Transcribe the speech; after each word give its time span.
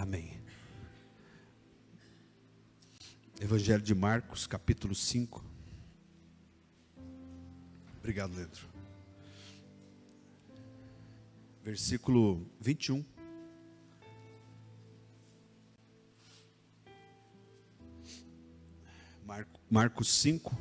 Amém. 0.00 0.32
Evangelho 3.38 3.82
de 3.82 3.94
Marcos, 3.94 4.46
capítulo 4.46 4.94
5. 4.94 5.44
Obrigado, 7.98 8.34
Leandro. 8.34 8.66
Versículo 11.62 12.46
21. 12.62 13.04
Marco, 19.26 19.60
Marcos 19.70 20.10
5, 20.14 20.58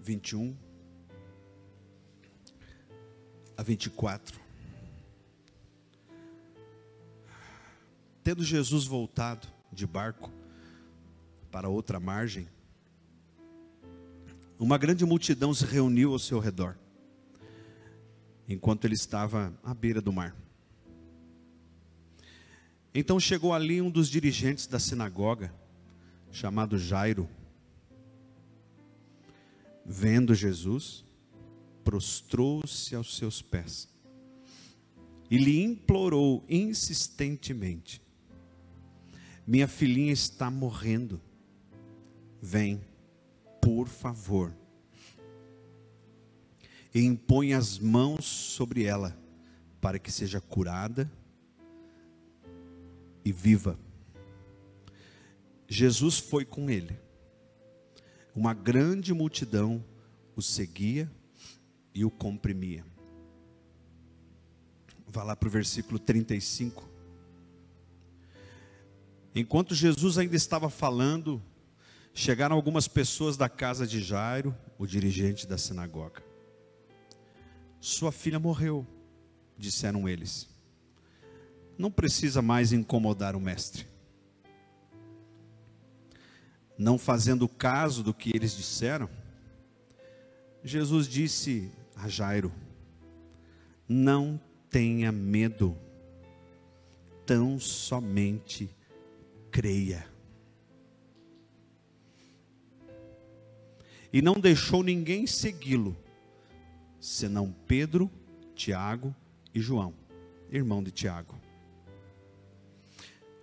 21 0.00 0.56
a 3.58 3.62
24. 3.62 4.43
Tendo 8.24 8.42
Jesus 8.42 8.86
voltado 8.86 9.46
de 9.70 9.86
barco 9.86 10.32
para 11.50 11.68
outra 11.68 12.00
margem, 12.00 12.48
uma 14.58 14.78
grande 14.78 15.04
multidão 15.04 15.52
se 15.52 15.66
reuniu 15.66 16.12
ao 16.12 16.18
seu 16.18 16.38
redor, 16.38 16.78
enquanto 18.48 18.86
ele 18.86 18.94
estava 18.94 19.52
à 19.62 19.74
beira 19.74 20.00
do 20.00 20.10
mar. 20.10 20.34
Então 22.94 23.20
chegou 23.20 23.52
ali 23.52 23.82
um 23.82 23.90
dos 23.90 24.08
dirigentes 24.08 24.66
da 24.66 24.78
sinagoga, 24.78 25.52
chamado 26.32 26.78
Jairo. 26.78 27.28
Vendo 29.84 30.34
Jesus, 30.34 31.04
prostrou-se 31.84 32.94
aos 32.94 33.18
seus 33.18 33.42
pés 33.42 33.86
e 35.30 35.36
lhe 35.36 35.62
implorou 35.62 36.42
insistentemente: 36.48 38.03
Minha 39.46 39.68
filhinha 39.68 40.12
está 40.12 40.50
morrendo. 40.50 41.20
Vem, 42.40 42.80
por 43.60 43.88
favor, 43.88 44.54
e 46.94 47.00
impõe 47.02 47.54
as 47.54 47.78
mãos 47.78 48.24
sobre 48.24 48.84
ela, 48.84 49.16
para 49.80 49.98
que 49.98 50.12
seja 50.12 50.40
curada 50.40 51.10
e 53.24 53.32
viva. 53.32 53.78
Jesus 55.66 56.18
foi 56.18 56.44
com 56.44 56.70
ele. 56.70 56.96
Uma 58.34 58.54
grande 58.54 59.12
multidão 59.12 59.84
o 60.36 60.42
seguia 60.42 61.10
e 61.94 62.04
o 62.04 62.10
comprimia. 62.10 62.84
Vá 65.06 65.22
lá 65.22 65.36
para 65.36 65.48
o 65.48 65.50
versículo 65.50 65.98
35. 65.98 66.93
Enquanto 69.34 69.74
Jesus 69.74 70.16
ainda 70.16 70.36
estava 70.36 70.70
falando, 70.70 71.42
chegaram 72.12 72.54
algumas 72.54 72.86
pessoas 72.86 73.36
da 73.36 73.48
casa 73.48 73.84
de 73.84 74.00
Jairo, 74.00 74.56
o 74.78 74.86
dirigente 74.86 75.44
da 75.44 75.58
sinagoga. 75.58 76.22
Sua 77.80 78.12
filha 78.12 78.38
morreu, 78.38 78.86
disseram 79.58 80.08
eles. 80.08 80.48
Não 81.76 81.90
precisa 81.90 82.40
mais 82.40 82.72
incomodar 82.72 83.34
o 83.34 83.40
mestre. 83.40 83.86
Não 86.78 86.96
fazendo 86.96 87.48
caso 87.48 88.04
do 88.04 88.14
que 88.14 88.30
eles 88.34 88.56
disseram, 88.56 89.10
Jesus 90.62 91.08
disse 91.08 91.72
a 91.96 92.08
Jairo: 92.08 92.52
Não 93.88 94.40
tenha 94.70 95.10
medo, 95.10 95.76
tão 97.26 97.58
somente 97.58 98.70
creia. 99.54 100.04
E 104.12 104.20
não 104.20 104.34
deixou 104.34 104.82
ninguém 104.82 105.28
segui-lo, 105.28 105.96
senão 106.98 107.54
Pedro, 107.64 108.10
Tiago 108.56 109.14
e 109.54 109.60
João, 109.60 109.94
irmão 110.50 110.82
de 110.82 110.90
Tiago. 110.90 111.38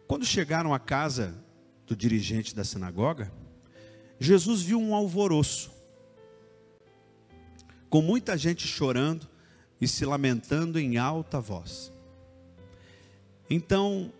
Quando 0.05 0.25
chegaram 0.25 0.73
à 0.73 0.79
casa 0.79 1.33
do 1.87 1.95
dirigente 1.95 2.53
da 2.53 2.65
sinagoga, 2.65 3.31
Jesus 4.19 4.61
viu 4.63 4.81
um 4.81 4.93
alvoroço 4.93 5.71
com 7.89 8.01
muita 8.01 8.37
gente 8.37 8.67
chorando 8.67 9.29
e 9.79 9.87
se 9.87 10.03
lamentando 10.03 10.77
em 10.77 10.97
alta 10.97 11.39
voz. 11.39 11.89
Então 13.49 14.11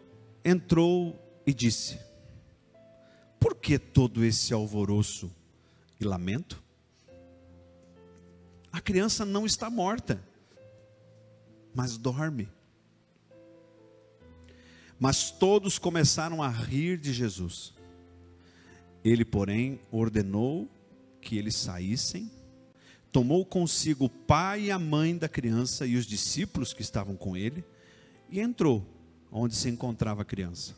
entrou 0.43 1.20
e 1.46 1.53
disse: 1.53 2.00
Por 3.40 3.56
que 3.56 3.78
todo 3.78 4.24
esse 4.24 4.53
alvoroço 4.53 5.31
e 6.00 6.06
lamento? 6.06 6.62
A 8.72 8.79
criança 8.79 9.25
não 9.25 9.46
está 9.46 9.69
morta, 9.69 10.24
mas 11.74 11.97
dorme. 11.97 12.50
Mas 15.00 15.31
todos 15.31 15.79
começaram 15.79 16.44
a 16.44 16.47
rir 16.47 16.97
de 16.97 17.12
Jesus. 17.12 17.73
Ele, 19.03 19.25
porém, 19.25 19.79
ordenou 19.91 20.69
que 21.19 21.38
eles 21.38 21.56
saíssem 21.56 22.31
tomou 23.12 23.46
consigo 23.46 24.06
o 24.06 24.09
pai 24.09 24.63
e 24.63 24.72
a 24.72 24.79
mãe 24.79 25.18
da 25.18 25.28
criança 25.28 25.85
e 25.85 25.96
os 25.96 26.06
discípulos 26.06 26.73
que 26.73 26.81
estavam 26.81 27.16
com 27.16 27.35
ele 27.35 27.63
e 28.29 28.40
entrou 28.40 28.85
onde 29.31 29.56
se 29.56 29.69
encontrava 29.69 30.22
a 30.22 30.25
criança. 30.25 30.75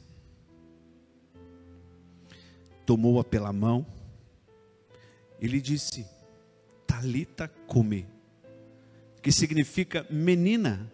Tomou-a 2.86 3.24
pela 3.24 3.54
mão 3.54 3.86
e 5.40 5.48
lhe 5.48 5.62
disse: 5.62 6.06
Talita 6.86 7.48
come, 7.68 8.08
que 9.22 9.32
significa 9.32 10.06
menina, 10.10 10.92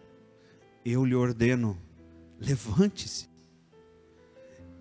eu 0.84 1.04
lhe 1.04 1.14
ordeno, 1.14 1.80
levante-se. 2.38 3.28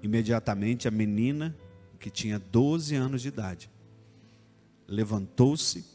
Imediatamente 0.02 0.88
a 0.88 0.92
menina, 0.92 1.56
que 2.00 2.10
tinha 2.10 2.40
12 2.40 2.96
anos 2.96 3.22
de 3.22 3.28
idade, 3.28 3.70
levantou-se 4.88 5.86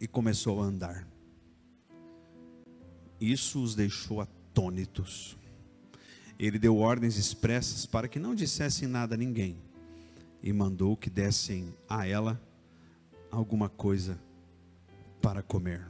e 0.00 0.06
começou 0.06 0.62
a 0.62 0.66
andar. 0.66 1.08
Isso 3.20 3.62
os 3.62 3.74
deixou 3.74 4.20
atônitos. 4.20 5.36
Ele 6.38 6.58
deu 6.58 6.76
ordens 6.76 7.16
expressas 7.16 7.86
para 7.86 8.08
que 8.08 8.18
não 8.18 8.34
dissessem 8.34 8.86
nada 8.86 9.14
a 9.14 9.18
ninguém 9.18 9.56
e 10.42 10.52
mandou 10.52 10.96
que 10.96 11.08
dessem 11.08 11.74
a 11.88 12.06
ela 12.06 12.40
alguma 13.30 13.68
coisa 13.68 14.18
para 15.22 15.42
comer. 15.42 15.88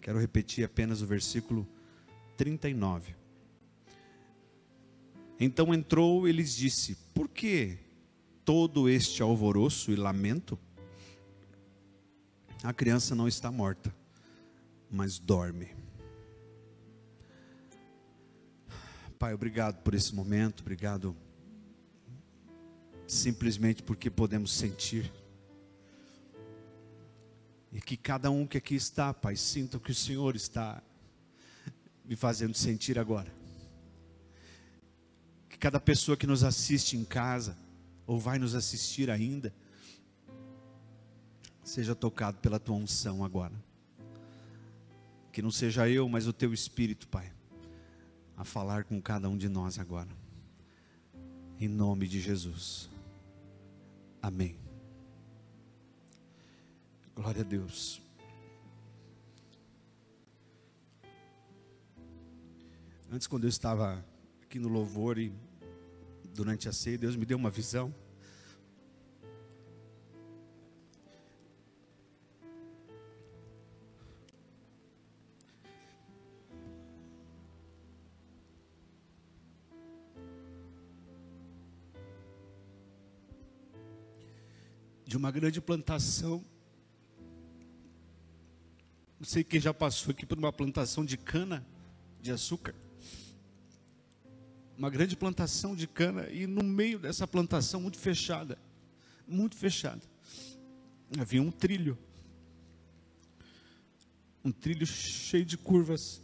Quero 0.00 0.18
repetir 0.18 0.64
apenas 0.64 1.02
o 1.02 1.06
versículo 1.06 1.66
39. 2.36 3.14
Então 5.40 5.74
entrou 5.74 6.28
e 6.28 6.32
lhes 6.32 6.54
disse: 6.54 6.96
Por 7.14 7.28
que 7.28 7.78
todo 8.44 8.88
este 8.88 9.22
alvoroço 9.22 9.90
e 9.90 9.96
lamento? 9.96 10.58
A 12.62 12.72
criança 12.72 13.14
não 13.14 13.28
está 13.28 13.50
morta, 13.52 13.94
mas 14.90 15.18
dorme. 15.18 15.68
Pai, 19.18 19.34
obrigado 19.34 19.82
por 19.82 19.94
esse 19.94 20.14
momento, 20.14 20.60
obrigado 20.60 21.16
simplesmente 23.04 23.82
porque 23.82 24.08
podemos 24.08 24.52
sentir. 24.52 25.12
E 27.72 27.80
que 27.80 27.96
cada 27.96 28.30
um 28.30 28.46
que 28.46 28.58
aqui 28.58 28.76
está, 28.76 29.12
Pai, 29.12 29.34
sinta 29.34 29.80
que 29.80 29.90
o 29.90 29.94
Senhor 29.94 30.36
está 30.36 30.80
me 32.04 32.14
fazendo 32.14 32.54
sentir 32.54 32.96
agora. 32.96 33.32
Que 35.48 35.58
cada 35.58 35.80
pessoa 35.80 36.16
que 36.16 36.26
nos 36.26 36.44
assiste 36.44 36.96
em 36.96 37.04
casa, 37.04 37.58
ou 38.06 38.20
vai 38.20 38.38
nos 38.38 38.54
assistir 38.54 39.10
ainda, 39.10 39.52
seja 41.64 41.92
tocado 41.92 42.38
pela 42.38 42.60
tua 42.60 42.76
unção 42.76 43.24
agora. 43.24 43.54
Que 45.32 45.42
não 45.42 45.50
seja 45.50 45.88
eu, 45.88 46.08
mas 46.08 46.28
o 46.28 46.32
teu 46.32 46.54
Espírito, 46.54 47.08
Pai, 47.08 47.32
a 48.38 48.44
falar 48.44 48.84
com 48.84 49.02
cada 49.02 49.28
um 49.28 49.36
de 49.36 49.48
nós 49.48 49.80
agora. 49.80 50.08
Em 51.58 51.66
nome 51.66 52.06
de 52.06 52.20
Jesus. 52.20 52.88
Amém. 54.22 54.56
Glória 57.16 57.40
a 57.40 57.44
Deus. 57.44 58.00
Antes, 63.10 63.26
quando 63.26 63.42
eu 63.42 63.48
estava 63.48 64.04
aqui 64.42 64.60
no 64.60 64.68
louvor 64.68 65.18
e 65.18 65.32
durante 66.32 66.68
a 66.68 66.72
ceia, 66.72 66.96
Deus 66.96 67.16
me 67.16 67.26
deu 67.26 67.36
uma 67.36 67.50
visão. 67.50 67.92
De 85.08 85.16
uma 85.16 85.30
grande 85.30 85.58
plantação. 85.58 86.44
Não 89.18 89.26
sei 89.26 89.42
quem 89.42 89.58
já 89.58 89.72
passou 89.72 90.10
aqui 90.10 90.26
por 90.26 90.36
uma 90.36 90.52
plantação 90.52 91.02
de 91.02 91.16
cana 91.16 91.66
de 92.20 92.30
açúcar. 92.30 92.74
Uma 94.76 94.90
grande 94.90 95.16
plantação 95.16 95.74
de 95.74 95.88
cana, 95.88 96.28
e 96.28 96.46
no 96.46 96.62
meio 96.62 96.98
dessa 96.98 97.26
plantação, 97.26 97.80
muito 97.80 97.96
fechada, 97.96 98.58
muito 99.26 99.56
fechada, 99.56 100.02
havia 101.18 101.40
um 101.40 101.50
trilho. 101.50 101.96
Um 104.44 104.52
trilho 104.52 104.86
cheio 104.86 105.46
de 105.46 105.56
curvas. 105.56 106.22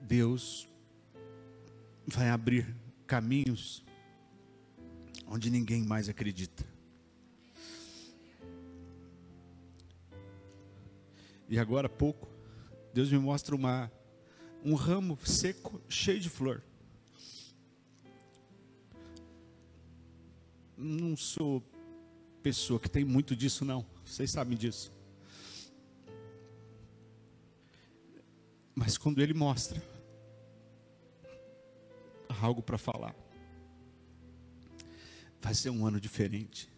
Deus 0.00 0.66
vai 2.06 2.30
abrir 2.30 2.74
caminhos 3.06 3.84
onde 5.32 5.48
ninguém 5.48 5.82
mais 5.82 6.10
acredita. 6.10 6.62
E 11.48 11.58
agora 11.58 11.86
há 11.86 11.90
pouco, 11.90 12.28
Deus 12.92 13.10
me 13.10 13.18
mostra 13.18 13.56
uma, 13.56 13.90
um 14.62 14.74
ramo 14.74 15.18
seco, 15.24 15.80
cheio 15.88 16.20
de 16.20 16.28
flor. 16.28 16.62
Não 20.76 21.16
sou 21.16 21.62
pessoa 22.42 22.78
que 22.78 22.90
tem 22.90 23.02
muito 23.02 23.34
disso, 23.34 23.64
não. 23.64 23.86
Vocês 24.04 24.30
sabem 24.30 24.58
disso. 24.58 24.92
Mas 28.74 28.98
quando 28.98 29.22
Ele 29.22 29.32
mostra 29.32 29.82
algo 32.28 32.60
para 32.60 32.76
falar, 32.76 33.21
vai 35.42 35.54
ser 35.54 35.70
um 35.70 35.84
ano 35.84 36.00
diferente. 36.00 36.72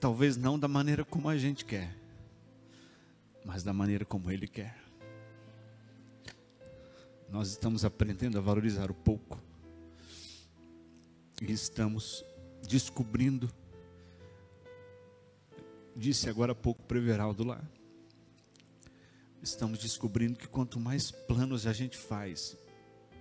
Talvez 0.00 0.36
não 0.36 0.58
da 0.58 0.66
maneira 0.66 1.04
como 1.04 1.28
a 1.28 1.38
gente 1.38 1.64
quer, 1.64 1.96
mas 3.44 3.62
da 3.62 3.72
maneira 3.72 4.04
como 4.04 4.30
Ele 4.30 4.48
quer. 4.48 4.76
Nós 7.30 7.48
estamos 7.48 7.84
aprendendo 7.84 8.36
a 8.36 8.40
valorizar 8.40 8.90
o 8.90 8.94
pouco, 8.94 9.40
e 11.40 11.52
estamos 11.52 12.24
descobrindo, 12.68 13.48
disse 15.94 16.28
agora 16.28 16.52
há 16.52 16.56
pouco 16.56 16.82
para 16.82 16.98
Everaldo 16.98 17.44
lá, 17.44 17.62
estamos 19.40 19.78
descobrindo 19.78 20.38
que 20.38 20.48
quanto 20.48 20.80
mais 20.80 21.10
planos 21.12 21.66
a 21.66 21.72
gente 21.72 21.96
faz, 21.96 22.58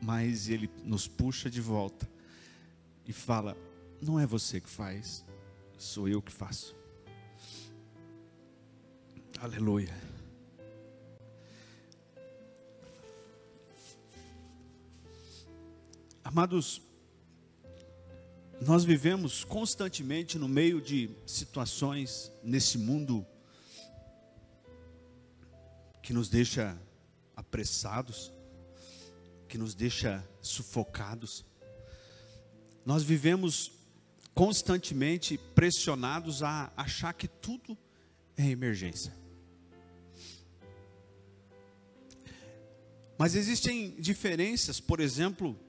mais 0.01 0.49
Ele 0.49 0.69
nos 0.83 1.07
puxa 1.07 1.49
de 1.49 1.61
volta 1.61 2.18
e 3.09 3.13
fala: 3.13 3.57
Não 3.99 4.19
é 4.19 4.25
você 4.27 4.61
que 4.61 4.69
faz, 4.69 5.25
sou 5.79 6.07
eu 6.07 6.21
que 6.21 6.31
faço. 6.31 6.75
Aleluia. 9.39 9.91
Amados, 16.23 16.79
nós 18.61 18.83
vivemos 18.83 19.43
constantemente 19.43 20.37
no 20.37 20.47
meio 20.47 20.79
de 20.79 21.09
situações 21.25 22.31
nesse 22.43 22.77
mundo 22.77 23.25
que 26.03 26.13
nos 26.13 26.29
deixa 26.29 26.79
apressados, 27.35 28.31
que 29.47 29.57
nos 29.57 29.73
deixa 29.73 30.23
sufocados. 30.41 31.48
Nós 32.85 33.03
vivemos 33.03 33.71
constantemente 34.33 35.37
pressionados 35.37 36.41
a 36.41 36.71
achar 36.77 37.13
que 37.13 37.27
tudo 37.27 37.77
é 38.37 38.47
emergência. 38.49 39.13
Mas 43.17 43.35
existem 43.35 43.91
diferenças, 43.99 44.79
por 44.79 45.01
exemplo, 45.01 45.59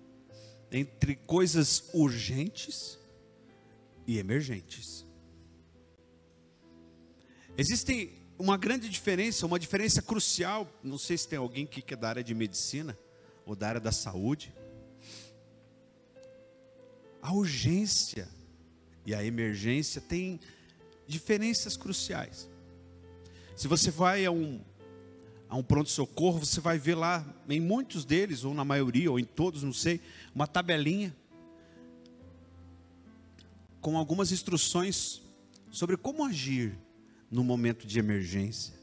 entre 0.71 1.17
coisas 1.17 1.91
urgentes 1.93 2.97
e 4.07 4.19
emergentes. 4.19 5.05
Existem 7.59 8.21
uma 8.39 8.57
grande 8.57 8.89
diferença, 8.89 9.47
uma 9.47 9.59
diferença 9.59 10.01
crucial. 10.01 10.73
Não 10.83 10.97
sei 10.97 11.19
se 11.19 11.27
tem 11.27 11.39
alguém 11.39 11.67
que 11.67 11.93
é 11.93 11.97
da 11.97 12.09
área 12.09 12.23
de 12.23 12.35
medicina 12.37 12.97
ou 13.45 13.57
da 13.57 13.69
área 13.69 13.81
da 13.81 13.91
saúde 13.91 14.55
a 17.23 17.33
urgência 17.33 18.29
e 19.05 19.15
a 19.15 19.25
emergência 19.25 20.01
têm 20.01 20.41
diferenças 21.07 21.77
cruciais. 21.77 22.49
Se 23.57 23.69
você 23.69 23.91
vai 23.91 24.25
a 24.25 24.31
um, 24.31 24.61
a 25.49 25.57
um 25.57 25.63
pronto-socorro, 25.63 26.39
você 26.39 26.61
vai 26.61 26.79
ver 26.79 26.95
lá, 26.95 27.27
em 27.49 27.61
muitos 27.61 28.05
deles, 28.05 28.45
ou 28.45 28.55
na 28.55 28.65
maioria, 28.65 29.11
ou 29.11 29.19
em 29.19 29.25
todos, 29.25 29.63
não 29.63 29.73
sei, 29.73 30.01
uma 30.35 30.47
tabelinha 30.47 31.15
com 33.81 33.97
algumas 33.97 34.31
instruções 34.33 35.23
sobre 35.71 35.97
como 35.97 36.25
agir 36.25 36.79
no 37.31 37.43
momento 37.43 37.87
de 37.87 37.99
emergência. 37.99 38.75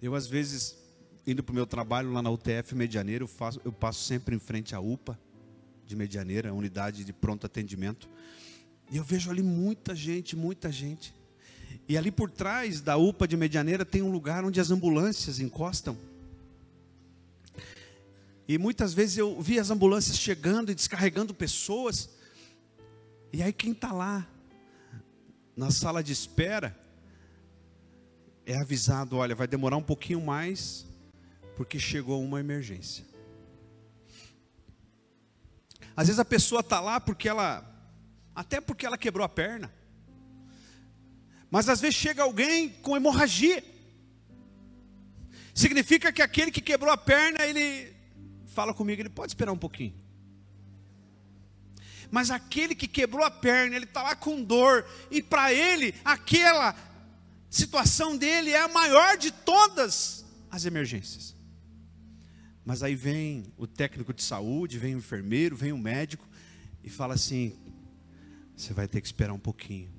Eu, 0.00 0.14
às 0.14 0.26
vezes, 0.26 0.76
indo 1.26 1.42
para 1.42 1.52
o 1.52 1.54
meu 1.54 1.66
trabalho 1.66 2.12
lá 2.12 2.22
na 2.22 2.30
UTF 2.30 2.74
Medianeiro, 2.74 3.24
eu, 3.24 3.28
faço, 3.28 3.60
eu 3.64 3.72
passo 3.72 4.02
sempre 4.02 4.34
em 4.34 4.38
frente 4.38 4.74
à 4.74 4.80
UPA 4.80 5.18
de 5.90 5.96
Medianeira, 5.96 6.54
unidade 6.54 7.04
de 7.04 7.12
pronto 7.12 7.44
atendimento. 7.44 8.08
E 8.92 8.96
eu 8.96 9.02
vejo 9.02 9.28
ali 9.28 9.42
muita 9.42 9.92
gente, 9.92 10.36
muita 10.36 10.70
gente. 10.70 11.12
E 11.88 11.98
ali 11.98 12.12
por 12.12 12.30
trás 12.30 12.80
da 12.80 12.96
UPA 12.96 13.26
de 13.26 13.36
Medianeira 13.36 13.84
tem 13.84 14.00
um 14.00 14.12
lugar 14.12 14.44
onde 14.44 14.60
as 14.60 14.70
ambulâncias 14.70 15.40
encostam. 15.40 15.98
E 18.46 18.56
muitas 18.56 18.94
vezes 18.94 19.18
eu 19.18 19.40
vi 19.40 19.58
as 19.58 19.68
ambulâncias 19.70 20.16
chegando 20.16 20.70
e 20.70 20.74
descarregando 20.76 21.34
pessoas. 21.34 22.10
E 23.32 23.42
aí 23.42 23.52
quem 23.52 23.72
está 23.72 23.92
lá 23.92 24.24
na 25.56 25.72
sala 25.72 26.04
de 26.04 26.12
espera 26.12 26.78
é 28.46 28.56
avisado, 28.60 29.16
olha, 29.16 29.34
vai 29.34 29.48
demorar 29.48 29.76
um 29.76 29.82
pouquinho 29.82 30.20
mais, 30.20 30.86
porque 31.56 31.80
chegou 31.80 32.22
uma 32.22 32.38
emergência. 32.38 33.09
Às 36.00 36.06
vezes 36.06 36.18
a 36.18 36.24
pessoa 36.24 36.60
está 36.60 36.80
lá 36.80 36.98
porque 36.98 37.28
ela, 37.28 37.62
até 38.34 38.58
porque 38.58 38.86
ela 38.86 38.96
quebrou 38.96 39.22
a 39.22 39.28
perna. 39.28 39.70
Mas 41.50 41.68
às 41.68 41.78
vezes 41.78 41.94
chega 41.94 42.22
alguém 42.22 42.70
com 42.70 42.96
hemorragia. 42.96 43.62
Significa 45.54 46.10
que 46.10 46.22
aquele 46.22 46.50
que 46.50 46.62
quebrou 46.62 46.90
a 46.90 46.96
perna, 46.96 47.44
ele 47.44 47.94
fala 48.46 48.72
comigo, 48.72 49.02
ele 49.02 49.10
pode 49.10 49.32
esperar 49.32 49.52
um 49.52 49.58
pouquinho. 49.58 49.92
Mas 52.10 52.30
aquele 52.30 52.74
que 52.74 52.88
quebrou 52.88 53.22
a 53.22 53.30
perna, 53.30 53.76
ele 53.76 53.84
está 53.84 54.02
lá 54.02 54.16
com 54.16 54.42
dor, 54.42 54.86
e 55.10 55.22
para 55.22 55.52
ele, 55.52 55.94
aquela 56.02 56.74
situação 57.50 58.16
dele 58.16 58.52
é 58.52 58.62
a 58.62 58.68
maior 58.68 59.18
de 59.18 59.30
todas 59.30 60.24
as 60.50 60.64
emergências. 60.64 61.36
Mas 62.64 62.82
aí 62.82 62.94
vem 62.94 63.44
o 63.56 63.66
técnico 63.66 64.12
de 64.12 64.22
saúde, 64.22 64.78
vem 64.78 64.94
o 64.94 64.98
enfermeiro, 64.98 65.56
vem 65.56 65.72
o 65.72 65.78
médico 65.78 66.28
e 66.84 66.90
fala 66.90 67.14
assim: 67.14 67.58
você 68.56 68.74
vai 68.74 68.86
ter 68.86 69.00
que 69.00 69.06
esperar 69.06 69.32
um 69.32 69.38
pouquinho, 69.38 69.90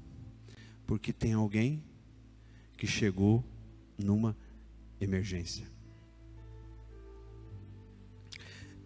porque 0.86 1.12
tem 1.12 1.34
alguém 1.34 1.84
que 2.78 2.86
chegou 2.86 3.44
numa 3.98 4.38
emergência. 5.00 5.66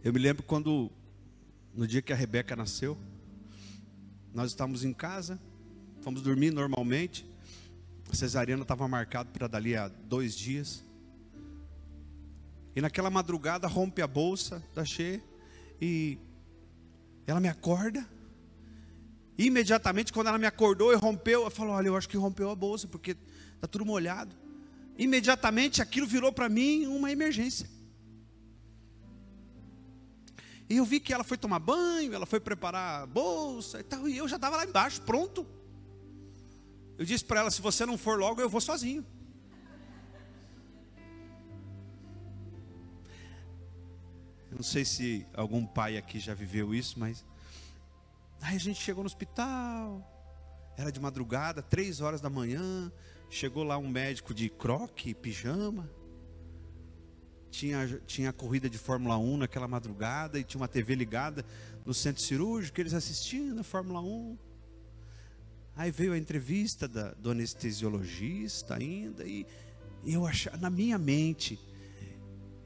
Eu 0.03 0.13
me 0.13 0.19
lembro 0.19 0.43
quando, 0.43 0.91
no 1.73 1.87
dia 1.87 2.01
que 2.01 2.13
a 2.13 2.15
Rebeca 2.15 2.55
nasceu, 2.55 2.97
nós 4.33 4.51
estávamos 4.51 4.83
em 4.83 4.93
casa, 4.93 5.41
fomos 6.01 6.21
dormir 6.21 6.51
normalmente. 6.51 7.25
A 8.11 8.15
cesariana 8.15 8.61
estava 8.61 8.87
marcada 8.87 9.31
para 9.31 9.47
dali 9.47 9.75
a 9.75 9.87
dois 9.87 10.35
dias. 10.35 10.84
E 12.75 12.81
naquela 12.81 13.09
madrugada 13.09 13.67
rompe 13.67 14.01
a 14.01 14.07
bolsa 14.07 14.61
da 14.73 14.83
Che 14.83 15.21
e 15.81 16.17
ela 17.25 17.39
me 17.39 17.47
acorda. 17.47 18.05
E 19.37 19.45
imediatamente, 19.45 20.11
quando 20.11 20.27
ela 20.27 20.37
me 20.37 20.45
acordou 20.45 20.91
e 20.91 20.95
rompeu, 20.95 21.43
eu 21.43 21.51
falo: 21.51 21.71
Olha, 21.71 21.87
eu 21.87 21.95
acho 21.95 22.09
que 22.09 22.17
rompeu 22.17 22.49
a 22.49 22.55
bolsa, 22.55 22.87
porque 22.87 23.15
está 23.55 23.67
tudo 23.67 23.85
molhado. 23.85 24.35
Imediatamente 24.97 25.81
aquilo 25.81 26.07
virou 26.07 26.31
para 26.31 26.49
mim 26.49 26.85
uma 26.85 27.11
emergência. 27.11 27.69
E 30.69 30.77
eu 30.77 30.85
vi 30.85 30.99
que 30.99 31.13
ela 31.13 31.23
foi 31.23 31.37
tomar 31.37 31.59
banho, 31.59 32.13
ela 32.13 32.25
foi 32.25 32.39
preparar 32.39 33.03
a 33.03 33.05
bolsa 33.05 33.79
e 33.79 33.83
tal, 33.83 34.07
e 34.07 34.17
eu 34.17 34.27
já 34.27 34.37
estava 34.37 34.57
lá 34.57 34.65
embaixo, 34.65 35.01
pronto. 35.01 35.45
Eu 36.97 37.05
disse 37.05 37.23
para 37.23 37.41
ela: 37.41 37.51
se 37.51 37.61
você 37.61 37.85
não 37.85 37.97
for 37.97 38.17
logo, 38.17 38.41
eu 38.41 38.49
vou 38.49 38.61
sozinho. 38.61 39.05
Não 44.55 44.63
sei 44.63 44.85
se 44.85 45.25
algum 45.33 45.65
pai 45.65 45.97
aqui 45.97 46.17
já 46.17 46.33
viveu 46.33 46.73
isso, 46.73 46.97
mas. 46.97 47.25
Aí 48.41 48.55
a 48.55 48.59
gente 48.59 48.81
chegou 48.81 49.03
no 49.03 49.07
hospital, 49.07 50.01
era 50.77 50.91
de 50.91 50.99
madrugada, 50.99 51.61
três 51.61 51.99
horas 51.99 52.21
da 52.21 52.29
manhã. 52.29 52.91
Chegou 53.29 53.63
lá 53.63 53.77
um 53.77 53.89
médico 53.89 54.33
de 54.33 54.49
croque, 54.49 55.13
pijama. 55.13 55.89
Tinha, 57.51 58.01
tinha 58.05 58.33
corrida 58.33 58.69
de 58.69 58.77
Fórmula 58.77 59.17
1 59.17 59.37
naquela 59.37 59.67
madrugada 59.67 60.39
e 60.39 60.43
tinha 60.43 60.59
uma 60.59 60.67
TV 60.67 60.95
ligada 60.95 61.45
no 61.85 61.93
centro 61.93 62.21
cirúrgico, 62.21 62.79
eles 62.79 62.93
assistindo 62.93 63.59
a 63.59 63.63
Fórmula 63.63 64.01
1. 64.01 64.37
Aí 65.75 65.91
veio 65.91 66.13
a 66.13 66.17
entrevista 66.17 66.87
da, 66.87 67.13
do 67.13 67.31
anestesiologista 67.31 68.75
ainda, 68.75 69.25
e, 69.25 69.45
e 70.03 70.13
eu 70.13 70.25
achava, 70.25 70.57
na 70.57 70.69
minha 70.69 70.97
mente, 70.97 71.59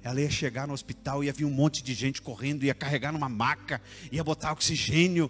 ela 0.01 0.21
ia 0.21 0.29
chegar 0.29 0.67
no 0.67 0.73
hospital, 0.73 1.23
ia 1.23 1.33
vir 1.33 1.45
um 1.45 1.51
monte 1.51 1.83
de 1.83 1.93
gente 1.93 2.21
correndo, 2.21 2.63
ia 2.63 2.73
carregar 2.73 3.11
numa 3.11 3.27
maca, 3.27 3.81
ia 4.11 4.23
botar 4.23 4.51
oxigênio. 4.51 5.29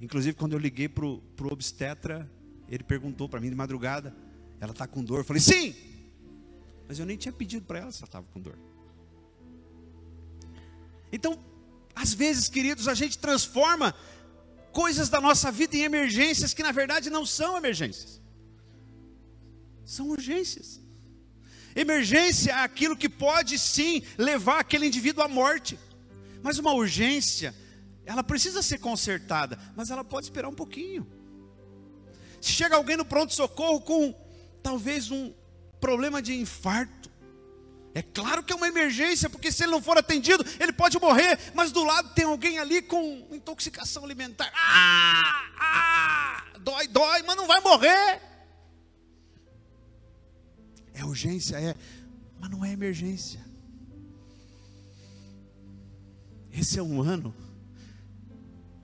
Inclusive, 0.00 0.36
quando 0.36 0.52
eu 0.54 0.58
liguei 0.58 0.88
para 0.88 1.04
o 1.04 1.22
obstetra, 1.50 2.30
ele 2.68 2.82
perguntou 2.82 3.28
para 3.28 3.40
mim 3.40 3.50
de 3.50 3.54
madrugada: 3.54 4.14
ela 4.60 4.72
está 4.72 4.86
com 4.86 5.04
dor? 5.04 5.18
Eu 5.18 5.24
falei: 5.24 5.40
sim! 5.40 5.74
Mas 6.88 6.98
eu 6.98 7.06
nem 7.06 7.16
tinha 7.16 7.32
pedido 7.32 7.66
para 7.66 7.78
ela 7.80 7.92
se 7.92 7.98
ela 7.98 8.08
estava 8.08 8.26
com 8.32 8.40
dor. 8.40 8.58
Então, 11.12 11.38
às 11.94 12.12
vezes, 12.12 12.48
queridos, 12.48 12.88
a 12.88 12.94
gente 12.94 13.18
transforma 13.18 13.94
coisas 14.72 15.08
da 15.08 15.20
nossa 15.20 15.52
vida 15.52 15.76
em 15.76 15.82
emergências 15.82 16.52
que 16.52 16.62
na 16.62 16.72
verdade 16.72 17.08
não 17.08 17.24
são 17.24 17.56
emergências, 17.56 18.20
são 19.84 20.08
urgências. 20.08 20.83
Emergência 21.74 22.52
é 22.52 22.62
aquilo 22.62 22.96
que 22.96 23.08
pode 23.08 23.58
sim 23.58 24.02
levar 24.16 24.60
aquele 24.60 24.86
indivíduo 24.86 25.24
à 25.24 25.28
morte. 25.28 25.78
Mas 26.42 26.58
uma 26.58 26.72
urgência, 26.72 27.54
ela 28.04 28.22
precisa 28.22 28.62
ser 28.62 28.78
consertada, 28.78 29.58
mas 29.74 29.90
ela 29.90 30.04
pode 30.04 30.26
esperar 30.26 30.48
um 30.48 30.54
pouquinho. 30.54 31.06
Se 32.40 32.52
chega 32.52 32.76
alguém 32.76 32.96
no 32.96 33.04
pronto-socorro 33.04 33.80
com 33.80 34.14
talvez 34.62 35.10
um 35.10 35.32
problema 35.80 36.20
de 36.20 36.34
infarto, 36.34 37.10
é 37.94 38.02
claro 38.02 38.42
que 38.42 38.52
é 38.52 38.56
uma 38.56 38.66
emergência, 38.66 39.30
porque 39.30 39.52
se 39.52 39.62
ele 39.62 39.70
não 39.70 39.80
for 39.80 39.96
atendido, 39.96 40.44
ele 40.58 40.72
pode 40.72 40.98
morrer, 40.98 41.38
mas 41.54 41.70
do 41.70 41.84
lado 41.84 42.12
tem 42.12 42.24
alguém 42.24 42.58
ali 42.58 42.82
com 42.82 43.26
intoxicação 43.30 44.04
alimentar. 44.04 44.52
Ah, 44.52 45.44
ah, 45.60 46.44
dói, 46.58 46.88
dói, 46.88 47.22
mas 47.22 47.36
não 47.36 47.46
vai 47.46 47.60
morrer. 47.60 48.33
É 50.94 51.04
urgência, 51.04 51.56
é, 51.56 51.74
mas 52.40 52.50
não 52.50 52.64
é 52.64 52.72
emergência. 52.72 53.40
Esse 56.52 56.78
é 56.78 56.82
um 56.82 57.02
ano 57.02 57.34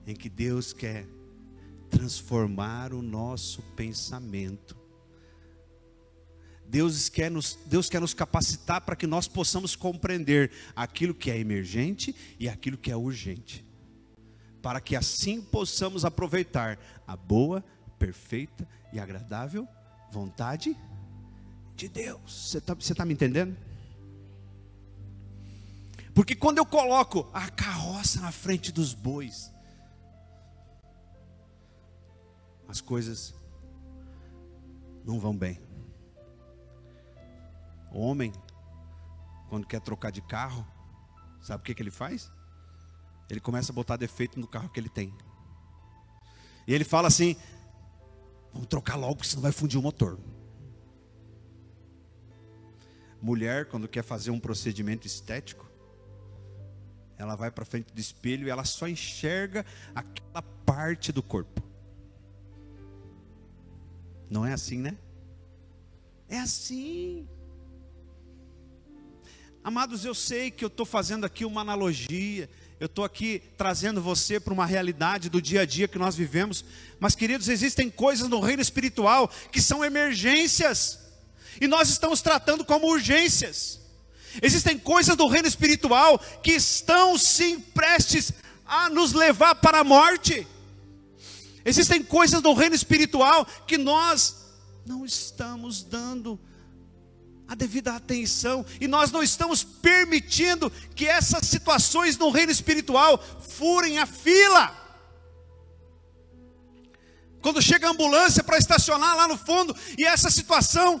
em 0.05 0.13
que 0.13 0.29
Deus 0.29 0.73
quer 0.73 1.07
transformar 1.89 2.93
o 2.93 3.01
nosso 3.01 3.61
pensamento. 3.75 4.77
Deus 6.67 7.09
quer 7.09 7.31
nos, 7.31 7.57
Deus 7.65 7.89
quer 7.89 8.01
nos 8.01 8.13
capacitar 8.13 8.81
para 8.81 8.95
que 8.95 9.07
nós 9.07 9.27
possamos 9.27 9.75
compreender 9.75 10.51
aquilo 10.75 11.13
que 11.13 11.31
é 11.31 11.37
emergente 11.37 12.15
e 12.39 12.49
aquilo 12.49 12.77
que 12.77 12.91
é 12.91 12.95
urgente. 12.95 13.65
Para 14.61 14.79
que 14.81 14.95
assim 14.95 15.41
possamos 15.41 16.05
aproveitar 16.05 16.77
a 17.07 17.15
boa, 17.15 17.63
perfeita 17.97 18.67
e 18.91 18.99
agradável 18.99 19.67
vontade 20.11 20.73
de 20.73 20.90
de 21.75 21.87
Deus. 21.87 22.49
Você 22.49 22.57
está 22.57 22.75
tá 22.75 23.05
me 23.05 23.13
entendendo? 23.13 23.57
Porque 26.13 26.35
quando 26.35 26.57
eu 26.57 26.65
coloco 26.65 27.29
a 27.33 27.49
carroça 27.49 28.19
na 28.19 28.31
frente 28.31 28.71
dos 28.71 28.93
bois, 28.93 29.51
as 32.67 32.81
coisas 32.81 33.33
não 35.05 35.19
vão 35.19 35.35
bem. 35.35 35.59
O 37.91 37.99
homem, 37.99 38.31
quando 39.49 39.67
quer 39.67 39.81
trocar 39.81 40.11
de 40.11 40.21
carro, 40.21 40.65
sabe 41.41 41.61
o 41.61 41.65
que, 41.65 41.73
que 41.73 41.81
ele 41.81 41.91
faz? 41.91 42.31
Ele 43.29 43.39
começa 43.39 43.71
a 43.71 43.75
botar 43.75 43.97
defeito 43.97 44.39
no 44.39 44.47
carro 44.47 44.69
que 44.69 44.79
ele 44.79 44.89
tem. 44.89 45.13
E 46.67 46.73
ele 46.73 46.83
fala 46.83 47.07
assim: 47.07 47.35
vamos 48.53 48.67
trocar 48.67 48.95
logo, 48.95 49.15
porque 49.15 49.29
senão 49.29 49.41
vai 49.41 49.51
fundir 49.51 49.79
o 49.79 49.81
motor. 49.81 50.19
Mulher, 53.21 53.65
quando 53.65 53.87
quer 53.87 54.03
fazer 54.03 54.31
um 54.31 54.39
procedimento 54.39 55.05
estético, 55.05 55.69
ela 57.17 57.35
vai 57.35 57.51
para 57.51 57.63
frente 57.63 57.93
do 57.93 57.99
espelho 57.99 58.47
e 58.47 58.49
ela 58.49 58.65
só 58.65 58.87
enxerga 58.87 59.63
aquela 59.93 60.41
parte 60.65 61.11
do 61.11 61.21
corpo. 61.21 61.61
Não 64.27 64.43
é 64.43 64.53
assim, 64.53 64.79
né? 64.79 64.97
É 66.27 66.39
assim. 66.39 67.27
Amados, 69.63 70.03
eu 70.03 70.15
sei 70.15 70.49
que 70.49 70.63
eu 70.63 70.67
estou 70.67 70.85
fazendo 70.85 71.23
aqui 71.23 71.45
uma 71.45 71.61
analogia, 71.61 72.49
eu 72.79 72.87
estou 72.87 73.05
aqui 73.05 73.43
trazendo 73.55 74.01
você 74.01 74.39
para 74.39 74.53
uma 74.53 74.65
realidade 74.65 75.29
do 75.29 75.39
dia 75.39 75.61
a 75.61 75.65
dia 75.65 75.87
que 75.87 75.99
nós 75.99 76.15
vivemos, 76.15 76.65
mas 76.99 77.13
queridos, 77.13 77.47
existem 77.47 77.87
coisas 77.91 78.27
no 78.27 78.39
reino 78.39 78.63
espiritual 78.63 79.27
que 79.51 79.61
são 79.61 79.85
emergências 79.85 81.00
e 81.61 81.67
nós 81.67 81.89
estamos 81.89 82.23
tratando 82.23 82.65
como 82.65 82.87
urgências. 82.87 83.79
Existem 84.41 84.79
coisas 84.79 85.15
do 85.15 85.27
reino 85.27 85.47
espiritual 85.47 86.17
que 86.41 86.53
estão 86.53 87.15
sim 87.19 87.59
prestes 87.59 88.33
a 88.65 88.89
nos 88.89 89.13
levar 89.13 89.53
para 89.55 89.81
a 89.81 89.83
morte. 89.83 90.47
Existem 91.63 92.01
coisas 92.01 92.41
do 92.41 92.51
reino 92.53 92.73
espiritual 92.73 93.45
que 93.67 93.77
nós 93.77 94.37
não 94.87 95.05
estamos 95.05 95.83
dando 95.83 96.39
a 97.47 97.53
devida 97.53 97.93
atenção 97.93 98.65
e 98.79 98.87
nós 98.87 99.11
não 99.11 99.21
estamos 99.21 99.63
permitindo 99.63 100.71
que 100.95 101.05
essas 101.05 101.45
situações 101.45 102.17
no 102.17 102.31
reino 102.31 102.51
espiritual 102.51 103.23
furem 103.39 103.99
a 103.99 104.07
fila. 104.07 104.75
Quando 107.39 107.61
chega 107.61 107.87
a 107.87 107.91
ambulância 107.91 108.43
para 108.43 108.57
estacionar 108.57 109.15
lá 109.15 109.27
no 109.27 109.37
fundo 109.37 109.75
e 109.95 110.05
essa 110.05 110.31
situação 110.31 110.99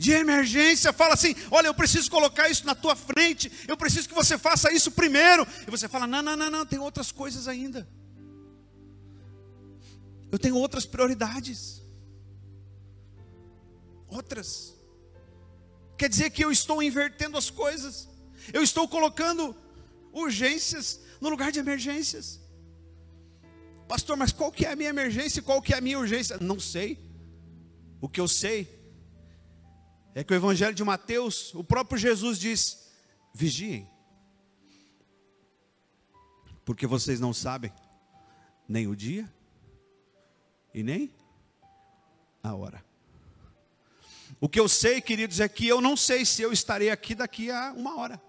de 0.00 0.12
emergência, 0.12 0.94
fala 0.94 1.12
assim: 1.12 1.34
Olha, 1.50 1.66
eu 1.66 1.74
preciso 1.74 2.10
colocar 2.10 2.48
isso 2.48 2.64
na 2.64 2.74
tua 2.74 2.96
frente, 2.96 3.52
eu 3.68 3.76
preciso 3.76 4.08
que 4.08 4.14
você 4.14 4.38
faça 4.38 4.72
isso 4.72 4.90
primeiro. 4.92 5.46
E 5.66 5.70
você 5.70 5.86
fala: 5.88 6.06
Não, 6.06 6.22
não, 6.22 6.34
não, 6.34 6.50
não, 6.50 6.64
tem 6.64 6.78
outras 6.78 7.12
coisas 7.12 7.46
ainda. 7.46 7.86
Eu 10.32 10.38
tenho 10.38 10.56
outras 10.56 10.86
prioridades. 10.86 11.82
Outras. 14.08 14.74
Quer 15.98 16.08
dizer 16.08 16.30
que 16.30 16.42
eu 16.42 16.50
estou 16.50 16.82
invertendo 16.82 17.36
as 17.36 17.50
coisas. 17.50 18.08
Eu 18.54 18.62
estou 18.62 18.88
colocando 18.88 19.54
urgências 20.14 20.98
no 21.20 21.28
lugar 21.28 21.52
de 21.52 21.58
emergências. 21.58 22.40
Pastor, 23.86 24.16
mas 24.16 24.32
qual 24.32 24.50
que 24.50 24.64
é 24.64 24.72
a 24.72 24.76
minha 24.76 24.88
emergência 24.88 25.40
e 25.40 25.42
qual 25.42 25.60
que 25.60 25.74
é 25.74 25.76
a 25.76 25.80
minha 25.82 25.98
urgência? 25.98 26.38
Não 26.40 26.58
sei. 26.58 26.98
O 28.00 28.08
que 28.08 28.18
eu 28.18 28.26
sei 28.26 28.79
é 30.14 30.24
que 30.24 30.32
o 30.32 30.36
Evangelho 30.36 30.74
de 30.74 30.84
Mateus, 30.84 31.54
o 31.54 31.62
próprio 31.62 31.98
Jesus 31.98 32.38
diz: 32.38 32.90
vigiem, 33.32 33.88
porque 36.64 36.86
vocês 36.86 37.20
não 37.20 37.32
sabem 37.32 37.72
nem 38.68 38.86
o 38.86 38.96
dia 38.96 39.32
e 40.72 40.82
nem 40.82 41.12
a 42.42 42.54
hora. 42.54 42.84
O 44.40 44.48
que 44.48 44.58
eu 44.58 44.68
sei, 44.68 45.00
queridos, 45.00 45.40
é 45.40 45.48
que 45.48 45.66
eu 45.66 45.80
não 45.80 45.96
sei 45.96 46.24
se 46.24 46.40
eu 46.42 46.52
estarei 46.52 46.90
aqui 46.90 47.14
daqui 47.14 47.50
a 47.50 47.72
uma 47.72 47.96
hora 47.98 48.20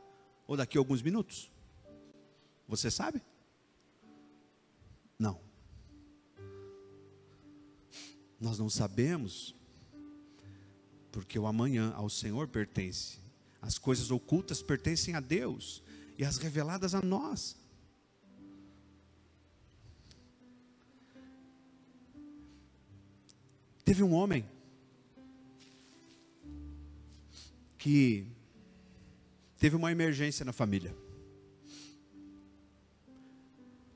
ou 0.45 0.57
daqui 0.57 0.77
a 0.77 0.81
alguns 0.81 1.01
minutos. 1.01 1.51
Você 2.67 2.91
sabe? 2.91 3.21
Não. 5.17 5.39
Nós 8.39 8.57
não 8.57 8.69
sabemos 8.69 9.55
porque 11.11 11.37
o 11.37 11.45
amanhã 11.45 11.91
ao 11.95 12.09
Senhor 12.09 12.47
pertence. 12.47 13.19
As 13.61 13.77
coisas 13.77 14.09
ocultas 14.09 14.61
pertencem 14.61 15.15
a 15.15 15.19
Deus 15.19 15.83
e 16.17 16.23
as 16.23 16.37
reveladas 16.37 16.95
a 16.95 17.01
nós. 17.01 17.55
Teve 23.83 24.03
um 24.03 24.13
homem 24.13 24.45
que 27.77 28.25
teve 29.57 29.75
uma 29.75 29.91
emergência 29.91 30.45
na 30.45 30.53
família. 30.53 30.95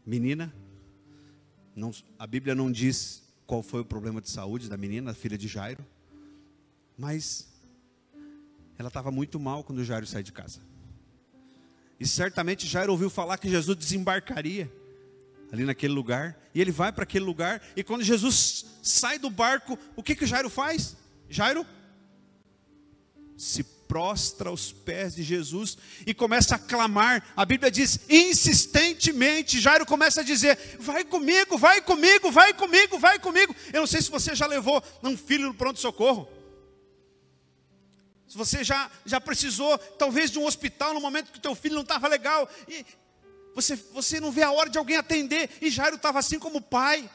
Menina, 0.05 0.53
não, 1.75 1.91
a 2.19 2.27
Bíblia 2.27 2.53
não 2.53 2.71
diz 2.71 3.23
qual 3.47 3.63
foi 3.63 3.81
o 3.81 3.85
problema 3.85 4.21
de 4.21 4.29
saúde 4.29 4.69
da 4.69 4.75
menina, 4.77 5.13
filha 5.13 5.37
de 5.37 5.47
Jairo. 5.47 5.85
Mas 6.97 7.47
ela 8.77 8.87
estava 8.87 9.11
muito 9.11 9.39
mal 9.39 9.63
quando 9.63 9.83
Jairo 9.83 10.05
saiu 10.05 10.23
de 10.23 10.31
casa. 10.31 10.59
E 11.99 12.05
certamente 12.05 12.67
Jairo 12.67 12.91
ouviu 12.91 13.09
falar 13.09 13.37
que 13.37 13.49
Jesus 13.49 13.77
desembarcaria 13.77 14.71
ali 15.51 15.63
naquele 15.63 15.93
lugar. 15.93 16.37
E 16.53 16.61
ele 16.61 16.71
vai 16.71 16.91
para 16.91 17.03
aquele 17.03 17.25
lugar. 17.25 17.61
E 17.75 17.83
quando 17.83 18.03
Jesus 18.03 18.65
sai 18.81 19.17
do 19.17 19.29
barco, 19.29 19.77
o 19.95 20.03
que 20.03 20.15
que 20.15 20.25
Jairo 20.25 20.49
faz? 20.49 20.95
Jairo 21.29 21.65
se 23.37 23.63
prostra 23.63 24.49
aos 24.49 24.71
pés 24.71 25.15
de 25.15 25.23
Jesus 25.23 25.77
e 26.05 26.13
começa 26.13 26.55
a 26.55 26.59
clamar. 26.59 27.25
A 27.35 27.45
Bíblia 27.45 27.71
diz 27.71 27.99
insistentemente. 28.09 29.59
Jairo 29.59 29.85
começa 29.85 30.21
a 30.21 30.23
dizer: 30.23 30.77
Vai 30.79 31.05
comigo, 31.05 31.57
vai 31.57 31.81
comigo, 31.81 32.31
vai 32.31 32.53
comigo, 32.53 32.99
vai 32.99 33.19
comigo. 33.19 33.55
Eu 33.71 33.81
não 33.81 33.87
sei 33.87 34.01
se 34.01 34.11
você 34.11 34.35
já 34.35 34.47
levou 34.47 34.83
um 35.03 35.15
filho 35.15 35.47
no 35.47 35.53
pronto-socorro. 35.53 36.27
Você 38.35 38.63
já, 38.63 38.91
já 39.05 39.19
precisou, 39.19 39.77
talvez, 39.77 40.29
de 40.29 40.37
um 40.37 40.45
hospital 40.45 40.93
no 40.93 41.01
momento 41.01 41.31
que 41.31 41.37
o 41.37 41.41
teu 41.41 41.55
filho 41.55 41.75
não 41.75 41.81
estava 41.81 42.07
legal. 42.07 42.49
E 42.67 42.85
você, 43.53 43.75
você 43.75 44.19
não 44.19 44.31
vê 44.31 44.43
a 44.43 44.51
hora 44.51 44.69
de 44.69 44.77
alguém 44.77 44.97
atender. 44.97 45.49
E 45.61 45.69
Jairo 45.69 45.95
estava 45.95 46.19
assim 46.19 46.37
como 46.37 46.61
pai. 46.61 47.09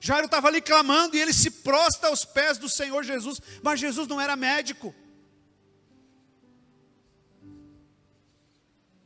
Jairo 0.00 0.26
estava 0.26 0.48
ali 0.48 0.60
clamando 0.60 1.16
e 1.16 1.20
ele 1.20 1.32
se 1.32 1.50
prostra 1.50 2.08
aos 2.08 2.24
pés 2.24 2.58
do 2.58 2.68
Senhor 2.68 3.02
Jesus. 3.04 3.40
Mas 3.62 3.80
Jesus 3.80 4.08
não 4.08 4.20
era 4.20 4.36
médico. 4.36 4.94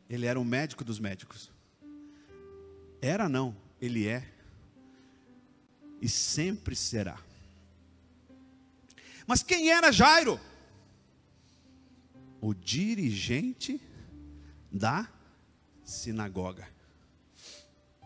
Ele 0.09 0.27
era 0.27 0.41
um 0.41 0.45
médico 0.45 0.83
dos 0.83 0.99
médicos. 0.99 1.51
Era 3.01 3.29
não, 3.29 3.57
ele 3.81 4.09
é. 4.09 4.27
E 6.01 6.09
sempre 6.09 6.75
será. 6.75 7.19
Mas 9.27 9.43
quem 9.43 9.71
era 9.71 9.93
Jairo? 9.93 10.41
O 12.41 12.55
dirigente 12.55 13.81
da 14.71 15.09
sinagoga. 15.85 16.69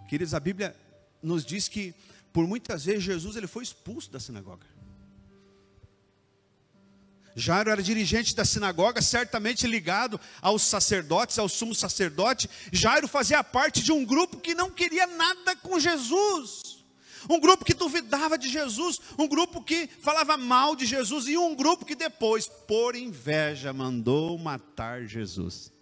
Queridos, 0.09 0.35
a 0.35 0.41
Bíblia 0.41 0.77
nos 1.23 1.45
diz 1.45 1.69
que 1.69 1.95
por 2.33 2.47
muitas 2.47 2.85
vezes 2.85 3.05
Jesus 3.05 3.37
ele 3.37 3.47
foi 3.47 3.63
expulso 3.63 4.11
da 4.11 4.19
sinagoga. 4.19 4.67
Jairo 7.37 7.71
era 7.71 7.83
dirigente 7.83 8.35
da 8.35 8.45
sinagoga, 8.45 9.03
certamente 9.03 9.67
ligado 9.67 10.21
aos 10.41 10.63
sacerdotes, 10.63 11.39
ao 11.39 11.49
sumo 11.49 11.75
sacerdote. 11.75 12.49
Jairo 12.73 13.09
fazia 13.09 13.43
parte 13.43 13.83
de 13.83 13.91
um 13.91 14.05
grupo 14.05 14.39
que 14.39 14.55
não 14.55 14.71
queria 14.71 15.07
nada 15.07 15.57
com 15.57 15.81
Jesus. 15.81 16.84
Um 17.29 17.41
grupo 17.41 17.65
que 17.65 17.75
duvidava 17.75 18.37
de 18.37 18.49
Jesus, 18.49 19.01
um 19.19 19.27
grupo 19.27 19.63
que 19.63 19.87
falava 19.87 20.37
mal 20.37 20.77
de 20.77 20.87
Jesus 20.87 21.27
e 21.27 21.37
um 21.37 21.55
grupo 21.55 21.85
que 21.85 21.95
depois, 21.95 22.47
por 22.47 22.95
inveja, 22.95 23.73
mandou 23.73 24.39
matar 24.39 25.07
Jesus. 25.07 25.73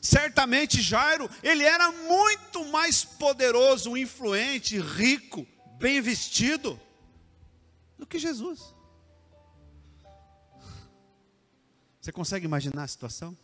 Certamente 0.00 0.80
Jairo, 0.80 1.28
ele 1.42 1.64
era 1.64 1.90
muito 1.90 2.64
mais 2.66 3.04
poderoso, 3.04 3.96
influente, 3.96 4.78
rico, 4.78 5.44
bem 5.78 6.00
vestido 6.00 6.80
do 7.98 8.06
que 8.06 8.18
Jesus. 8.18 8.74
Você 12.00 12.12
consegue 12.12 12.44
imaginar 12.44 12.84
a 12.84 12.88
situação? 12.88 13.36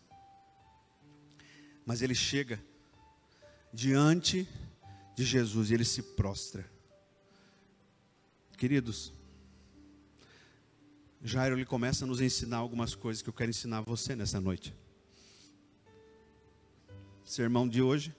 Mas 1.85 2.01
ele 2.01 2.15
chega 2.15 2.63
diante 3.73 4.47
de 5.23 5.31
Jesus 5.31 5.71
e 5.71 5.75
ele 5.75 5.85
se 5.85 6.03
prostra. 6.03 6.69
Queridos, 8.57 9.13
Jairo 11.23 11.57
ele 11.57 11.65
começa 11.65 12.05
a 12.05 12.09
nos 12.09 12.21
ensinar 12.21 12.59
algumas 12.59 12.95
coisas 12.95 13.23
que 13.23 13.29
eu 13.29 13.33
quero 13.33 13.51
ensinar 13.51 13.79
a 13.79 13.83
você 13.83 14.17
nessa 14.17 14.41
noite. 14.41 14.75
Sermão 17.25 17.69
de 17.69 17.81
hoje 17.81 18.15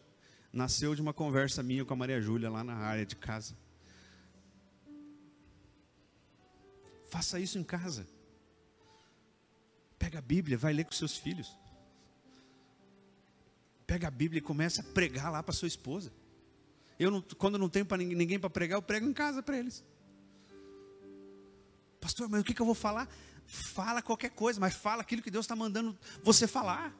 nasceu 0.51 0.95
de 0.95 1.01
uma 1.01 1.13
conversa 1.13 1.61
minha 1.61 1.83
com 1.83 1.93
a 1.93 1.97
Maria 1.97 2.21
Júlia 2.21 2.49
lá 2.49 2.63
na 2.63 2.75
área 2.75 3.05
de 3.05 3.15
casa. 3.15 3.57
Faça 7.09 7.39
isso 7.39 7.59
em 7.59 7.63
casa. 7.63 8.07
Pega 9.99 10.19
a 10.19 10.21
Bíblia, 10.21 10.57
vai 10.57 10.73
ler 10.73 10.85
com 10.85 10.91
seus 10.91 11.17
filhos. 11.17 11.57
Pega 13.85 14.07
a 14.07 14.11
Bíblia 14.11 14.39
e 14.39 14.41
começa 14.41 14.81
a 14.81 14.83
pregar 14.83 15.31
lá 15.31 15.43
para 15.43 15.53
sua 15.53 15.67
esposa. 15.67 16.11
Eu 16.99 17.11
não, 17.11 17.21
quando 17.37 17.57
não 17.57 17.69
tenho 17.69 17.85
para 17.85 17.97
ninguém, 17.97 18.15
ninguém 18.15 18.39
para 18.39 18.49
pregar, 18.49 18.77
eu 18.77 18.81
prego 18.81 19.07
em 19.07 19.13
casa 19.13 19.41
para 19.41 19.57
eles. 19.57 19.83
Pastor, 21.99 22.29
mas 22.29 22.41
o 22.41 22.43
que, 22.43 22.53
que 22.53 22.61
eu 22.61 22.65
vou 22.65 22.75
falar? 22.75 23.07
Fala 23.45 24.01
qualquer 24.01 24.29
coisa, 24.29 24.59
mas 24.59 24.73
fala 24.73 25.01
aquilo 25.01 25.21
que 25.21 25.31
Deus 25.31 25.45
está 25.45 25.55
mandando 25.55 25.97
você 26.21 26.47
falar. 26.47 26.93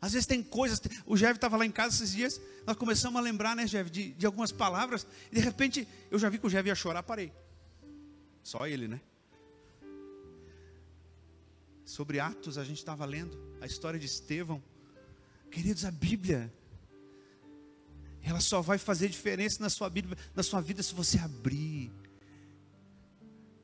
Às 0.00 0.12
vezes 0.12 0.26
tem 0.26 0.42
coisas. 0.42 0.80
O 1.06 1.16
Jeff 1.16 1.34
estava 1.34 1.56
lá 1.56 1.64
em 1.64 1.70
casa 1.70 1.96
esses 1.96 2.12
dias, 2.12 2.40
nós 2.66 2.76
começamos 2.76 3.18
a 3.18 3.22
lembrar, 3.22 3.56
né, 3.56 3.64
Jeff, 3.64 3.90
de, 3.90 4.12
de 4.12 4.26
algumas 4.26 4.52
palavras, 4.52 5.06
e 5.30 5.34
de 5.34 5.40
repente 5.40 5.88
eu 6.10 6.18
já 6.18 6.28
vi 6.28 6.38
que 6.38 6.46
o 6.46 6.50
Jeff 6.50 6.66
ia 6.66 6.74
chorar, 6.74 7.02
parei. 7.02 7.32
Só 8.42 8.66
ele, 8.66 8.86
né? 8.88 9.00
sobre 11.84 12.18
Atos, 12.18 12.56
a 12.58 12.64
gente 12.64 12.78
estava 12.78 13.04
lendo 13.04 13.38
a 13.60 13.66
história 13.66 13.98
de 13.98 14.06
Estevão. 14.06 14.62
Queridos, 15.50 15.84
a 15.84 15.90
Bíblia, 15.90 16.52
ela 18.24 18.40
só 18.40 18.62
vai 18.62 18.78
fazer 18.78 19.08
diferença 19.08 19.62
na 19.62 19.68
sua, 19.68 19.90
Bíblia, 19.90 20.16
na 20.34 20.42
sua 20.42 20.60
vida 20.60 20.82
se 20.82 20.94
você 20.94 21.18
abrir, 21.18 21.92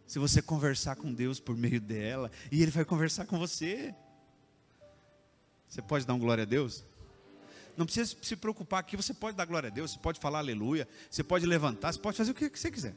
se 0.07 0.19
você 0.19 0.43
conversar 0.43 0.97
com 0.97 1.13
Deus 1.13 1.41
por 1.41 1.57
meio 1.57 1.81
dela, 1.81 2.31
e 2.53 2.63
Ele 2.63 2.71
vai 2.71 2.85
conversar 2.85 3.27
com 3.27 3.39
você. 3.39 3.95
Você 5.69 5.81
pode 5.81 6.05
dar 6.05 6.15
um 6.15 6.19
glória 6.19 6.43
a 6.43 6.47
Deus? 6.47 6.85
Não 7.77 7.87
precisa 7.87 8.15
se 8.21 8.37
preocupar 8.37 8.81
aqui, 8.81 8.97
você 8.97 9.15
pode 9.15 9.37
dar 9.37 9.47
glória 9.47 9.69
a 9.69 9.71
Deus, 9.71 9.93
você 9.93 9.99
pode 9.99 10.21
falar 10.21 10.41
aleluia, 10.41 10.87
você 11.09 11.25
pode 11.25 11.47
levantar, 11.47 11.93
você 11.93 11.99
pode 11.99 12.17
fazer 12.17 12.33
o 12.33 12.35
que 12.35 12.49
você 12.49 12.71
quiser. 12.71 12.95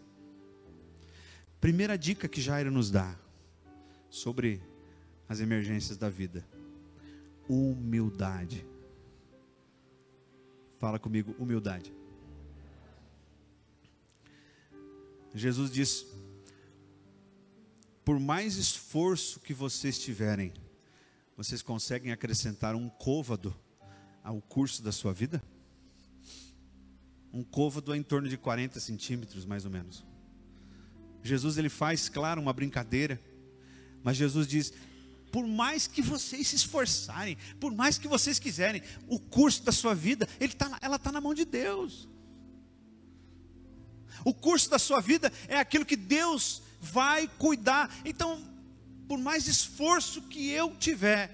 Primeira 1.62 1.98
dica 1.98 2.28
que 2.28 2.42
Jairo 2.42 2.70
nos 2.72 2.92
dá 2.92 3.16
sobre 4.10 4.62
as 5.30 5.40
emergências 5.40 5.98
da 5.98 6.10
vida. 6.10 6.46
Humildade. 7.48 8.66
Fala 10.84 11.00
comigo, 11.00 11.34
humildade. 11.40 11.94
Jesus 15.34 15.72
diz: 15.72 16.06
por 18.04 18.20
mais 18.20 18.58
esforço 18.58 19.40
que 19.40 19.54
vocês 19.54 19.98
tiverem, 19.98 20.52
vocês 21.38 21.62
conseguem 21.62 22.12
acrescentar 22.12 22.76
um 22.76 22.90
côvado 22.90 23.56
ao 24.22 24.42
curso 24.42 24.84
da 24.84 24.92
sua 24.92 25.14
vida? 25.14 25.42
Um 27.32 27.46
côvado 27.46 27.94
é 27.94 27.98
em 27.98 28.04
torno 28.04 28.28
de 28.28 28.36
40 28.36 28.78
centímetros, 28.82 29.46
mais 29.46 29.64
ou 29.64 29.72
menos. 29.72 30.06
Jesus 31.24 31.58
ele 31.58 31.70
faz, 31.70 32.10
claro, 32.10 32.42
uma 32.42 32.52
brincadeira, 32.52 33.18
mas 34.04 34.18
Jesus 34.18 34.46
diz: 34.46 34.74
por 35.34 35.48
mais 35.48 35.88
que 35.88 36.00
vocês 36.00 36.50
se 36.50 36.56
esforçarem, 36.56 37.36
por 37.60 37.74
mais 37.74 37.98
que 37.98 38.08
vocês 38.08 38.38
quiserem, 38.38 38.84
o 39.08 39.20
curso 39.20 39.64
da 39.64 39.72
sua 39.72 39.96
vida, 39.96 40.28
tá, 40.56 40.78
ela 40.80 40.98
está 40.98 41.12
na 41.12 41.20
mão 41.20 41.34
de 41.34 41.44
Deus. 41.44 42.08
O 44.24 44.32
curso 44.32 44.70
da 44.70 44.78
sua 44.78 45.02
vida 45.02 45.34
é 45.48 45.58
aquilo 45.58 45.88
que 45.88 45.96
Deus 45.96 46.62
vai 46.80 47.28
cuidar. 47.40 47.92
Então, 48.06 48.48
por 49.08 49.18
mais 49.18 49.48
esforço 49.48 50.22
que 50.22 50.52
eu 50.52 50.76
tiver, 50.78 51.32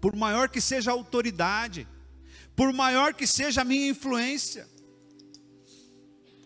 por 0.00 0.16
maior 0.16 0.48
que 0.48 0.60
seja 0.62 0.90
a 0.90 0.94
autoridade, 0.94 1.86
por 2.56 2.72
maior 2.72 3.12
que 3.12 3.26
seja 3.26 3.60
a 3.60 3.64
minha 3.64 3.90
influência, 3.90 4.66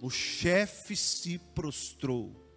o 0.02 0.10
chefe 0.10 0.96
se 0.96 1.38
prostrou 1.54 2.47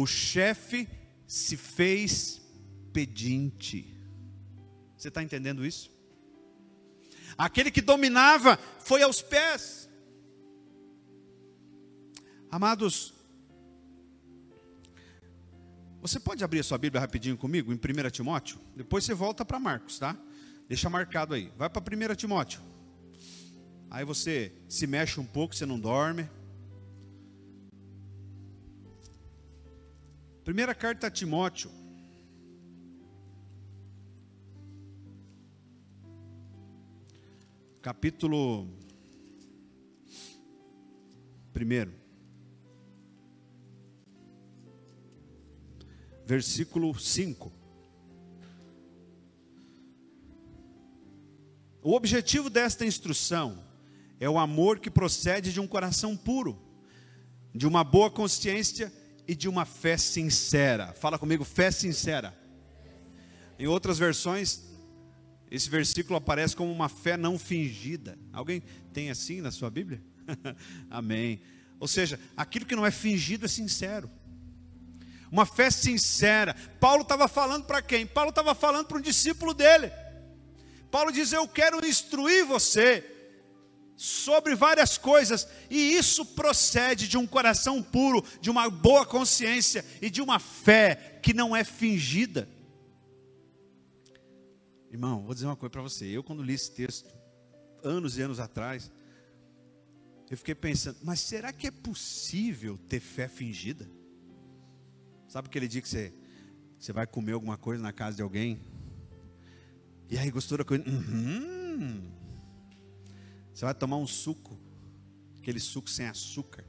o 0.00 0.06
chefe 0.06 0.88
se 1.26 1.58
fez 1.58 2.40
pedinte. 2.90 3.94
Você 4.96 5.08
está 5.08 5.22
entendendo 5.22 5.64
isso? 5.64 5.90
Aquele 7.36 7.70
que 7.70 7.82
dominava 7.82 8.58
foi 8.78 9.02
aos 9.02 9.20
pés. 9.20 9.90
Amados, 12.50 13.12
você 16.00 16.18
pode 16.18 16.42
abrir 16.42 16.60
a 16.60 16.64
sua 16.64 16.78
Bíblia 16.78 16.98
rapidinho 16.98 17.36
comigo, 17.36 17.70
em 17.70 17.76
1 17.76 18.10
Timóteo? 18.10 18.58
Depois 18.74 19.04
você 19.04 19.12
volta 19.12 19.44
para 19.44 19.60
Marcos, 19.60 19.98
tá? 19.98 20.16
Deixa 20.66 20.88
marcado 20.88 21.34
aí. 21.34 21.52
Vai 21.58 21.68
para 21.68 21.82
1 21.82 22.14
Timóteo. 22.14 22.62
Aí 23.90 24.04
você 24.06 24.50
se 24.66 24.86
mexe 24.86 25.20
um 25.20 25.26
pouco, 25.26 25.54
você 25.54 25.66
não 25.66 25.78
dorme. 25.78 26.26
Primeira 30.50 30.74
carta 30.74 31.06
a 31.06 31.10
Timóteo. 31.12 31.70
Capítulo 37.80 38.66
primeiro. 41.52 41.94
versículo 46.26 46.98
5. 46.98 47.52
O 51.80 51.92
objetivo 51.92 52.50
desta 52.50 52.84
instrução 52.84 53.64
é 54.18 54.28
o 54.28 54.36
amor 54.36 54.80
que 54.80 54.90
procede 54.90 55.52
de 55.52 55.60
um 55.60 55.68
coração 55.68 56.16
puro, 56.16 56.60
de 57.54 57.68
uma 57.68 57.84
boa 57.84 58.10
consciência 58.10 58.92
e 59.30 59.34
de 59.36 59.48
uma 59.48 59.64
fé 59.64 59.96
sincera. 59.96 60.92
Fala 60.92 61.16
comigo, 61.16 61.44
fé 61.44 61.70
sincera. 61.70 62.36
Em 63.56 63.68
outras 63.68 63.96
versões, 63.96 64.64
esse 65.48 65.70
versículo 65.70 66.16
aparece 66.16 66.56
como 66.56 66.72
uma 66.72 66.88
fé 66.88 67.16
não 67.16 67.38
fingida. 67.38 68.18
Alguém 68.32 68.60
tem 68.92 69.08
assim 69.08 69.40
na 69.40 69.52
sua 69.52 69.70
Bíblia? 69.70 70.02
Amém. 70.90 71.40
Ou 71.78 71.86
seja, 71.86 72.18
aquilo 72.36 72.66
que 72.66 72.74
não 72.74 72.84
é 72.84 72.90
fingido 72.90 73.46
é 73.46 73.48
sincero. 73.48 74.10
Uma 75.30 75.46
fé 75.46 75.70
sincera. 75.70 76.52
Paulo 76.80 77.02
estava 77.02 77.28
falando 77.28 77.66
para 77.66 77.80
quem? 77.80 78.04
Paulo 78.04 78.30
estava 78.30 78.52
falando 78.52 78.88
para 78.88 78.98
um 78.98 79.00
discípulo 79.00 79.54
dele. 79.54 79.92
Paulo 80.90 81.12
diz: 81.12 81.32
Eu 81.32 81.46
quero 81.46 81.86
instruir 81.86 82.44
você 82.44 83.09
sobre 84.00 84.54
várias 84.54 84.96
coisas, 84.96 85.46
e 85.68 85.92
isso 85.92 86.24
procede 86.24 87.06
de 87.06 87.18
um 87.18 87.26
coração 87.26 87.82
puro, 87.82 88.24
de 88.40 88.48
uma 88.48 88.70
boa 88.70 89.04
consciência 89.04 89.84
e 90.00 90.08
de 90.08 90.22
uma 90.22 90.38
fé 90.38 91.20
que 91.22 91.34
não 91.34 91.54
é 91.54 91.62
fingida. 91.62 92.48
Irmão, 94.90 95.22
vou 95.22 95.34
dizer 95.34 95.44
uma 95.44 95.54
coisa 95.54 95.70
para 95.70 95.82
você. 95.82 96.06
Eu, 96.06 96.24
quando 96.24 96.42
li 96.42 96.54
esse 96.54 96.70
texto, 96.70 97.14
anos 97.84 98.16
e 98.16 98.22
anos 98.22 98.40
atrás, 98.40 98.90
eu 100.30 100.36
fiquei 100.38 100.54
pensando, 100.54 100.96
mas 101.02 101.20
será 101.20 101.52
que 101.52 101.66
é 101.66 101.70
possível 101.70 102.78
ter 102.88 103.00
fé 103.00 103.28
fingida? 103.28 103.86
Sabe 105.28 105.48
aquele 105.48 105.68
dia 105.68 105.82
que 105.82 105.88
você, 105.90 106.10
você 106.78 106.90
vai 106.90 107.06
comer 107.06 107.32
alguma 107.32 107.58
coisa 107.58 107.82
na 107.82 107.92
casa 107.92 108.16
de 108.16 108.22
alguém? 108.22 108.62
E 110.08 110.16
aí 110.16 110.30
gostou 110.30 110.56
da 110.56 110.64
coisa? 110.64 110.88
Uhum. 110.88 112.18
Você 113.60 113.66
vai 113.66 113.74
tomar 113.74 113.98
um 113.98 114.06
suco, 114.06 114.58
aquele 115.38 115.60
suco 115.60 115.90
sem 115.90 116.06
açúcar. 116.06 116.64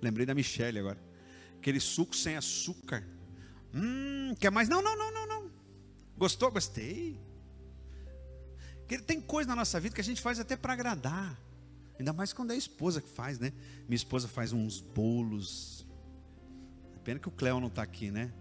Lembrei 0.00 0.24
da 0.24 0.34
Michelle 0.34 0.78
agora. 0.78 0.98
Aquele 1.58 1.78
suco 1.78 2.16
sem 2.16 2.34
açúcar. 2.34 3.06
Hum, 3.74 4.34
quer 4.40 4.50
mais? 4.50 4.66
Não, 4.66 4.80
não, 4.80 4.96
não, 4.96 5.12
não, 5.12 5.26
não. 5.26 5.50
Gostou? 6.16 6.50
Gostei. 6.50 7.20
Tem 9.06 9.20
coisa 9.20 9.50
na 9.50 9.56
nossa 9.56 9.78
vida 9.78 9.94
que 9.94 10.00
a 10.00 10.04
gente 10.04 10.22
faz 10.22 10.40
até 10.40 10.56
para 10.56 10.72
agradar. 10.72 11.38
Ainda 11.98 12.10
mais 12.14 12.32
quando 12.32 12.52
é 12.52 12.54
a 12.54 12.56
esposa 12.56 13.02
que 13.02 13.10
faz, 13.10 13.38
né? 13.38 13.52
Minha 13.86 13.96
esposa 13.96 14.26
faz 14.26 14.50
uns 14.50 14.80
bolos. 14.80 15.86
Pena 17.04 17.20
que 17.20 17.28
o 17.28 17.32
Cléo 17.32 17.60
não 17.60 17.68
está 17.68 17.82
aqui, 17.82 18.10
né? 18.10 18.32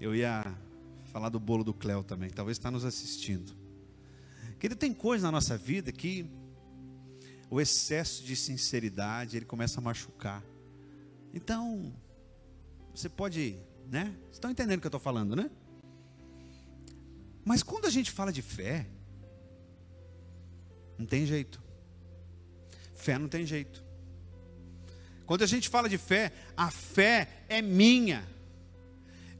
Eu 0.00 0.14
ia 0.14 0.42
falar 1.12 1.28
do 1.28 1.38
bolo 1.38 1.62
do 1.62 1.74
Cléo 1.74 2.02
também. 2.02 2.30
Talvez 2.30 2.56
está 2.56 2.70
nos 2.70 2.86
assistindo. 2.86 3.54
Querido, 4.58 4.80
tem 4.80 4.94
coisa 4.94 5.26
na 5.26 5.32
nossa 5.32 5.58
vida 5.58 5.92
que 5.92 6.26
o 7.50 7.60
excesso 7.60 8.24
de 8.24 8.34
sinceridade, 8.34 9.36
ele 9.36 9.46
começa 9.46 9.78
a 9.78 9.82
machucar. 9.82 10.42
Então, 11.32 11.94
você 12.94 13.08
pode, 13.08 13.58
né? 13.88 14.14
Vocês 14.22 14.34
estão 14.34 14.50
entendendo 14.50 14.78
o 14.78 14.80
que 14.80 14.86
eu 14.86 14.88
estou 14.88 15.00
falando, 15.00 15.36
né? 15.36 15.50
Mas 17.44 17.62
quando 17.62 17.86
a 17.86 17.90
gente 17.90 18.10
fala 18.10 18.32
de 18.32 18.42
fé, 18.42 18.86
não 20.98 21.06
tem 21.06 21.26
jeito. 21.26 21.62
Fé 22.94 23.18
não 23.18 23.28
tem 23.28 23.46
jeito. 23.46 23.84
Quando 25.26 25.42
a 25.42 25.46
gente 25.46 25.68
fala 25.68 25.88
de 25.88 25.98
fé, 25.98 26.32
a 26.56 26.70
fé 26.70 27.28
é 27.48 27.60
minha. 27.60 28.26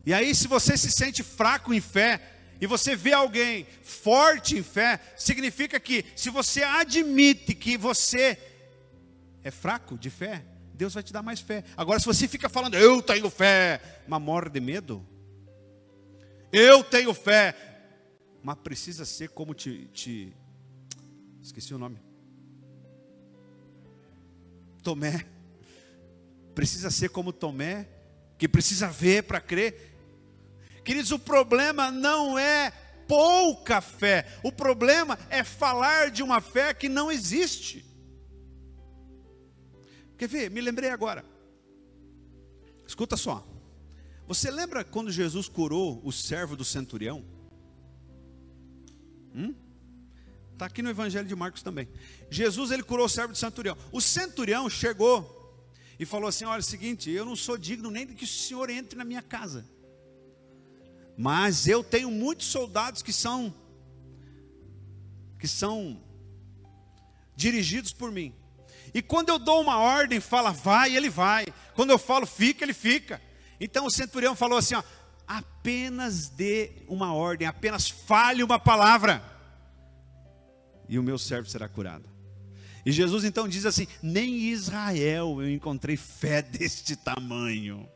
E 0.04 0.14
aí, 0.14 0.34
se 0.34 0.46
você 0.46 0.76
se 0.76 0.90
sente 0.90 1.22
fraco 1.22 1.72
em 1.74 1.80
fé, 1.80 2.35
e 2.60 2.66
você 2.66 2.96
vê 2.96 3.12
alguém 3.12 3.66
forte 3.82 4.56
em 4.56 4.62
fé, 4.62 5.00
significa 5.16 5.78
que 5.78 6.04
se 6.14 6.30
você 6.30 6.62
admite 6.62 7.54
que 7.54 7.76
você 7.76 8.38
é 9.42 9.50
fraco 9.50 9.98
de 9.98 10.10
fé, 10.10 10.44
Deus 10.74 10.94
vai 10.94 11.02
te 11.02 11.12
dar 11.12 11.22
mais 11.22 11.40
fé. 11.40 11.64
Agora, 11.76 11.98
se 11.98 12.06
você 12.06 12.28
fica 12.28 12.48
falando, 12.48 12.74
eu 12.74 13.02
tenho 13.02 13.30
fé, 13.30 13.80
mas 14.06 14.20
morre 14.20 14.50
de 14.50 14.60
medo, 14.60 15.06
eu 16.52 16.84
tenho 16.84 17.12
fé, 17.14 17.54
mas 18.42 18.56
precisa 18.58 19.04
ser 19.04 19.30
como 19.30 19.54
te, 19.54 19.86
te 19.92 20.32
esqueci 21.42 21.74
o 21.74 21.78
nome, 21.78 22.00
Tomé, 24.82 25.26
precisa 26.54 26.90
ser 26.90 27.08
como 27.08 27.32
Tomé, 27.32 27.88
que 28.38 28.46
precisa 28.46 28.88
ver 28.88 29.24
para 29.24 29.40
crer. 29.40 29.95
Queridos, 30.86 31.10
o 31.10 31.18
problema 31.18 31.90
não 31.90 32.38
é 32.38 32.70
pouca 33.08 33.80
fé, 33.80 34.24
o 34.44 34.52
problema 34.52 35.18
é 35.28 35.42
falar 35.42 36.12
de 36.12 36.22
uma 36.22 36.40
fé 36.40 36.72
que 36.72 36.88
não 36.88 37.10
existe. 37.10 37.84
Quer 40.16 40.28
ver? 40.28 40.48
Me 40.48 40.60
lembrei 40.60 40.90
agora. 40.90 41.24
Escuta 42.86 43.16
só. 43.16 43.44
Você 44.28 44.48
lembra 44.48 44.84
quando 44.84 45.10
Jesus 45.10 45.48
curou 45.48 46.00
o 46.04 46.12
servo 46.12 46.54
do 46.54 46.64
centurião? 46.64 47.24
Hum? 49.34 49.56
Está 50.52 50.66
aqui 50.66 50.82
no 50.82 50.90
Evangelho 50.90 51.26
de 51.26 51.34
Marcos 51.34 51.64
também. 51.64 51.88
Jesus 52.30 52.70
ele 52.70 52.84
curou 52.84 53.06
o 53.06 53.08
servo 53.08 53.32
do 53.32 53.38
centurião. 53.38 53.76
O 53.90 54.00
centurião 54.00 54.70
chegou 54.70 55.68
e 55.98 56.06
falou 56.06 56.28
assim: 56.28 56.44
Olha, 56.44 56.58
é 56.58 56.60
o 56.60 56.62
seguinte, 56.62 57.10
eu 57.10 57.24
não 57.24 57.34
sou 57.34 57.58
digno 57.58 57.90
nem 57.90 58.06
de 58.06 58.14
que 58.14 58.22
o 58.22 58.28
senhor 58.28 58.70
entre 58.70 58.96
na 58.96 59.04
minha 59.04 59.20
casa. 59.20 59.74
Mas 61.16 61.66
eu 61.66 61.82
tenho 61.82 62.10
muitos 62.10 62.46
soldados 62.46 63.02
que 63.02 63.12
são 63.12 63.54
que 65.38 65.48
são 65.48 66.02
dirigidos 67.34 67.92
por 67.92 68.10
mim. 68.10 68.34
E 68.94 69.02
quando 69.02 69.28
eu 69.28 69.38
dou 69.38 69.60
uma 69.60 69.78
ordem, 69.78 70.20
fala 70.20 70.50
vai, 70.50 70.96
ele 70.96 71.10
vai. 71.10 71.46
Quando 71.74 71.90
eu 71.90 71.98
falo 71.98 72.26
fica, 72.26 72.64
ele 72.64 72.72
fica. 72.72 73.20
Então 73.60 73.86
o 73.86 73.90
centurião 73.90 74.34
falou 74.34 74.58
assim, 74.58 74.74
ó, 74.74 74.82
apenas 75.26 76.28
dê 76.28 76.72
uma 76.88 77.12
ordem, 77.12 77.46
apenas 77.46 77.88
fale 77.88 78.42
uma 78.42 78.58
palavra, 78.58 79.22
e 80.88 80.98
o 80.98 81.02
meu 81.02 81.18
servo 81.18 81.48
será 81.48 81.68
curado. 81.68 82.08
E 82.84 82.92
Jesus 82.92 83.24
então 83.24 83.48
diz 83.48 83.66
assim: 83.66 83.88
nem 84.00 84.28
em 84.28 84.50
Israel 84.50 85.42
eu 85.42 85.50
encontrei 85.50 85.96
fé 85.96 86.40
deste 86.42 86.94
tamanho. 86.94 87.88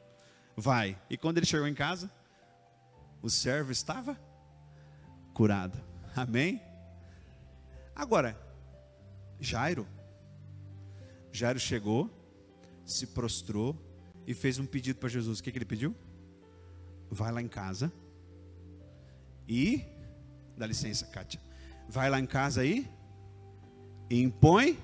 Vai. 0.56 0.98
E 1.09 1.16
quando 1.16 1.38
ele 1.38 1.46
chegou 1.46 1.68
em 1.68 1.74
casa, 1.74 2.11
o 3.22 3.28
servo 3.28 3.72
estava 3.72 4.18
curado. 5.35 5.78
Amém? 6.14 6.61
Agora, 7.94 8.38
Jairo, 9.38 9.87
Jairo 11.33 11.59
chegou, 11.59 12.11
se 12.85 13.06
prostrou 13.06 13.76
e 14.26 14.35
fez 14.35 14.59
um 14.59 14.66
pedido 14.66 14.98
para 14.98 15.09
Jesus. 15.09 15.38
O 15.38 15.42
que, 15.42 15.52
que 15.52 15.59
ele 15.59 15.64
pediu? 15.64 15.94
Vai 17.11 17.33
lá 17.33 17.42
em 17.42 17.48
casa 17.48 17.92
e, 19.48 19.85
dá 20.56 20.66
licença, 20.66 21.06
Kátia, 21.06 21.40
vai 21.88 22.09
lá 22.09 22.20
em 22.20 22.26
casa 22.26 22.61
aí 22.61 22.88
e 24.09 24.22
impõe 24.22 24.78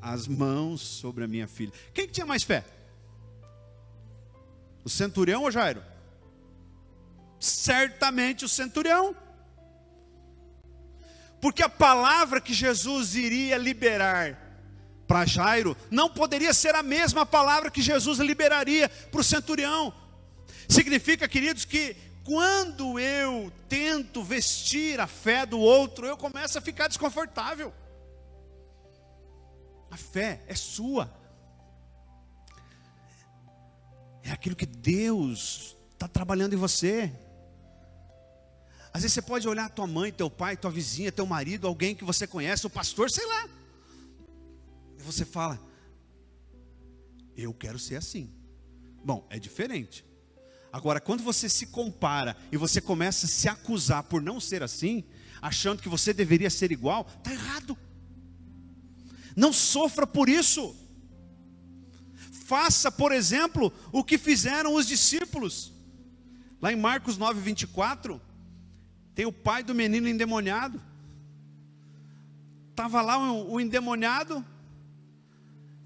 as 0.00 0.28
mãos 0.28 0.80
sobre 0.80 1.24
a 1.24 1.28
minha 1.28 1.48
filha. 1.48 1.72
Quem 1.92 2.06
que 2.06 2.12
tinha 2.12 2.26
mais 2.26 2.42
fé? 2.42 2.64
O 4.84 4.88
centurião 4.88 5.42
ou 5.42 5.50
Jairo? 5.50 5.82
Certamente 7.38 8.44
o 8.44 8.48
centurião. 8.48 9.14
Porque 11.40 11.62
a 11.62 11.68
palavra 11.68 12.40
que 12.40 12.54
Jesus 12.54 13.14
iria 13.14 13.56
liberar 13.56 14.42
para 15.06 15.24
Jairo 15.24 15.76
não 15.90 16.08
poderia 16.08 16.52
ser 16.52 16.74
a 16.74 16.82
mesma 16.82 17.24
palavra 17.24 17.70
que 17.70 17.80
Jesus 17.80 18.18
liberaria 18.18 18.88
para 18.88 19.20
o 19.20 19.24
centurião. 19.24 19.94
Significa, 20.68 21.28
queridos, 21.28 21.64
que 21.64 21.96
quando 22.24 22.98
eu 22.98 23.52
tento 23.68 24.22
vestir 24.22 24.98
a 24.98 25.06
fé 25.06 25.46
do 25.46 25.60
outro, 25.60 26.06
eu 26.06 26.16
começo 26.16 26.58
a 26.58 26.60
ficar 26.60 26.88
desconfortável. 26.88 27.72
A 29.90 29.96
fé 29.96 30.42
é 30.48 30.54
sua. 30.54 31.08
É 34.24 34.32
aquilo 34.32 34.56
que 34.56 34.66
Deus 34.66 35.76
está 35.92 36.08
trabalhando 36.08 36.54
em 36.54 36.56
você. 36.56 37.12
Às 38.96 39.02
vezes 39.02 39.12
você 39.12 39.20
pode 39.20 39.46
olhar 39.46 39.68
tua 39.68 39.86
mãe, 39.86 40.10
teu 40.10 40.30
pai, 40.30 40.56
tua 40.56 40.70
vizinha, 40.70 41.12
teu 41.12 41.26
marido, 41.26 41.66
alguém 41.66 41.94
que 41.94 42.02
você 42.02 42.26
conhece, 42.26 42.66
o 42.66 42.70
pastor, 42.70 43.10
sei 43.10 43.26
lá. 43.26 43.46
E 44.98 45.02
você 45.02 45.22
fala: 45.22 45.60
Eu 47.36 47.52
quero 47.52 47.78
ser 47.78 47.96
assim. 47.96 48.32
Bom, 49.04 49.26
é 49.28 49.38
diferente. 49.38 50.02
Agora, 50.72 50.98
quando 50.98 51.22
você 51.22 51.46
se 51.46 51.66
compara 51.66 52.34
e 52.50 52.56
você 52.56 52.80
começa 52.80 53.26
a 53.26 53.28
se 53.28 53.46
acusar 53.50 54.02
por 54.04 54.22
não 54.22 54.40
ser 54.40 54.62
assim, 54.62 55.04
achando 55.42 55.82
que 55.82 55.90
você 55.90 56.14
deveria 56.14 56.48
ser 56.48 56.72
igual, 56.72 57.06
está 57.18 57.30
errado. 57.30 57.76
Não 59.36 59.52
sofra 59.52 60.06
por 60.06 60.26
isso. 60.26 60.74
Faça, 62.46 62.90
por 62.90 63.12
exemplo, 63.12 63.70
o 63.92 64.02
que 64.02 64.16
fizeram 64.16 64.74
os 64.74 64.86
discípulos. 64.86 65.70
Lá 66.62 66.72
em 66.72 66.76
Marcos 66.76 67.18
9, 67.18 67.42
24, 67.42 68.22
tem 69.16 69.24
o 69.24 69.32
pai 69.32 69.64
do 69.64 69.74
menino 69.74 70.06
endemoniado. 70.06 70.80
Estava 72.70 73.00
lá 73.00 73.18
o, 73.18 73.54
o 73.54 73.60
endemoniado, 73.60 74.44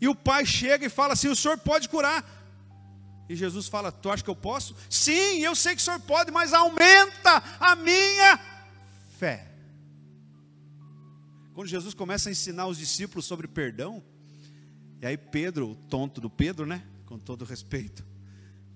e 0.00 0.08
o 0.08 0.16
pai 0.16 0.44
chega 0.44 0.84
e 0.84 0.90
fala 0.90 1.12
assim: 1.12 1.28
O 1.28 1.36
senhor 1.36 1.56
pode 1.56 1.88
curar. 1.88 2.24
E 3.28 3.36
Jesus 3.36 3.68
fala: 3.68 3.92
Tu 3.92 4.10
acha 4.10 4.24
que 4.24 4.28
eu 4.28 4.34
posso? 4.34 4.74
Sim, 4.90 5.38
eu 5.38 5.54
sei 5.54 5.76
que 5.76 5.80
o 5.80 5.84
senhor 5.84 6.00
pode, 6.00 6.32
mas 6.32 6.52
aumenta 6.52 7.40
a 7.60 7.76
minha 7.76 8.40
fé. 9.16 9.48
Quando 11.54 11.68
Jesus 11.68 11.94
começa 11.94 12.28
a 12.28 12.32
ensinar 12.32 12.66
os 12.66 12.78
discípulos 12.78 13.26
sobre 13.26 13.46
perdão, 13.46 14.02
e 15.00 15.06
aí 15.06 15.16
Pedro, 15.16 15.70
o 15.70 15.76
tonto 15.76 16.20
do 16.20 16.28
Pedro, 16.28 16.66
né? 16.66 16.82
Com 17.06 17.16
todo 17.16 17.44
respeito, 17.44 18.04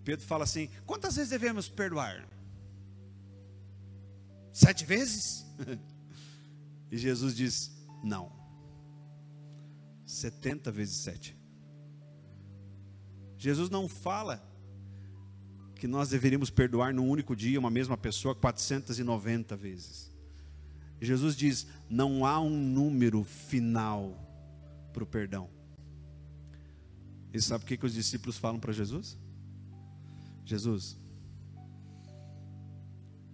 Pedro 0.04 0.24
fala 0.24 0.44
assim: 0.44 0.70
quantas 0.86 1.16
vezes 1.16 1.30
devemos 1.30 1.68
perdoar? 1.68 2.24
Sete 4.54 4.84
vezes? 4.84 5.44
e 6.88 6.96
Jesus 6.96 7.34
diz: 7.34 7.76
não, 8.04 8.30
setenta 10.06 10.70
vezes 10.70 10.98
sete. 10.98 11.36
Jesus 13.36 13.68
não 13.68 13.88
fala 13.88 14.48
que 15.74 15.88
nós 15.88 16.10
deveríamos 16.10 16.50
perdoar 16.50 16.94
num 16.94 17.08
único 17.08 17.34
dia 17.34 17.58
uma 17.58 17.68
mesma 17.68 17.96
pessoa 17.96 18.32
490 18.32 19.56
vezes. 19.56 20.14
Jesus 21.00 21.34
diz: 21.34 21.66
não 21.90 22.24
há 22.24 22.38
um 22.38 22.56
número 22.56 23.24
final 23.24 24.16
para 24.92 25.02
o 25.02 25.06
perdão. 25.06 25.50
E 27.32 27.40
sabe 27.40 27.64
o 27.64 27.66
que, 27.66 27.76
que 27.76 27.86
os 27.86 27.92
discípulos 27.92 28.38
falam 28.38 28.60
para 28.60 28.72
Jesus? 28.72 29.18
Jesus, 30.44 30.96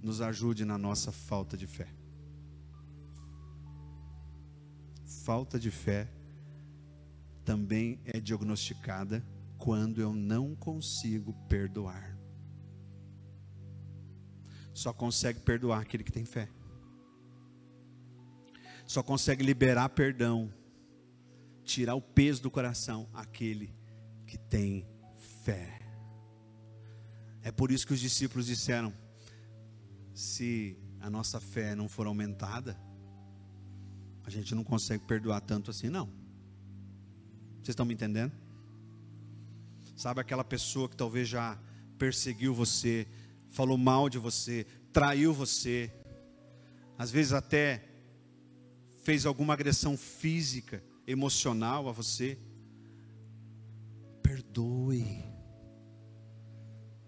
nos 0.03 0.21
ajude 0.21 0.65
na 0.65 0.79
nossa 0.79 1.13
falta 1.13 1.57
de 1.57 1.67
fé. 1.67 1.89
Falta 5.25 5.59
de 5.59 5.71
fé 5.71 6.09
também 7.45 8.01
é 8.05 8.21
diagnosticada 8.21 9.25
quando 9.59 10.01
eu 10.01 10.15
não 10.15 10.55
consigo 10.55 11.35
perdoar. 11.49 12.17
Só 14.73 14.93
consegue 14.93 15.41
perdoar 15.41 15.81
aquele 15.81 16.03
que 16.03 16.13
tem 16.13 16.25
fé. 16.25 16.49
Só 18.87 19.03
consegue 19.03 19.45
liberar 19.45 19.91
perdão, 19.91 20.53
tirar 21.65 21.95
o 21.95 22.01
peso 22.01 22.43
do 22.43 22.51
coração 22.51 23.09
aquele 23.13 23.75
que 24.27 24.39
tem 24.39 24.87
fé. 25.45 25.81
É 27.43 27.53
por 27.53 27.71
isso 27.71 27.87
que 27.87 27.93
os 27.93 28.01
discípulos 28.01 28.47
disseram: 28.47 28.93
se 30.21 30.77
a 31.01 31.09
nossa 31.09 31.41
fé 31.41 31.75
não 31.75 31.89
for 31.89 32.07
aumentada, 32.07 32.79
a 34.23 34.29
gente 34.31 34.55
não 34.55 34.63
consegue 34.63 35.05
perdoar 35.05 35.41
tanto 35.41 35.71
assim, 35.71 35.89
não. 35.89 36.07
Vocês 37.57 37.71
estão 37.71 37.87
me 37.87 37.95
entendendo? 37.95 38.33
Sabe 39.97 40.21
aquela 40.21 40.45
pessoa 40.45 40.89
que 40.89 40.97
talvez 40.97 41.29
já 41.29 41.59
perseguiu 41.99 42.55
você, 42.55 43.07
falou 43.49 43.79
mal 43.79 44.09
de 44.09 44.19
você, 44.19 44.67
traiu 44.93 45.33
você, 45.33 45.93
às 46.99 47.11
vezes 47.11 47.33
até 47.33 47.89
fez 49.03 49.25
alguma 49.25 49.55
agressão 49.55 49.97
física, 49.97 50.85
emocional 51.07 51.89
a 51.89 51.93
você? 51.93 52.39
Perdoe. 54.23 55.25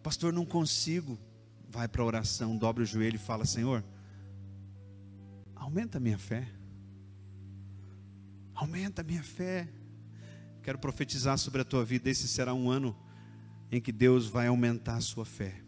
Pastor, 0.03 0.33
não 0.33 0.47
consigo. 0.47 1.19
Vai 1.73 1.89
para 1.89 2.03
a 2.03 2.05
oração, 2.05 2.55
dobra 2.55 2.83
o 2.83 2.87
joelho 2.87 3.17
e 3.17 3.19
fala: 3.19 3.47
Senhor, 3.47 3.83
aumenta 5.57 5.97
a 5.97 6.01
minha 6.01 6.19
fé. 6.19 6.47
Aumenta 8.55 9.01
a 9.01 9.05
minha 9.05 9.23
fé. 9.23 9.67
Quero 10.63 10.79
profetizar 10.79 11.39
sobre 11.39 11.63
a 11.63 11.65
tua 11.65 11.83
vida. 11.83 12.11
Esse 12.11 12.29
será 12.29 12.53
um 12.53 12.71
ano 12.71 12.95
em 13.71 13.81
que 13.81 13.91
Deus 13.91 14.27
vai 14.27 14.49
aumentar 14.49 14.97
a 14.97 15.01
sua 15.01 15.25
fé. 15.25 15.63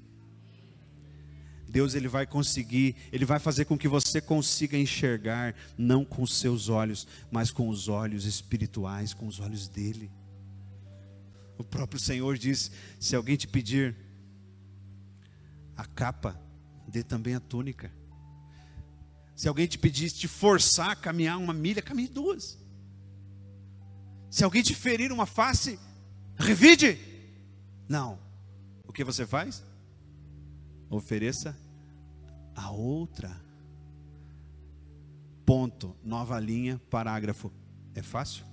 Deus 1.66 1.94
ele 1.94 2.06
vai 2.06 2.26
conseguir, 2.26 2.94
ele 3.10 3.24
vai 3.24 3.38
fazer 3.38 3.64
com 3.64 3.76
que 3.76 3.88
você 3.88 4.20
consiga 4.20 4.76
enxergar 4.76 5.54
não 5.76 6.04
com 6.04 6.22
os 6.22 6.38
seus 6.38 6.68
olhos, 6.68 7.08
mas 7.32 7.50
com 7.50 7.70
os 7.70 7.88
olhos 7.88 8.26
espirituais, 8.26 9.14
com 9.14 9.26
os 9.26 9.40
olhos 9.40 9.68
dele. 9.68 10.12
O 11.56 11.64
próprio 11.64 11.98
Senhor 11.98 12.36
diz: 12.36 12.70
se 13.00 13.16
alguém 13.16 13.36
te 13.36 13.48
pedir 13.48 14.03
a 15.76 15.84
capa, 15.84 16.40
dê 16.86 17.02
também 17.02 17.34
a 17.34 17.40
túnica. 17.40 17.92
Se 19.34 19.48
alguém 19.48 19.66
te 19.66 19.78
pedir, 19.78 20.10
te 20.10 20.28
forçar 20.28 20.90
a 20.90 20.96
caminhar 20.96 21.38
uma 21.38 21.52
milha, 21.52 21.82
caminhe 21.82 22.08
duas. 22.08 22.58
Se 24.30 24.44
alguém 24.44 24.62
te 24.62 24.74
ferir 24.74 25.10
uma 25.12 25.26
face, 25.26 25.78
revide. 26.36 26.98
Não. 27.88 28.18
O 28.86 28.92
que 28.92 29.02
você 29.02 29.26
faz? 29.26 29.62
Ofereça 30.88 31.56
a 32.54 32.70
outra. 32.70 33.42
Ponto. 35.44 35.96
Nova 36.02 36.38
linha, 36.38 36.80
parágrafo. 36.88 37.52
É 37.94 38.02
fácil? 38.02 38.44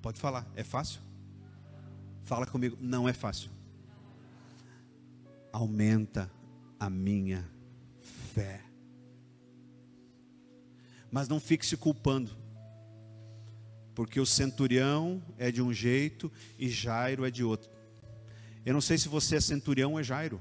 Pode 0.00 0.18
falar. 0.18 0.50
É 0.56 0.64
fácil? 0.64 1.00
Fala 2.24 2.46
comigo. 2.46 2.76
Não 2.80 3.08
é 3.08 3.12
fácil 3.12 3.50
aumenta 5.52 6.30
a 6.80 6.88
minha 6.88 7.48
fé. 8.34 8.64
Mas 11.10 11.28
não 11.28 11.38
fique 11.38 11.66
se 11.66 11.76
culpando, 11.76 12.30
porque 13.94 14.18
o 14.18 14.24
centurião 14.24 15.22
é 15.36 15.50
de 15.52 15.60
um 15.60 15.72
jeito 15.72 16.32
e 16.58 16.68
Jairo 16.68 17.24
é 17.24 17.30
de 17.30 17.44
outro. 17.44 17.70
Eu 18.64 18.72
não 18.72 18.80
sei 18.80 18.96
se 18.96 19.08
você 19.08 19.36
é 19.36 19.40
centurião 19.40 19.92
ou 19.92 20.00
é 20.00 20.02
Jairo. 20.02 20.40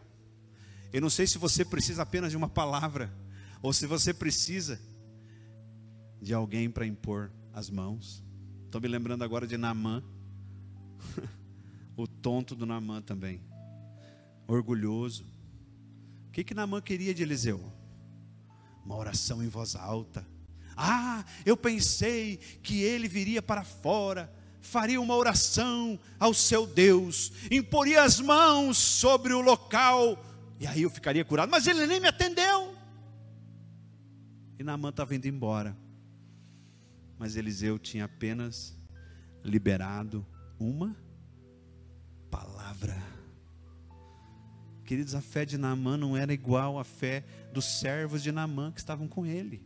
Eu 0.94 1.02
não 1.02 1.10
sei 1.10 1.28
se 1.28 1.38
você 1.38 1.66
precisa 1.66 2.04
apenas 2.04 2.32
de 2.32 2.38
uma 2.38 2.50
palavra, 2.50 3.14
ou 3.62 3.74
se 3.74 3.86
você 3.86 4.14
precisa 4.14 4.80
de 6.22 6.34
alguém 6.34 6.70
para 6.70 6.86
impor 6.86 7.32
as 7.54 7.70
mãos. 7.70 8.24
Estou 8.66 8.80
me 8.80 8.88
lembrando 8.88 9.24
agora 9.24 9.46
de 9.46 9.58
Namã, 9.58 10.04
o 11.98 12.08
tonto 12.08 12.56
do 12.56 12.66
Namã 12.66 13.02
também 13.02 13.51
orgulhoso. 14.54 15.26
O 16.28 16.32
que 16.32 16.44
que 16.44 16.54
Naamã 16.54 16.82
queria 16.82 17.14
de 17.14 17.24
Eliseu? 17.24 17.62
Uma 18.86 18.96
oração 18.96 19.44
em 19.44 19.48
voz 19.48 19.76
alta. 19.76 20.26
Ah, 20.76 21.24
eu 21.46 21.56
pensei 21.56 22.38
que 22.38 22.82
ele 22.82 23.08
viria 23.08 23.42
para 23.42 23.64
fora, 23.64 24.34
faria 24.60 25.00
uma 25.00 25.16
oração 25.16 26.00
ao 26.20 26.34
seu 26.34 26.66
Deus, 26.66 27.32
imporia 27.52 28.04
as 28.04 28.20
mãos 28.20 28.78
sobre 28.78 29.34
o 29.34 29.42
local, 29.42 30.24
e 30.60 30.66
aí 30.66 30.84
eu 30.84 30.90
ficaria 30.90 31.26
curado. 31.26 31.50
Mas 31.50 31.68
ele 31.68 31.86
nem 31.86 32.00
me 32.00 32.08
atendeu. 32.08 32.76
E 34.58 34.64
Naamã 34.64 34.90
estava 34.90 35.16
indo 35.16 35.28
embora. 35.28 35.78
Mas 37.18 37.36
Eliseu 37.36 37.78
tinha 37.78 38.06
apenas 38.06 38.76
liberado 39.44 40.26
uma 40.60 40.96
palavra. 42.30 43.11
Queridos, 44.92 45.16
a 45.16 45.22
fé 45.22 45.46
de 45.46 45.58
Naamã 45.58 45.96
não 45.96 46.18
era 46.18 46.34
igual 46.34 46.78
à 46.78 46.84
fé 46.84 47.24
dos 47.54 47.80
servos 47.80 48.22
de 48.22 48.30
Naamã 48.30 48.74
que 48.74 48.82
estavam 48.82 49.08
com 49.08 49.26
ele. 49.26 49.66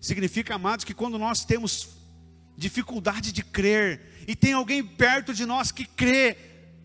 Significa, 0.00 0.54
amados, 0.54 0.82
que 0.82 0.94
quando 0.94 1.18
nós 1.18 1.44
temos 1.44 1.90
dificuldade 2.56 3.32
de 3.32 3.44
crer 3.44 4.24
e 4.26 4.34
tem 4.34 4.54
alguém 4.54 4.82
perto 4.82 5.34
de 5.34 5.44
nós 5.44 5.70
que 5.70 5.84
crê, 5.84 6.38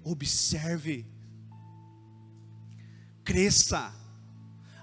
observe, 0.03 1.05
cresça, 3.23 3.93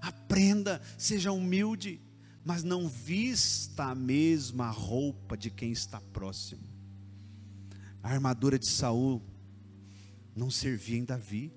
aprenda, 0.01 0.81
seja 0.97 1.31
humilde, 1.31 2.01
mas 2.43 2.65
não 2.65 2.89
vista 2.89 3.85
a 3.85 3.95
mesma 3.95 4.71
roupa 4.71 5.37
de 5.37 5.51
quem 5.51 5.73
está 5.73 6.01
próximo. 6.01 6.67
A 8.03 8.13
armadura 8.13 8.59
de 8.59 8.67
Saul 8.67 9.23
não 10.35 10.51
servia 10.51 10.97
em 10.97 11.05
Davi. 11.05 11.53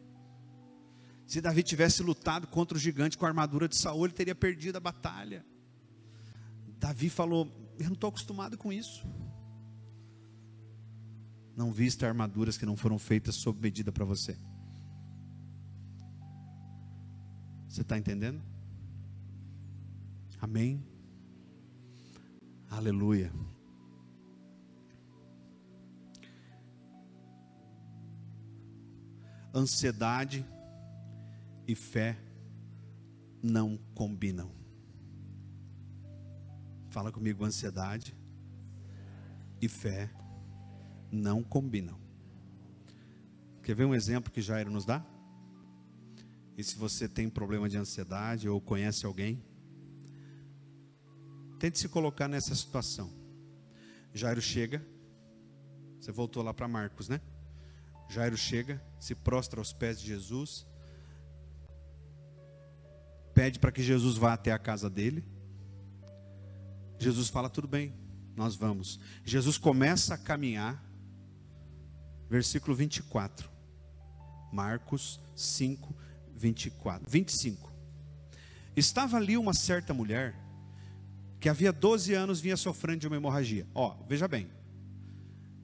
Se 1.29 1.39
Davi 1.39 1.61
tivesse 1.61 2.01
lutado 2.01 2.47
contra 2.47 2.75
o 2.75 2.81
gigante 2.81 3.15
com 3.15 3.23
a 3.23 3.27
armadura 3.27 3.67
de 3.67 3.77
Saul, 3.77 4.05
ele 4.05 4.15
teria 4.15 4.33
perdido 4.33 4.77
a 4.77 4.79
batalha. 4.79 5.45
Davi 6.79 7.07
falou: 7.07 7.47
Eu 7.77 7.85
não 7.85 7.93
estou 7.93 8.07
acostumado 8.07 8.57
com 8.57 8.73
isso. 8.73 9.07
Não 11.55 11.71
vista 11.71 12.07
armaduras 12.07 12.57
que 12.57 12.65
não 12.65 12.75
foram 12.75 12.97
feitas 12.97 13.35
sob 13.35 13.61
medida 13.61 13.91
para 13.91 14.03
você. 14.03 14.35
Você 17.67 17.81
está 17.81 17.95
entendendo? 17.95 18.41
Amém? 20.41 20.83
Aleluia. 22.71 23.31
Ansiedade 29.53 30.43
e 31.69 31.75
fé 31.75 32.17
não 33.43 33.77
combinam. 33.93 34.51
Fala 36.89 37.11
comigo, 37.11 37.45
ansiedade 37.45 38.17
e 39.61 39.67
fé 39.67 40.09
não 41.11 41.43
combinam. 41.43 42.01
Quer 43.61 43.75
ver 43.75 43.85
um 43.85 43.93
exemplo 43.93 44.31
que 44.31 44.41
Jairo 44.41 44.71
nos 44.71 44.83
dá? 44.83 45.05
E 46.57 46.63
se 46.63 46.75
você 46.75 47.07
tem 47.07 47.29
problema 47.29 47.69
de 47.69 47.77
ansiedade 47.77 48.49
ou 48.49 48.59
conhece 48.59 49.05
alguém, 49.05 49.39
tente 51.59 51.77
se 51.77 51.87
colocar 51.87 52.27
nessa 52.27 52.55
situação. 52.55 53.13
Jairo 54.11 54.41
chega, 54.41 54.83
você 55.99 56.11
voltou 56.11 56.41
lá 56.41 56.51
para 56.51 56.67
Marcos, 56.67 57.07
né? 57.07 57.21
Jairo 58.09 58.35
chega, 58.35 58.83
se 58.99 59.13
prostra 59.13 59.61
aos 59.61 59.71
pés 59.71 60.01
de 60.01 60.07
Jesus, 60.07 60.65
pede 63.39 63.57
para 63.57 63.71
que 63.71 63.81
Jesus 63.81 64.17
vá 64.17 64.33
até 64.33 64.51
a 64.51 64.59
casa 64.59 64.89
dele. 64.89 65.23
Jesus 66.99 67.29
fala: 67.29 67.49
tudo 67.49 67.69
bem, 67.69 67.93
nós 68.35 68.53
vamos. 68.53 68.99
Jesus 69.23 69.57
começa 69.57 70.13
a 70.15 70.17
caminhar, 70.17 70.83
versículo 72.29 72.75
24. 72.75 73.49
Marcos 74.51 75.21
5, 75.37 75.95
24, 76.35 77.09
25. 77.09 77.71
Estava 78.75 79.15
ali 79.15 79.37
uma 79.37 79.53
certa 79.53 79.93
mulher 79.93 80.35
que 81.39 81.47
havia 81.47 81.71
12 81.71 82.13
anos 82.13 82.41
vinha 82.41 82.57
sofrendo 82.57 82.99
de 82.99 83.07
uma 83.07 83.15
hemorragia. 83.15 83.65
Ó, 83.73 83.95
veja 84.05 84.27
bem. 84.27 84.49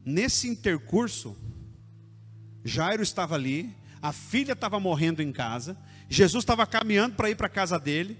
Nesse 0.05 0.47
intercurso, 0.47 1.35
Jairo 2.63 3.03
estava 3.03 3.35
ali, 3.35 3.75
a 4.01 4.13
filha 4.13 4.53
estava 4.53 4.79
morrendo 4.79 5.21
em 5.21 5.33
casa, 5.33 5.77
Jesus 6.09 6.43
estava 6.43 6.65
caminhando 6.65 7.15
para 7.15 7.29
ir 7.29 7.35
para 7.35 7.47
a 7.47 7.49
casa 7.49 7.79
dele, 7.79 8.17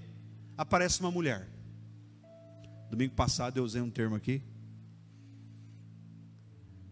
aparece 0.56 1.00
uma 1.00 1.10
mulher. 1.10 1.48
Domingo 2.90 3.14
passado 3.14 3.58
eu 3.58 3.64
usei 3.64 3.80
um 3.80 3.90
termo 3.90 4.16
aqui. 4.16 4.42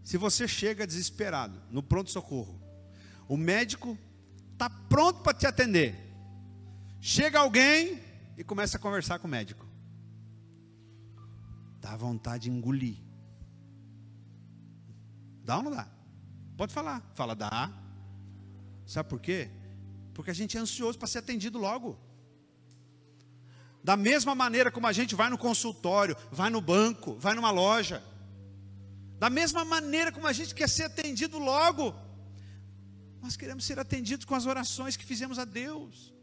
Se 0.02 0.18
você 0.18 0.46
chega 0.46 0.87
desesperado 0.87 1.61
no 1.70 1.83
pronto-socorro, 1.83 2.61
o 3.26 3.37
médico 3.37 3.98
está 4.52 4.68
pronto 4.68 5.20
para 5.22 5.37
te 5.37 5.46
atender. 5.46 5.94
Chega 7.00 7.38
alguém 7.38 8.00
e 8.37 8.44
começa 8.44 8.76
a 8.76 8.80
conversar 8.80 9.18
com 9.18 9.26
o 9.26 9.30
médico. 9.30 9.66
Dá 11.80 11.96
vontade 11.96 12.44
de 12.44 12.50
engolir. 12.50 12.96
Dá 15.42 15.59
ou 15.59 15.62
não 15.62 15.70
dá? 15.70 15.88
Pode 16.57 16.72
falar. 16.72 17.02
Fala, 17.14 17.35
dá. 17.35 17.70
Sabe 18.87 19.09
por 19.09 19.20
quê? 19.20 19.50
Porque 20.14 20.31
a 20.31 20.35
gente 20.35 20.57
é 20.57 20.61
ansioso 20.61 20.98
para 20.98 21.09
ser 21.09 21.18
atendido 21.18 21.59
logo. 21.59 21.98
Da 23.83 23.96
mesma 23.96 24.35
maneira 24.35 24.70
como 24.70 24.87
a 24.87 24.92
gente 24.92 25.14
vai 25.14 25.29
no 25.29 25.37
consultório, 25.37 26.16
vai 26.33 26.48
no 26.48 26.61
banco, 26.61 27.14
vai 27.18 27.35
numa 27.35 27.50
loja. 27.50 28.03
Da 29.18 29.29
mesma 29.29 29.64
maneira 29.64 30.11
como 30.11 30.27
a 30.27 30.33
gente 30.33 30.55
quer 30.55 30.68
ser 30.68 30.85
atendido 30.85 31.38
logo. 31.38 31.94
Nós 33.20 33.37
queremos 33.37 33.64
ser 33.64 33.79
atendidos 33.79 34.24
com 34.24 34.35
as 34.35 34.46
orações 34.46 34.96
que 34.96 35.05
fizemos 35.05 35.38
a 35.38 35.44
Deus. 35.44 36.14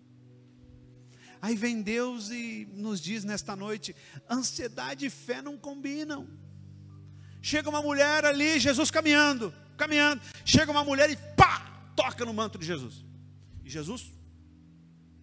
Aí 1.41 1.55
vem 1.55 1.81
Deus 1.81 2.29
e 2.29 2.67
nos 2.73 3.01
diz 3.01 3.23
nesta 3.23 3.55
noite: 3.55 3.95
ansiedade 4.29 5.05
e 5.05 5.09
fé 5.09 5.41
não 5.41 5.57
combinam. 5.57 6.27
Chega 7.41 7.69
uma 7.69 7.81
mulher 7.81 8.23
ali, 8.23 8.59
Jesus 8.59 8.91
caminhando, 8.91 9.53
caminhando. 9.75 10.21
Chega 10.45 10.71
uma 10.71 10.83
mulher 10.83 11.09
e 11.09 11.15
pá, 11.35 11.91
toca 11.95 12.23
no 12.23 12.33
manto 12.33 12.57
de 12.59 12.65
Jesus. 12.65 13.10
E 13.63 13.69
Jesus, 13.69 14.11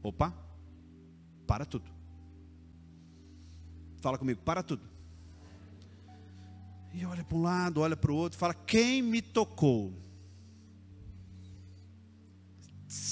opa, 0.03 0.33
para 1.47 1.65
tudo. 1.65 1.91
Fala 4.01 4.19
comigo, 4.19 4.41
para 4.43 4.63
tudo. 4.63 4.89
E 6.95 7.05
olha 7.05 7.25
para 7.25 7.37
um 7.37 7.43
lado, 7.43 7.81
olha 7.81 7.97
para 7.97 8.13
o 8.13 8.15
outro, 8.15 8.39
fala: 8.39 8.55
Quem 8.55 9.03
me 9.03 9.21
tocou? 9.21 10.09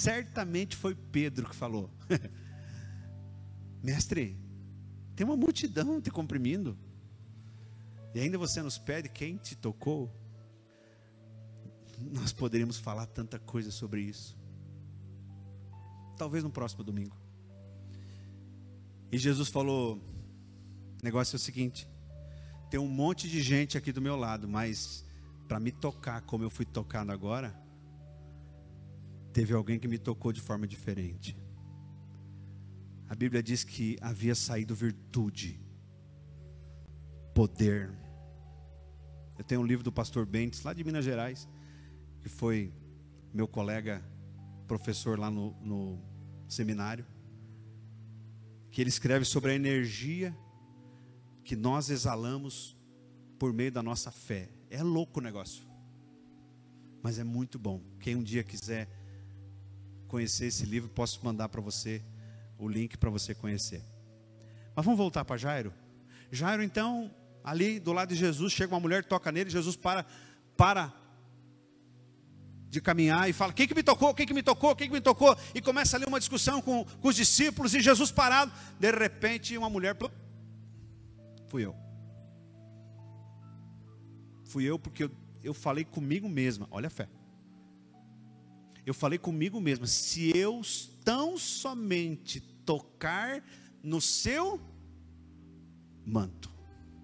certamente 0.06 0.74
foi 0.74 0.94
Pedro 0.94 1.48
que 1.48 1.54
falou: 1.54 1.90
Mestre, 3.82 4.36
tem 5.14 5.26
uma 5.26 5.36
multidão 5.36 6.00
te 6.00 6.10
comprimindo, 6.10 6.76
e 8.14 8.20
ainda 8.20 8.38
você 8.38 8.62
nos 8.62 8.78
pede 8.78 9.08
quem 9.08 9.36
te 9.36 9.54
tocou. 9.54 10.10
Nós 11.98 12.32
poderíamos 12.32 12.78
falar 12.78 13.06
tanta 13.06 13.38
coisa 13.38 13.70
sobre 13.70 14.02
isso. 14.02 14.36
Talvez 16.16 16.42
no 16.42 16.50
próximo 16.50 16.82
domingo. 16.82 17.16
E 19.12 19.18
Jesus 19.18 19.48
falou: 19.48 19.96
o 19.96 21.04
negócio 21.04 21.36
é 21.36 21.38
o 21.38 21.40
seguinte: 21.40 21.88
tem 22.70 22.80
um 22.80 22.88
monte 22.88 23.28
de 23.28 23.40
gente 23.40 23.78
aqui 23.78 23.92
do 23.92 24.00
meu 24.00 24.16
lado, 24.16 24.48
mas 24.48 25.04
para 25.46 25.60
me 25.60 25.70
tocar 25.70 26.22
como 26.22 26.42
eu 26.42 26.50
fui 26.50 26.64
tocado 26.64 27.12
agora, 27.12 27.54
teve 29.32 29.52
alguém 29.54 29.78
que 29.78 29.86
me 29.86 29.98
tocou 29.98 30.32
de 30.32 30.40
forma 30.40 30.66
diferente. 30.66 31.36
A 33.08 33.14
Bíblia 33.14 33.42
diz 33.42 33.62
que 33.62 33.96
havia 34.00 34.34
saído 34.34 34.74
virtude, 34.74 35.60
poder. 37.32 37.90
Eu 39.38 39.44
tenho 39.44 39.60
um 39.60 39.64
livro 39.64 39.84
do 39.84 39.92
pastor 39.92 40.26
Bentes, 40.26 40.62
lá 40.62 40.72
de 40.72 40.82
Minas 40.82 41.04
Gerais, 41.04 41.48
que 42.20 42.28
foi 42.28 42.72
meu 43.32 43.46
colega 43.46 44.02
professor 44.66 45.18
lá 45.18 45.30
no, 45.30 45.52
no 45.62 45.98
seminário, 46.48 47.06
que 48.70 48.80
ele 48.80 48.90
escreve 48.90 49.24
sobre 49.24 49.52
a 49.52 49.54
energia 49.54 50.36
que 51.44 51.56
nós 51.56 51.88
exalamos 51.88 52.76
por 53.38 53.52
meio 53.52 53.72
da 53.72 53.82
nossa 53.82 54.10
fé. 54.10 54.50
É 54.68 54.82
louco 54.82 55.20
o 55.20 55.22
negócio, 55.22 55.64
mas 57.02 57.18
é 57.18 57.24
muito 57.24 57.58
bom. 57.58 57.80
Quem 58.00 58.16
um 58.16 58.22
dia 58.22 58.42
quiser 58.42 58.88
conhecer 60.08 60.46
esse 60.46 60.64
livro, 60.64 60.88
posso 60.90 61.24
mandar 61.24 61.48
para 61.48 61.60
você 61.60 62.02
o 62.58 62.68
link 62.68 62.96
para 62.96 63.10
você 63.10 63.34
conhecer. 63.34 63.82
Mas 64.74 64.84
vamos 64.84 64.98
voltar 64.98 65.24
para 65.24 65.36
Jairo. 65.36 65.72
Jairo, 66.30 66.62
então, 66.62 67.10
ali 67.42 67.78
do 67.78 67.92
lado 67.92 68.10
de 68.10 68.16
Jesus, 68.16 68.52
chega 68.52 68.74
uma 68.74 68.80
mulher, 68.80 69.04
toca 69.04 69.30
nele, 69.30 69.50
Jesus 69.50 69.76
para, 69.76 70.04
para 70.56 70.92
de 72.68 72.80
caminhar 72.80 73.28
e 73.28 73.32
fala: 73.32 73.52
Quem 73.52 73.66
que 73.66 73.74
me 73.74 73.82
tocou? 73.82 74.14
Quem 74.14 74.26
que 74.26 74.34
me 74.34 74.42
tocou? 74.42 74.74
Quem 74.74 74.88
que 74.88 74.94
me 74.94 75.00
tocou? 75.00 75.36
E 75.54 75.60
começa 75.60 75.96
ali 75.96 76.06
uma 76.06 76.18
discussão 76.18 76.60
com, 76.60 76.84
com 76.84 77.08
os 77.08 77.16
discípulos 77.16 77.74
e 77.74 77.80
Jesus 77.80 78.10
parado. 78.10 78.52
De 78.78 78.90
repente, 78.90 79.56
uma 79.56 79.70
mulher, 79.70 79.96
fui 81.48 81.64
eu. 81.64 81.74
Fui 84.44 84.64
eu 84.64 84.78
porque 84.78 85.04
eu, 85.04 85.10
eu 85.42 85.54
falei 85.54 85.84
comigo 85.84 86.28
mesma. 86.28 86.66
Olha 86.70 86.86
a 86.86 86.90
fé 86.90 87.08
eu 88.86 88.94
falei 88.94 89.18
comigo 89.18 89.60
mesmo: 89.60 89.86
se 89.86 90.30
eu 90.38 90.62
tão 91.04 91.36
somente 91.36 92.40
tocar 92.40 93.44
no 93.82 94.00
seu 94.00 94.60
manto, 96.06 96.48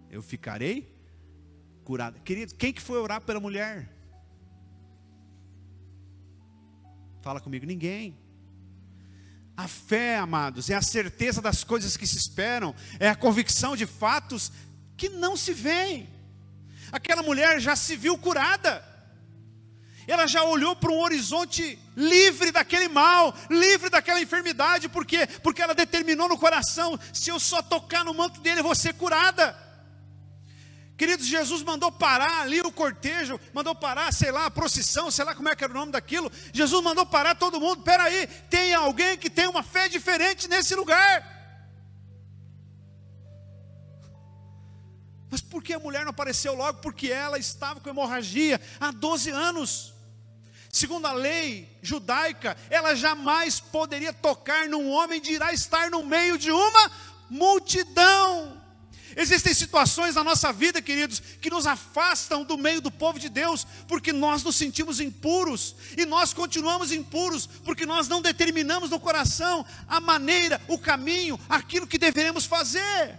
eu 0.09 0.23
ficarei 0.23 0.97
curado. 1.83 2.21
Querido, 2.21 2.55
quem 2.55 2.73
que 2.73 2.81
foi 2.81 2.99
orar 2.99 3.21
pela 3.21 3.41
mulher? 3.41 3.91
Fala 7.23 7.41
comigo, 7.41 7.65
ninguém. 7.65 8.17
A 9.57 9.67
fé, 9.67 10.19
amados, 10.19 10.69
é 10.69 10.75
a 10.75 10.83
certeza 10.83 11.41
das 11.41 11.65
coisas 11.65 11.97
que 11.97 12.07
se 12.07 12.19
esperam, 12.19 12.75
é 13.01 13.09
a 13.09 13.15
convicção 13.15 13.75
de 13.75 13.87
fatos 13.87 14.53
que 14.97 15.09
não 15.09 15.37
se 15.37 15.55
veem. 15.55 16.09
Aquela 16.91 17.23
mulher 17.23 17.61
já 17.61 17.75
se 17.75 17.97
viu 17.97 18.19
curada 18.19 18.93
ela 20.07 20.27
já 20.27 20.43
olhou 20.43 20.75
para 20.75 20.91
um 20.91 21.01
horizonte 21.01 21.79
livre 21.97 22.51
daquele 22.51 22.89
mal, 22.89 23.35
livre 23.49 23.89
daquela 23.89 24.21
enfermidade, 24.21 24.89
por 24.89 25.05
quê? 25.07 25.27
Porque 25.43 25.63
ela 25.63 25.75
determinou 25.75 26.29
no 26.29 26.39
coração: 26.39 26.99
se 27.13 27.31
eu 27.31 27.39
só 27.39 27.63
tocar 27.63 28.05
no 28.05 28.15
manto 28.15 28.41
dele, 28.41 28.61
eu 28.61 28.65
vou 28.65 28.75
ser 28.75 28.95
curada. 28.95 29.57
Queridos, 31.03 31.27
Jesus 31.27 31.65
mandou 31.65 31.91
parar 31.91 32.43
ali 32.43 32.61
o 32.61 32.71
cortejo, 32.71 33.41
mandou 33.53 33.75
parar, 33.75 34.13
sei 34.13 34.31
lá, 34.31 34.47
a 34.47 34.51
procissão, 34.53 35.11
sei 35.11 35.25
lá 35.25 35.35
como 35.35 35.49
é 35.49 35.57
que 35.57 35.65
era 35.65 35.73
o 35.73 35.77
nome 35.77 35.91
daquilo. 35.91 36.31
Jesus 36.53 36.81
mandou 36.81 37.05
parar 37.05 37.35
todo 37.35 37.61
mundo. 37.61 37.83
Peraí, 37.83 38.29
tem 38.49 38.73
alguém 38.73 39.19
que 39.19 39.29
tem 39.29 39.49
uma 39.49 39.65
fé 39.65 39.89
diferente 39.89 40.47
nesse 40.47 40.77
lugar. 40.77 41.29
Mas 45.29 45.41
por 45.41 45.61
que 45.61 45.73
a 45.73 45.81
mulher 45.81 46.05
não 46.05 46.11
apareceu 46.11 46.55
logo? 46.55 46.79
Porque 46.79 47.11
ela 47.11 47.37
estava 47.37 47.81
com 47.81 47.91
hemorragia 47.91 48.61
há 48.79 48.93
12 48.93 49.29
anos. 49.29 49.93
Segundo 50.71 51.07
a 51.07 51.13
lei 51.13 51.69
judaica, 51.83 52.57
ela 52.71 52.95
jamais 52.95 53.59
poderia 53.59 54.13
tocar 54.13 54.69
num 54.69 54.89
homem 54.89 55.21
de 55.21 55.33
irá 55.33 55.53
estar 55.53 55.91
no 55.91 56.05
meio 56.05 56.39
de 56.39 56.53
uma 56.53 56.93
multidão. 57.29 58.62
Existem 59.17 59.53
situações 59.53 60.15
na 60.15 60.25
nossa 60.25 60.53
vida, 60.53 60.81
queridos, 60.81 61.21
que 61.21 61.51
nos 61.51 61.67
afastam 61.67 62.45
do 62.45 62.57
meio 62.57 62.81
do 62.81 62.91
povo 62.91 63.19
de 63.19 63.29
Deus, 63.29 63.67
porque 63.87 64.13
nós 64.13 64.43
nos 64.43 64.57
sentimos 64.57 65.01
impuros, 65.01 65.75
e 65.97 66.07
nós 66.07 66.33
continuamos 66.33 66.93
impuros, 66.93 67.47
porque 67.47 67.85
nós 67.85 68.09
não 68.09 68.23
determinamos 68.23 68.91
no 68.91 69.01
coração 69.01 69.65
a 69.89 70.01
maneira, 70.01 70.61
o 70.69 70.79
caminho, 70.79 71.39
aquilo 71.49 71.87
que 71.87 71.99
deveremos 71.99 72.47
fazer. 72.47 73.19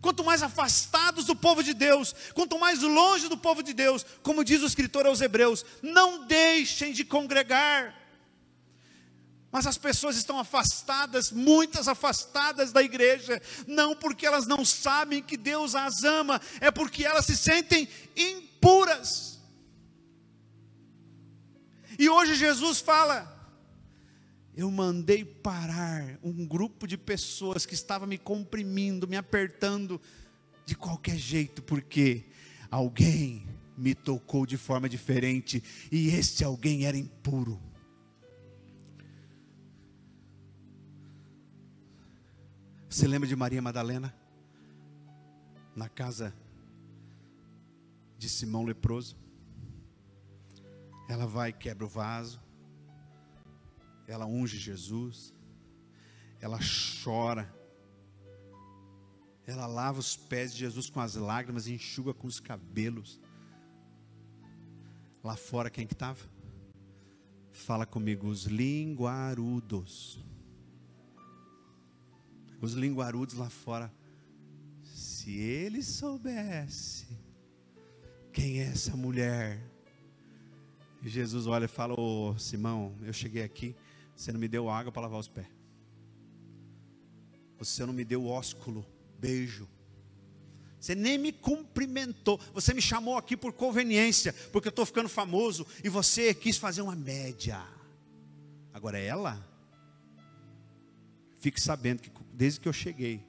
Quanto 0.00 0.22
mais 0.22 0.42
afastados 0.42 1.24
do 1.24 1.34
povo 1.34 1.62
de 1.62 1.74
Deus, 1.74 2.14
quanto 2.32 2.58
mais 2.58 2.80
longe 2.80 3.28
do 3.28 3.36
povo 3.36 3.62
de 3.62 3.72
Deus, 3.72 4.06
como 4.22 4.44
diz 4.44 4.62
o 4.62 4.66
escritor 4.66 5.06
aos 5.06 5.20
Hebreus, 5.20 5.64
não 5.82 6.24
deixem 6.24 6.92
de 6.92 7.04
congregar. 7.04 7.97
Mas 9.50 9.66
as 9.66 9.78
pessoas 9.78 10.16
estão 10.16 10.38
afastadas, 10.38 11.32
muitas 11.32 11.88
afastadas 11.88 12.70
da 12.70 12.82
igreja, 12.82 13.40
não 13.66 13.96
porque 13.96 14.26
elas 14.26 14.46
não 14.46 14.64
sabem 14.64 15.22
que 15.22 15.36
Deus 15.36 15.74
as 15.74 16.04
ama, 16.04 16.40
é 16.60 16.70
porque 16.70 17.04
elas 17.04 17.24
se 17.24 17.36
sentem 17.36 17.88
impuras. 18.14 19.38
E 21.98 22.08
hoje 22.10 22.34
Jesus 22.34 22.78
fala: 22.80 23.26
Eu 24.54 24.70
mandei 24.70 25.24
parar 25.24 26.18
um 26.22 26.46
grupo 26.46 26.86
de 26.86 26.98
pessoas 26.98 27.64
que 27.64 27.74
estava 27.74 28.06
me 28.06 28.18
comprimindo, 28.18 29.08
me 29.08 29.16
apertando 29.16 30.00
de 30.66 30.74
qualquer 30.74 31.16
jeito, 31.16 31.62
porque 31.62 32.26
alguém 32.70 33.48
me 33.78 33.94
tocou 33.94 34.44
de 34.44 34.58
forma 34.58 34.88
diferente 34.88 35.62
e 35.90 36.10
esse 36.10 36.44
alguém 36.44 36.84
era 36.84 36.98
impuro. 36.98 37.67
Você 42.88 43.06
lembra 43.06 43.28
de 43.28 43.36
Maria 43.36 43.60
Madalena? 43.60 44.14
Na 45.76 45.90
casa 45.90 46.34
de 48.16 48.30
Simão 48.30 48.64
leproso. 48.64 49.14
Ela 51.06 51.26
vai 51.26 51.52
quebra 51.52 51.84
o 51.84 51.88
vaso. 51.88 52.40
Ela 54.06 54.24
unge 54.24 54.56
Jesus. 54.56 55.34
Ela 56.40 56.58
chora. 57.04 57.54
Ela 59.46 59.66
lava 59.66 60.00
os 60.00 60.16
pés 60.16 60.52
de 60.52 60.60
Jesus 60.60 60.88
com 60.88 61.00
as 61.00 61.14
lágrimas 61.14 61.66
e 61.66 61.74
enxuga 61.74 62.14
com 62.14 62.26
os 62.26 62.40
cabelos. 62.40 63.20
Lá 65.22 65.36
fora 65.36 65.68
quem 65.68 65.86
que 65.86 65.92
estava? 65.92 66.20
Fala 67.52 67.84
comigo, 67.84 68.28
os 68.28 68.44
linguarudos 68.44 70.24
os 72.60 72.72
linguarudos 72.72 73.34
lá 73.34 73.48
fora. 73.48 73.92
Se 74.82 75.36
ele 75.36 75.82
soubesse 75.82 77.06
quem 78.32 78.60
é 78.60 78.66
essa 78.66 78.96
mulher. 78.96 79.60
E 81.02 81.08
Jesus 81.08 81.46
olha 81.46 81.64
e 81.64 81.68
fala: 81.68 81.98
Ô 81.98 82.36
Simão, 82.38 82.94
eu 83.02 83.12
cheguei 83.12 83.42
aqui, 83.42 83.74
você 84.14 84.32
não 84.32 84.40
me 84.40 84.48
deu 84.48 84.68
água 84.68 84.92
para 84.92 85.02
lavar 85.02 85.18
os 85.18 85.28
pés. 85.28 85.46
Você 87.58 87.84
não 87.84 87.92
me 87.92 88.04
deu 88.04 88.26
ósculo, 88.26 88.86
beijo. 89.18 89.68
Você 90.78 90.94
nem 90.94 91.18
me 91.18 91.32
cumprimentou. 91.32 92.38
Você 92.54 92.72
me 92.72 92.80
chamou 92.80 93.16
aqui 93.16 93.36
por 93.36 93.52
conveniência, 93.52 94.32
porque 94.52 94.68
eu 94.68 94.70
estou 94.70 94.86
ficando 94.86 95.08
famoso 95.08 95.66
e 95.82 95.88
você 95.88 96.32
quis 96.32 96.56
fazer 96.56 96.82
uma 96.82 96.94
média. 96.94 97.60
Agora 98.72 98.96
ela, 98.96 99.44
fique 101.38 101.60
sabendo 101.60 102.00
que 102.00 102.10
desde 102.38 102.60
que 102.60 102.68
eu 102.68 102.72
cheguei, 102.72 103.26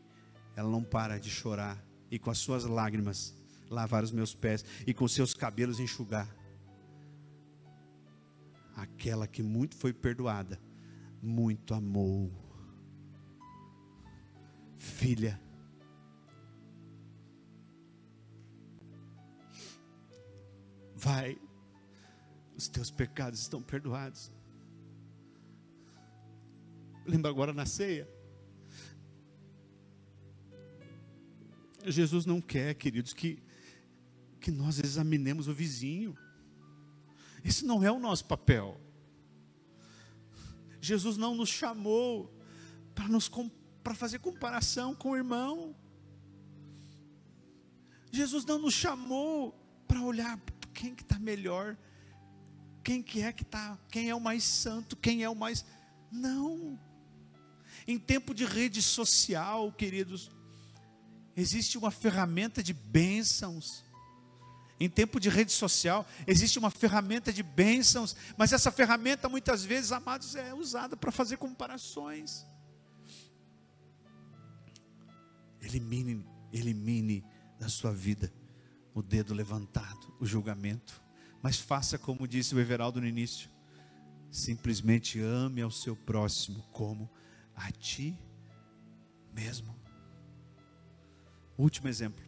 ela 0.55 0.69
não 0.69 0.83
para 0.83 1.19
de 1.19 1.31
chorar 1.31 1.83
e 2.11 2.19
com 2.19 2.29
as 2.29 2.37
suas 2.37 2.63
lágrimas 2.63 3.33
lavar 3.67 4.03
os 4.03 4.11
meus 4.11 4.35
pés 4.35 4.63
e 4.85 4.93
com 4.93 5.07
seus 5.07 5.33
cabelos 5.33 5.79
enxugar. 5.79 6.29
Aquela 8.75 9.27
que 9.27 9.41
muito 9.41 9.75
foi 9.75 9.91
perdoada, 9.91 10.61
muito 11.23 11.73
amou. 11.73 12.31
Filha, 14.77 15.41
vai, 20.95 21.35
os 22.55 22.67
teus 22.67 22.91
pecados 22.91 23.39
estão 23.39 23.59
perdoados. 23.59 24.31
Lembra 27.07 27.31
agora 27.31 27.51
na 27.51 27.65
ceia? 27.65 28.18
Jesus 31.85 32.25
não 32.25 32.41
quer, 32.41 32.73
queridos, 32.75 33.13
que, 33.13 33.41
que 34.39 34.51
nós 34.51 34.79
examinemos 34.79 35.47
o 35.47 35.53
vizinho. 35.53 36.17
Esse 37.43 37.65
não 37.65 37.83
é 37.83 37.91
o 37.91 37.99
nosso 37.99 38.25
papel. 38.25 38.79
Jesus 40.81 41.17
não 41.17 41.35
nos 41.35 41.49
chamou 41.49 42.33
para 42.95 43.07
para 43.83 43.95
fazer 43.95 44.19
comparação 44.19 44.93
com 44.93 45.11
o 45.11 45.15
irmão. 45.15 45.75
Jesus 48.11 48.45
não 48.45 48.59
nos 48.59 48.73
chamou 48.73 49.53
para 49.87 50.01
olhar 50.01 50.39
quem 50.73 50.93
que 50.93 51.01
está 51.01 51.17
melhor, 51.17 51.77
quem 52.83 53.01
que 53.01 53.21
é 53.21 53.31
que 53.31 53.43
está, 53.43 53.77
quem 53.89 54.09
é 54.09 54.15
o 54.15 54.19
mais 54.19 54.43
santo, 54.43 54.95
quem 54.95 55.23
é 55.23 55.29
o 55.29 55.35
mais. 55.35 55.65
Não. 56.11 56.79
Em 57.87 57.97
tempo 57.97 58.33
de 58.33 58.45
rede 58.45 58.81
social, 58.81 59.71
queridos, 59.71 60.31
existe 61.39 61.77
uma 61.77 61.91
ferramenta 61.91 62.61
de 62.61 62.73
bênçãos. 62.73 63.83
Em 64.79 64.89
tempo 64.89 65.19
de 65.19 65.29
rede 65.29 65.51
social, 65.51 66.07
existe 66.25 66.57
uma 66.57 66.71
ferramenta 66.71 67.33
de 67.33 67.43
bênçãos, 67.43 68.15
mas 68.37 68.53
essa 68.53 68.71
ferramenta 68.71 69.27
muitas 69.27 69.65
vezes, 69.65 69.91
amados, 69.91 70.35
é 70.35 70.53
usada 70.53 70.95
para 70.95 71.11
fazer 71.11 71.37
comparações. 71.37 72.45
Elimine, 75.61 76.25
elimine 76.53 77.25
da 77.59 77.67
sua 77.67 77.91
vida 77.91 78.31
o 78.93 79.01
dedo 79.01 79.33
levantado, 79.33 80.13
o 80.19 80.25
julgamento. 80.25 81.01
Mas 81.41 81.57
faça 81.57 81.97
como 81.97 82.27
disse 82.27 82.53
o 82.53 82.59
Everaldo 82.59 82.99
no 82.99 83.07
início: 83.07 83.49
simplesmente 84.29 85.19
ame 85.19 85.61
ao 85.61 85.71
seu 85.71 85.95
próximo 85.95 86.61
como 86.71 87.09
a 87.55 87.71
ti 87.71 88.17
mesmo. 89.33 89.78
Último 91.59 91.89
exemplo. 91.89 92.23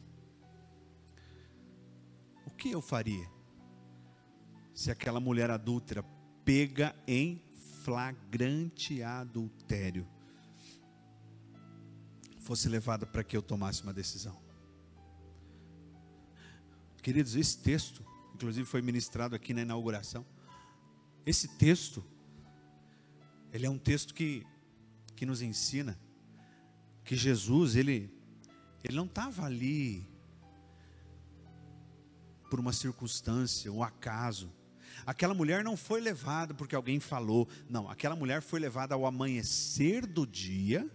O 2.46 2.52
que 2.52 2.70
eu 2.70 2.82
faria 2.82 3.32
se 4.74 4.92
aquela 4.92 5.22
mulher 5.22 5.50
adúltera 5.50 6.04
pega 6.44 6.94
em 7.08 7.42
flagrante 7.82 9.02
adultério 9.02 10.06
fosse 12.42 12.68
levada 12.68 13.06
para 13.06 13.24
que 13.24 13.38
eu 13.38 13.42
tomasse 13.42 13.82
uma 13.84 13.94
decisão? 13.94 14.38
Queridos, 17.02 17.38
esse 17.38 17.58
texto, 17.58 18.06
inclusive 18.36 18.68
foi 18.68 18.82
ministrado 18.82 19.34
aqui 19.34 19.54
na 19.54 19.62
inauguração. 19.62 20.26
Esse 21.26 21.48
texto, 21.48 22.04
ele 23.54 23.66
é 23.66 23.70
um 23.70 23.80
texto 23.80 24.14
que, 24.14 24.46
que 25.16 25.26
nos 25.26 25.42
ensina 25.42 25.98
que 27.06 27.16
Jesus, 27.16 27.78
ele 27.78 28.21
ele 28.84 28.96
não 28.96 29.06
estava 29.06 29.46
ali 29.46 30.08
por 32.50 32.60
uma 32.60 32.74
circunstância, 32.74 33.72
um 33.72 33.84
acaso. 33.84 34.52
Aquela 35.06 35.34
mulher 35.34 35.64
não 35.64 35.78
foi 35.78 36.02
levada 36.02 36.54
porque 36.54 36.76
alguém 36.76 37.00
falou. 37.00 37.48
Não, 37.70 37.90
aquela 37.90 38.16
mulher 38.16 38.42
foi 38.42 38.60
levada 38.60 38.94
ao 38.94 39.06
amanhecer 39.06 40.06
do 40.06 40.28
dia 40.28 40.90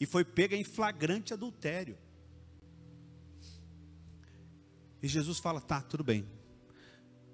e 0.00 0.06
foi 0.06 0.24
pega 0.24 0.56
em 0.56 0.64
flagrante 0.64 1.32
adultério. 1.34 1.98
E 5.02 5.08
Jesus 5.08 5.38
fala: 5.38 5.60
tá, 5.60 5.80
tudo 5.80 6.02
bem. 6.02 6.26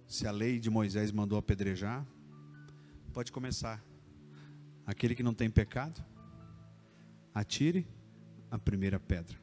Se 0.07 0.27
a 0.27 0.31
lei 0.31 0.59
de 0.59 0.71
Moisés 0.71 1.13
mandou 1.13 1.39
apedrejar, 1.39 2.07
pode 3.13 3.31
começar. 3.31 3.85
Aquele 4.87 5.15
que 5.15 5.23
não 5.23 5.35
tem 5.35 5.51
pecado, 5.51 6.03
atire 7.35 7.87
a 8.51 8.59
primeira 8.59 8.99
pedra. 8.99 9.39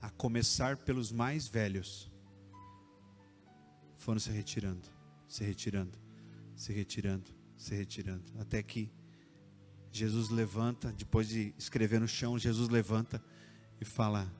A 0.00 0.10
começar 0.10 0.76
pelos 0.76 1.10
mais 1.10 1.46
velhos, 1.48 2.10
foram 3.96 4.20
se 4.20 4.30
retirando, 4.30 4.86
se 5.26 5.42
retirando, 5.42 5.98
se 6.54 6.72
retirando, 6.72 7.34
se 7.56 7.74
retirando, 7.74 8.24
até 8.38 8.62
que 8.62 8.92
Jesus 9.90 10.28
levanta, 10.28 10.92
depois 10.92 11.28
de 11.28 11.54
escrever 11.56 12.00
no 12.00 12.08
chão, 12.08 12.38
Jesus 12.38 12.68
levanta 12.68 13.22
e 13.80 13.84
fala: 13.84 14.30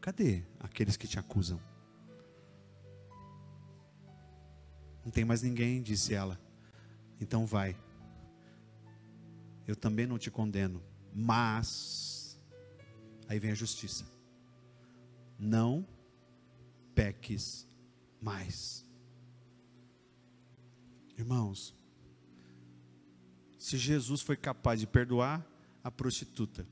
Cadê 0.00 0.44
aqueles 0.58 0.96
que 0.96 1.06
te 1.06 1.18
acusam? 1.18 1.60
Não 5.04 5.10
tem 5.10 5.24
mais 5.24 5.42
ninguém, 5.42 5.82
disse 5.82 6.14
ela. 6.14 6.40
Então 7.20 7.44
vai. 7.44 7.76
Eu 9.66 9.76
também 9.76 10.06
não 10.06 10.18
te 10.18 10.30
condeno 10.30 10.82
Mas, 11.12 12.40
aí 13.28 13.38
vem 13.38 13.50
a 13.50 13.54
justiça. 13.54 14.04
Não 15.38 15.86
peques 16.94 17.66
mais. 18.20 18.84
Irmãos, 21.16 21.74
se 23.58 23.76
Jesus 23.76 24.20
foi 24.20 24.36
capaz 24.36 24.80
de 24.80 24.86
perdoar 24.86 25.46
a 25.82 25.90
prostituta, 25.90 26.66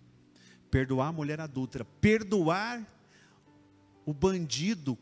perdoar 0.71 1.09
a 1.09 1.13
mulher 1.13 1.41
adulta, 1.41 1.85
perdoar 1.85 2.87
o 4.05 4.13
bandido 4.13 4.97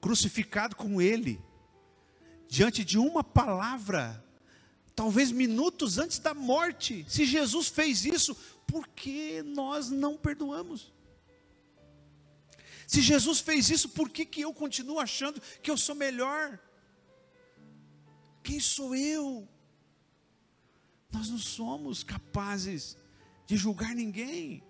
crucificado 0.00 0.76
com 0.76 1.00
ele, 1.00 1.40
diante 2.48 2.84
de 2.84 2.98
uma 2.98 3.22
palavra, 3.22 4.24
talvez 5.00 5.32
minutos 5.32 5.96
antes 5.96 6.18
da 6.18 6.34
morte, 6.34 7.06
se 7.08 7.24
Jesus 7.24 7.68
fez 7.68 8.04
isso, 8.04 8.36
por 8.66 8.86
que 8.86 9.42
nós 9.42 9.88
não 9.88 10.14
perdoamos? 10.14 10.92
Se 12.86 13.00
Jesus 13.00 13.40
fez 13.40 13.70
isso, 13.70 13.88
por 13.88 14.10
que, 14.10 14.26
que 14.26 14.42
eu 14.42 14.52
continuo 14.52 14.98
achando 14.98 15.40
que 15.62 15.70
eu 15.70 15.78
sou 15.78 15.94
melhor? 15.94 16.60
Quem 18.42 18.60
sou 18.60 18.94
eu? 18.94 19.48
Nós 21.10 21.30
não 21.30 21.38
somos 21.38 22.04
capazes 22.04 22.94
de 23.46 23.56
julgar 23.56 23.94
ninguém. 23.94 24.62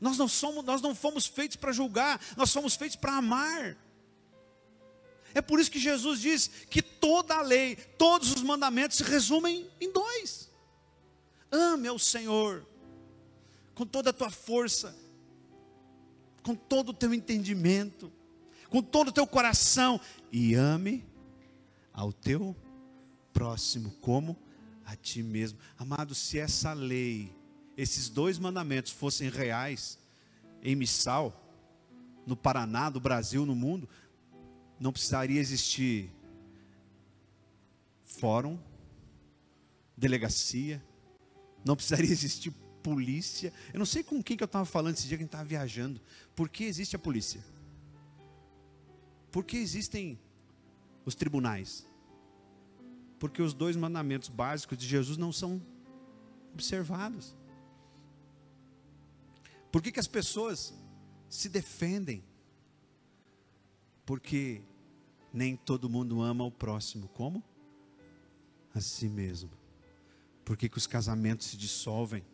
Nós 0.00 0.16
não 0.16 0.28
somos, 0.28 0.64
nós 0.64 0.80
não 0.80 0.94
fomos 0.94 1.26
feitos 1.26 1.58
para 1.58 1.72
julgar, 1.72 2.18
nós 2.38 2.48
somos 2.48 2.74
feitos 2.74 2.96
para 2.96 3.18
amar. 3.18 3.76
É 5.34 5.40
por 5.40 5.60
isso 5.60 5.70
que 5.70 5.78
Jesus 5.78 6.20
diz 6.20 6.48
que 6.68 6.82
toda 6.82 7.36
a 7.36 7.42
lei, 7.42 7.76
todos 7.76 8.32
os 8.32 8.42
mandamentos 8.42 8.96
se 8.96 9.02
resumem 9.02 9.68
em 9.80 9.92
dois: 9.92 10.50
ame 11.50 11.88
ao 11.88 11.98
Senhor 11.98 12.66
com 13.74 13.86
toda 13.86 14.10
a 14.10 14.12
tua 14.12 14.30
força, 14.30 14.94
com 16.42 16.54
todo 16.54 16.90
o 16.90 16.94
teu 16.94 17.12
entendimento, 17.14 18.12
com 18.68 18.82
todo 18.82 19.08
o 19.08 19.12
teu 19.12 19.26
coração, 19.26 20.00
e 20.30 20.54
ame 20.54 21.04
ao 21.92 22.12
teu 22.12 22.56
próximo 23.32 23.90
como 24.00 24.36
a 24.84 24.96
ti 24.96 25.22
mesmo. 25.22 25.58
Amado, 25.78 26.14
se 26.14 26.38
essa 26.38 26.72
lei, 26.72 27.34
esses 27.76 28.08
dois 28.08 28.38
mandamentos 28.38 28.92
fossem 28.92 29.28
reais 29.28 29.98
em 30.62 30.76
Missal, 30.76 31.38
no 32.26 32.36
Paraná, 32.36 32.90
no 32.90 33.00
Brasil, 33.00 33.44
no 33.44 33.54
mundo, 33.54 33.88
não 34.82 34.92
precisaria 34.92 35.40
existir 35.40 36.10
fórum, 38.04 38.58
delegacia, 39.96 40.82
não 41.64 41.76
precisaria 41.76 42.10
existir 42.10 42.50
polícia. 42.82 43.52
Eu 43.72 43.78
não 43.78 43.86
sei 43.86 44.02
com 44.02 44.20
quem 44.20 44.36
que 44.36 44.42
eu 44.42 44.46
estava 44.46 44.64
falando 44.64 44.96
esse 44.96 45.06
dia 45.06 45.16
que 45.16 45.22
a 45.22 45.24
gente 45.24 45.28
estava 45.28 45.44
viajando. 45.44 46.00
Por 46.34 46.48
que 46.48 46.64
existe 46.64 46.96
a 46.96 46.98
polícia? 46.98 47.40
Por 49.30 49.44
que 49.44 49.56
existem 49.56 50.18
os 51.06 51.14
tribunais? 51.14 51.86
Porque 53.20 53.40
os 53.40 53.54
dois 53.54 53.76
mandamentos 53.76 54.28
básicos 54.28 54.76
de 54.76 54.88
Jesus 54.88 55.16
não 55.16 55.30
são 55.30 55.62
observados. 56.52 57.36
Por 59.70 59.80
que, 59.80 59.92
que 59.92 60.00
as 60.00 60.08
pessoas 60.08 60.74
se 61.28 61.48
defendem? 61.48 62.24
Porque 64.04 64.60
nem 65.32 65.56
todo 65.56 65.88
mundo 65.88 66.20
ama 66.20 66.44
o 66.44 66.50
próximo. 66.50 67.08
Como? 67.08 67.42
A 68.74 68.80
si 68.80 69.08
mesmo. 69.08 69.50
Por 70.44 70.56
que, 70.56 70.68
que 70.68 70.78
os 70.78 70.86
casamentos 70.86 71.46
se 71.46 71.56
dissolvem? 71.56 72.24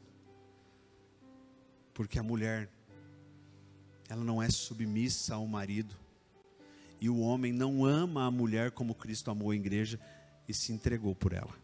Porque 1.95 2.19
a 2.19 2.23
mulher, 2.23 2.71
ela 4.09 4.25
não 4.25 4.43
é 4.43 4.51
submissa 4.51 5.35
ao 5.35 5.47
marido. 5.47 5.95
E 7.01 7.09
o 7.09 7.19
homem 7.21 7.53
não 7.53 7.85
ama 7.85 8.25
a 8.25 8.31
mulher 8.31 8.73
como 8.73 8.95
Cristo 8.95 9.31
amou 9.31 9.51
a 9.51 9.57
igreja 9.57 10.01
e 10.49 10.55
se 10.55 10.73
entregou 10.73 11.15
por 11.15 11.33
ela. 11.33 11.55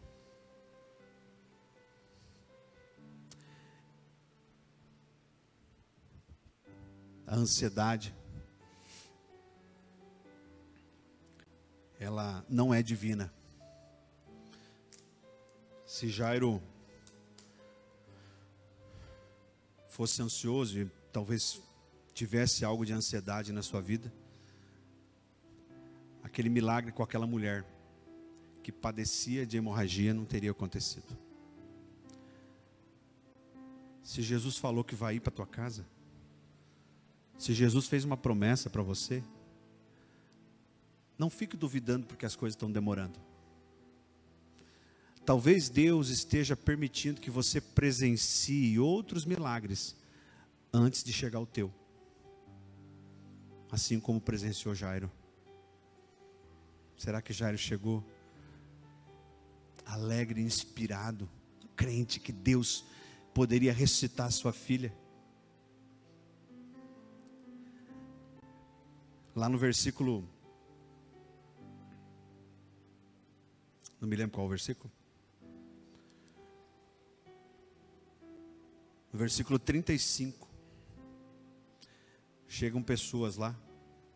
A 7.27 7.35
ansiedade, 7.35 8.15
ela 12.05 12.45
não 12.49 12.73
é 12.73 12.83
divina. 12.83 13.33
Se 15.87 16.09
Jairo 16.09 16.63
fosse 19.89 20.21
ansioso 20.21 20.81
e 20.81 20.91
talvez 21.13 21.63
tivesse 22.13 22.65
algo 22.65 22.85
de 22.85 22.93
ansiedade 22.93 23.53
na 23.53 23.63
sua 23.63 23.81
vida, 23.81 24.13
aquele 26.23 26.49
milagre 26.49 26.93
com 26.93 27.03
aquela 27.03 27.27
mulher 27.27 27.65
que 28.63 28.71
padecia 28.71 29.47
de 29.47 29.57
hemorragia 29.57 30.13
não 30.13 30.25
teria 30.25 30.51
acontecido. 30.51 31.17
Se 34.03 34.21
Jesus 34.21 34.59
falou 34.59 34.85
que 34.85 34.95
vai 34.95 35.17
ir 35.17 35.21
para 35.21 35.33
tua 35.33 35.47
casa, 35.47 35.87
se 37.39 37.55
Jesus 37.55 37.87
fez 37.87 38.05
uma 38.05 38.17
promessa 38.17 38.69
para 38.69 38.83
você, 38.83 39.23
não 41.25 41.31
fique 41.31 41.57
duvidando 41.57 42.07
porque 42.07 42.27
as 42.27 42.37
coisas 42.37 42.55
estão 42.55 42.71
demorando. 42.71 43.19
Talvez 45.25 45.71
Deus 45.71 46.11
esteja 46.11 46.55
permitindo 46.55 47.19
que 47.19 47.31
você 47.31 47.63
presencie 47.63 48.79
outros 48.79 49.25
milagres 49.25 49.97
antes 50.71 51.03
de 51.03 51.15
chegar 51.15 51.41
o 51.41 51.47
teu. 51.47 51.73
Assim 53.73 53.99
como 53.99 54.21
presenciou 54.21 54.75
Jairo. 54.75 55.11
Será 56.95 57.23
que 57.23 57.33
Jairo 57.33 57.57
chegou 57.57 58.05
alegre, 59.87 60.43
inspirado, 60.43 61.27
crente 61.75 62.21
que 62.21 62.33
Deus 62.33 62.85
poderia 63.33 63.73
ressuscitar 63.73 64.31
sua 64.31 64.53
filha? 64.53 64.95
Lá 69.35 69.49
no 69.49 69.57
versículo 69.57 70.29
Não 74.01 74.09
me 74.09 74.17
lembro 74.17 74.35
qual 74.35 74.47
o 74.47 74.49
versículo. 74.49 74.93
No 79.13 79.19
versículo 79.19 79.59
35. 79.59 80.49
Chegam 82.49 82.83
pessoas 82.83 83.37
lá 83.37 83.57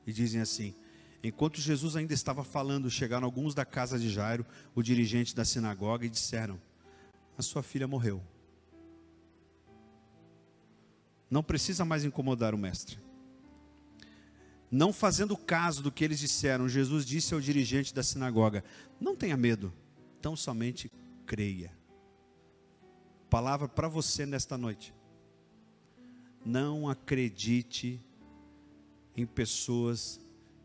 e 0.06 0.12
dizem 0.12 0.40
assim: 0.40 0.74
Enquanto 1.22 1.60
Jesus 1.60 1.96
ainda 1.96 2.14
estava 2.14 2.44
falando, 2.44 2.90
chegaram 2.90 3.24
alguns 3.24 3.54
da 3.54 3.64
casa 3.64 3.98
de 3.98 4.10
Jairo, 4.10 4.46
o 4.74 4.82
dirigente 4.82 5.34
da 5.34 5.44
sinagoga, 5.44 6.06
e 6.06 6.08
disseram: 6.08 6.60
A 7.36 7.42
sua 7.42 7.62
filha 7.62 7.88
morreu. 7.88 8.22
Não 11.30 11.42
precisa 11.42 11.84
mais 11.84 12.04
incomodar 12.04 12.54
o 12.54 12.58
mestre. 12.58 12.98
Não 14.70 14.92
fazendo 14.92 15.36
caso 15.36 15.82
do 15.82 15.90
que 15.90 16.04
eles 16.04 16.18
disseram, 16.18 16.68
Jesus 16.68 17.04
disse 17.06 17.32
ao 17.32 17.40
dirigente 17.40 17.94
da 17.94 18.02
sinagoga: 18.02 18.62
Não 19.00 19.16
tenha 19.16 19.36
medo, 19.36 19.72
tão 20.20 20.36
somente 20.36 20.90
creia. 21.26 21.72
Palavra 23.30 23.68
para 23.68 23.88
você 23.88 24.26
nesta 24.26 24.58
noite. 24.58 24.94
Não 26.44 26.88
acredite 26.88 28.00
em 29.16 29.26
pessoas 29.26 30.20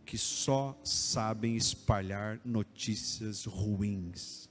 que 0.05 0.17
só 0.17 0.77
sabem 0.83 1.55
espalhar 1.55 2.39
notícias 2.45 3.45
ruins. 3.45 4.49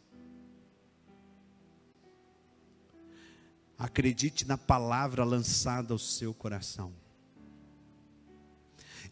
Acredite 3.78 4.46
na 4.46 4.56
palavra 4.56 5.24
lançada 5.24 5.92
ao 5.92 5.98
seu 5.98 6.32
coração. 6.32 7.01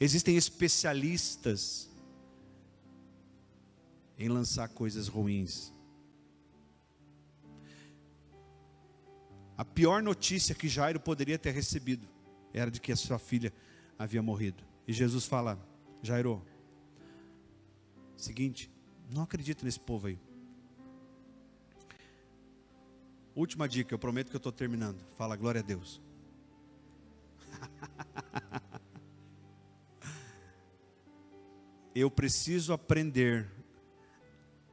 Existem 0.01 0.35
especialistas 0.35 1.91
em 4.19 4.29
lançar 4.29 4.69
coisas 4.71 5.09
ruins. 5.09 5.73
A 9.59 9.65
pior 9.65 10.03
notícia 10.03 10.55
que 10.55 10.69
Jairo 10.69 10.99
poderia 10.99 11.39
ter 11.39 11.51
recebido 11.51 12.09
era 12.53 12.71
de 12.71 12.81
que 12.81 12.91
a 12.91 12.97
sua 12.97 13.19
filha 13.19 13.53
havia 13.99 14.23
morrido. 14.23 14.65
E 14.89 14.93
Jesus 14.93 15.27
fala: 15.27 15.59
Jairo, 16.03 16.43
seguinte, 18.17 18.71
não 19.13 19.23
acredito 19.23 19.67
nesse 19.67 19.79
povo 19.79 20.07
aí. 20.07 20.19
Última 23.35 23.69
dica, 23.69 23.95
eu 23.95 23.99
prometo 23.99 24.31
que 24.31 24.37
eu 24.37 24.39
estou 24.39 24.53
terminando. 24.53 25.05
Fala 25.17 25.37
glória 25.37 25.61
a 25.61 25.65
Deus. 25.65 26.01
Eu 31.95 32.11
preciso 32.11 32.73
aprender 32.73 33.51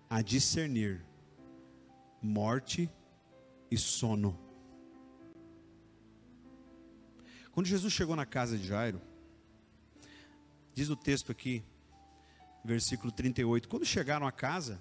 a 0.09 0.21
discernir 0.21 1.05
morte 2.21 2.89
e 3.69 3.77
sono. 3.77 4.37
Quando 7.51 7.65
Jesus 7.65 7.91
chegou 7.91 8.15
na 8.15 8.25
casa 8.25 8.57
de 8.57 8.67
Jairo, 8.67 9.01
diz 10.73 10.89
o 10.89 10.95
texto 10.95 11.31
aqui, 11.31 11.63
versículo 12.63 13.11
38, 13.11 13.67
quando 13.67 13.85
chegaram 13.85 14.27
à 14.27 14.31
casa, 14.31 14.79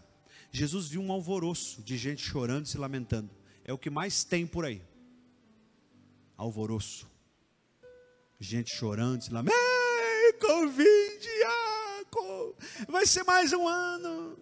Jesus 0.51 0.89
viu 0.89 1.01
um 1.01 1.11
alvoroço 1.11 1.83
de 1.83 1.97
gente 1.97 2.23
chorando 2.23 2.67
e 2.67 2.69
se 2.69 2.79
lamentando. 2.79 3.31
É 3.65 3.73
o 3.73 3.79
que 3.79 3.91
mais 3.91 4.25
tem 4.25 4.47
por 4.47 4.65
aí. 4.65 4.83
Alvoroço. 6.37 7.11
Gente 8.39 8.75
chorando, 8.75 9.23
se 9.23 9.33
lamentando. 9.33 9.67
Covid, 10.39 11.29
vai 12.89 13.07
ser 13.07 13.25
mais 13.25 13.53
um 13.53 13.67
ano. 13.67 14.39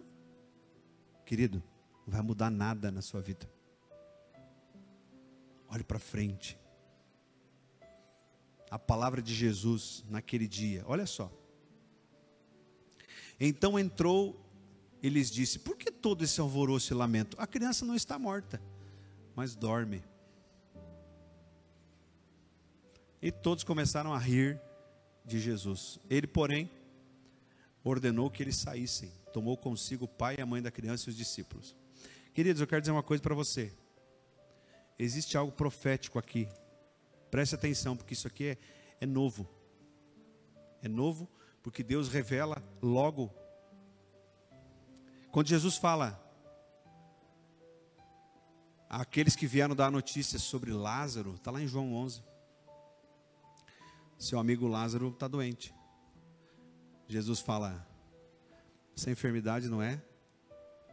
Querido, 1.25 1.63
não 2.05 2.13
vai 2.13 2.21
mudar 2.21 2.49
nada 2.49 2.91
na 2.91 3.01
sua 3.01 3.21
vida. 3.21 3.49
Olhe 5.67 5.83
para 5.83 5.99
frente. 5.99 6.59
A 8.69 8.77
palavra 8.77 9.21
de 9.21 9.33
Jesus 9.33 10.03
naquele 10.09 10.47
dia, 10.47 10.83
olha 10.87 11.05
só. 11.05 11.31
Então 13.39 13.77
entrou 13.77 14.39
e 15.01 15.09
lhes 15.09 15.29
disse: 15.29 15.59
Por 15.59 15.77
que 15.77 15.91
todo 15.91 16.23
esse 16.23 16.39
alvoroço 16.39 16.93
e 16.93 16.95
lamento? 16.95 17.35
A 17.39 17.47
criança 17.47 17.85
não 17.85 17.95
está 17.95 18.17
morta, 18.17 18.61
mas 19.35 19.55
dorme. 19.55 20.03
E 23.21 23.31
todos 23.31 23.63
começaram 23.63 24.13
a 24.13 24.17
rir 24.17 24.61
de 25.25 25.39
Jesus. 25.39 25.99
Ele, 26.09 26.27
porém, 26.27 26.69
ordenou 27.85 28.29
que 28.29 28.41
eles 28.43 28.57
saíssem. 28.57 29.11
Tomou 29.31 29.55
consigo 29.55 30.05
o 30.05 30.07
pai 30.07 30.35
e 30.37 30.41
a 30.41 30.45
mãe 30.45 30.61
da 30.61 30.71
criança 30.71 31.07
e 31.07 31.11
os 31.11 31.15
discípulos. 31.15 31.75
Queridos, 32.33 32.59
eu 32.59 32.67
quero 32.67 32.81
dizer 32.81 32.91
uma 32.91 33.03
coisa 33.03 33.21
para 33.21 33.35
você. 33.35 33.71
Existe 34.97 35.37
algo 35.37 35.51
profético 35.51 36.17
aqui. 36.17 36.49
Preste 37.29 37.55
atenção, 37.55 37.95
porque 37.95 38.13
isso 38.13 38.27
aqui 38.27 38.45
é, 38.47 38.57
é 38.99 39.05
novo. 39.05 39.47
É 40.81 40.87
novo 40.87 41.29
porque 41.61 41.83
Deus 41.83 42.09
revela 42.09 42.61
logo. 42.81 43.33
Quando 45.31 45.47
Jesus 45.47 45.77
fala, 45.77 46.21
aqueles 48.89 49.35
que 49.35 49.47
vieram 49.47 49.75
dar 49.75 49.91
notícias 49.91 50.41
sobre 50.41 50.71
Lázaro, 50.71 51.35
está 51.35 51.51
lá 51.51 51.61
em 51.61 51.67
João 51.67 51.93
11. 51.93 52.23
Seu 54.17 54.39
amigo 54.39 54.67
Lázaro 54.67 55.09
está 55.09 55.27
doente. 55.27 55.73
Jesus 57.07 57.39
fala: 57.39 57.87
essa 58.95 59.11
enfermidade 59.11 59.67
não 59.69 59.81
é 59.81 60.01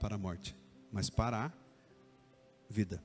para 0.01 0.17
a 0.17 0.19
morte, 0.19 0.57
mas 0.91 1.09
para 1.09 1.47
a 1.47 1.53
vida. 2.69 3.03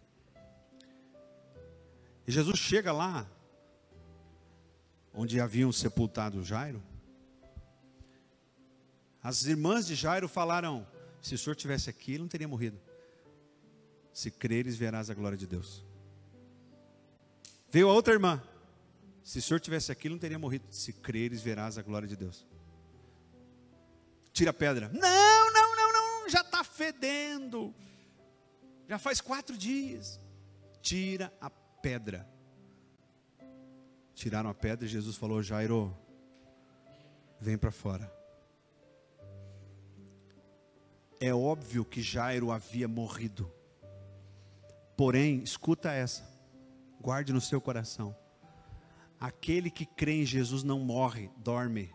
E 2.26 2.32
Jesus 2.32 2.58
chega 2.58 2.92
lá, 2.92 3.30
onde 5.14 5.40
haviam 5.40 5.72
sepultado 5.72 6.44
Jairo. 6.44 6.82
As 9.24 9.46
irmãs 9.46 9.86
de 9.86 9.96
Jairo 9.96 10.28
falaram: 10.28 10.86
se 11.22 11.36
o 11.36 11.38
senhor 11.38 11.56
tivesse 11.56 11.90
aqui, 11.90 12.14
ele 12.14 12.24
não 12.24 12.28
teria 12.28 12.48
morrido. 12.48 12.80
Se 14.12 14.32
creres, 14.32 14.76
verás 14.76 15.10
a 15.10 15.14
glória 15.14 15.38
de 15.38 15.46
Deus. 15.46 15.86
Veio 17.70 17.90
a 17.90 17.94
outra 17.94 18.14
irmã: 18.14 18.42
se 19.24 19.38
o 19.38 19.42
senhor 19.42 19.60
tivesse 19.60 19.92
aqui, 19.92 20.08
ele 20.08 20.16
não 20.16 20.20
teria 20.20 20.40
morrido. 20.40 20.66
Se 20.72 20.92
creres, 20.92 21.42
verás 21.42 21.78
a 21.78 21.82
glória 21.82 22.08
de 22.08 22.16
Deus. 22.16 22.46
Tira 24.38 24.52
a 24.52 24.54
pedra. 24.54 24.88
Não, 24.90 25.52
não, 25.52 25.76
não, 25.76 25.94
não, 25.94 26.30
já 26.30 26.42
está 26.42 26.64
fedendo. 26.64 27.74
Já 28.88 29.00
faz 29.00 29.20
quatro 29.20 29.58
dias. 29.58 30.22
Tira 30.80 31.34
a 31.42 31.50
pedra. 31.50 32.30
Tiraram 34.14 34.52
a 34.52 34.54
pedra 34.54 34.86
e 34.86 34.88
Jesus 34.88 35.16
falou: 35.18 35.42
Jairo, 35.42 35.98
vem 37.40 37.58
para 37.58 37.72
fora. 37.72 38.14
É 41.20 41.34
óbvio 41.34 41.84
que 41.84 42.04
Jairo 42.04 42.52
havia 42.52 42.88
morrido. 42.88 43.52
Porém, 44.96 45.42
escuta 45.42 45.92
essa, 45.92 46.24
guarde 47.02 47.34
no 47.34 47.42
seu 47.42 47.60
coração. 47.60 48.16
Aquele 49.20 49.72
que 49.72 49.88
crê 49.88 50.22
em 50.22 50.26
Jesus 50.28 50.62
não 50.62 50.78
morre, 50.78 51.32
dorme. 51.38 51.92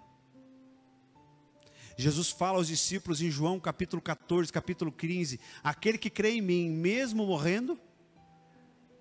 Jesus 1.97 2.31
fala 2.31 2.59
aos 2.59 2.69
discípulos 2.69 3.21
em 3.21 3.31
João 3.31 3.61
capítulo 3.61 4.01
14, 4.01 4.53
capítulo 4.53 4.91
15: 4.91 5.39
aquele 5.63 5.99
que 5.99 6.11
crê 6.11 6.33
em 6.33 6.41
mim, 6.41 6.71
mesmo 6.71 7.27
morrendo, 7.27 7.79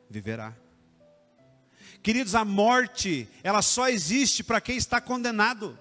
viverá. 0.09 0.55
Queridos, 2.03 2.35
a 2.35 2.43
morte, 2.43 3.27
ela 3.43 3.61
só 3.61 3.87
existe 3.87 4.43
para 4.43 4.59
quem 4.59 4.75
está 4.75 4.99
condenado. 4.99 5.77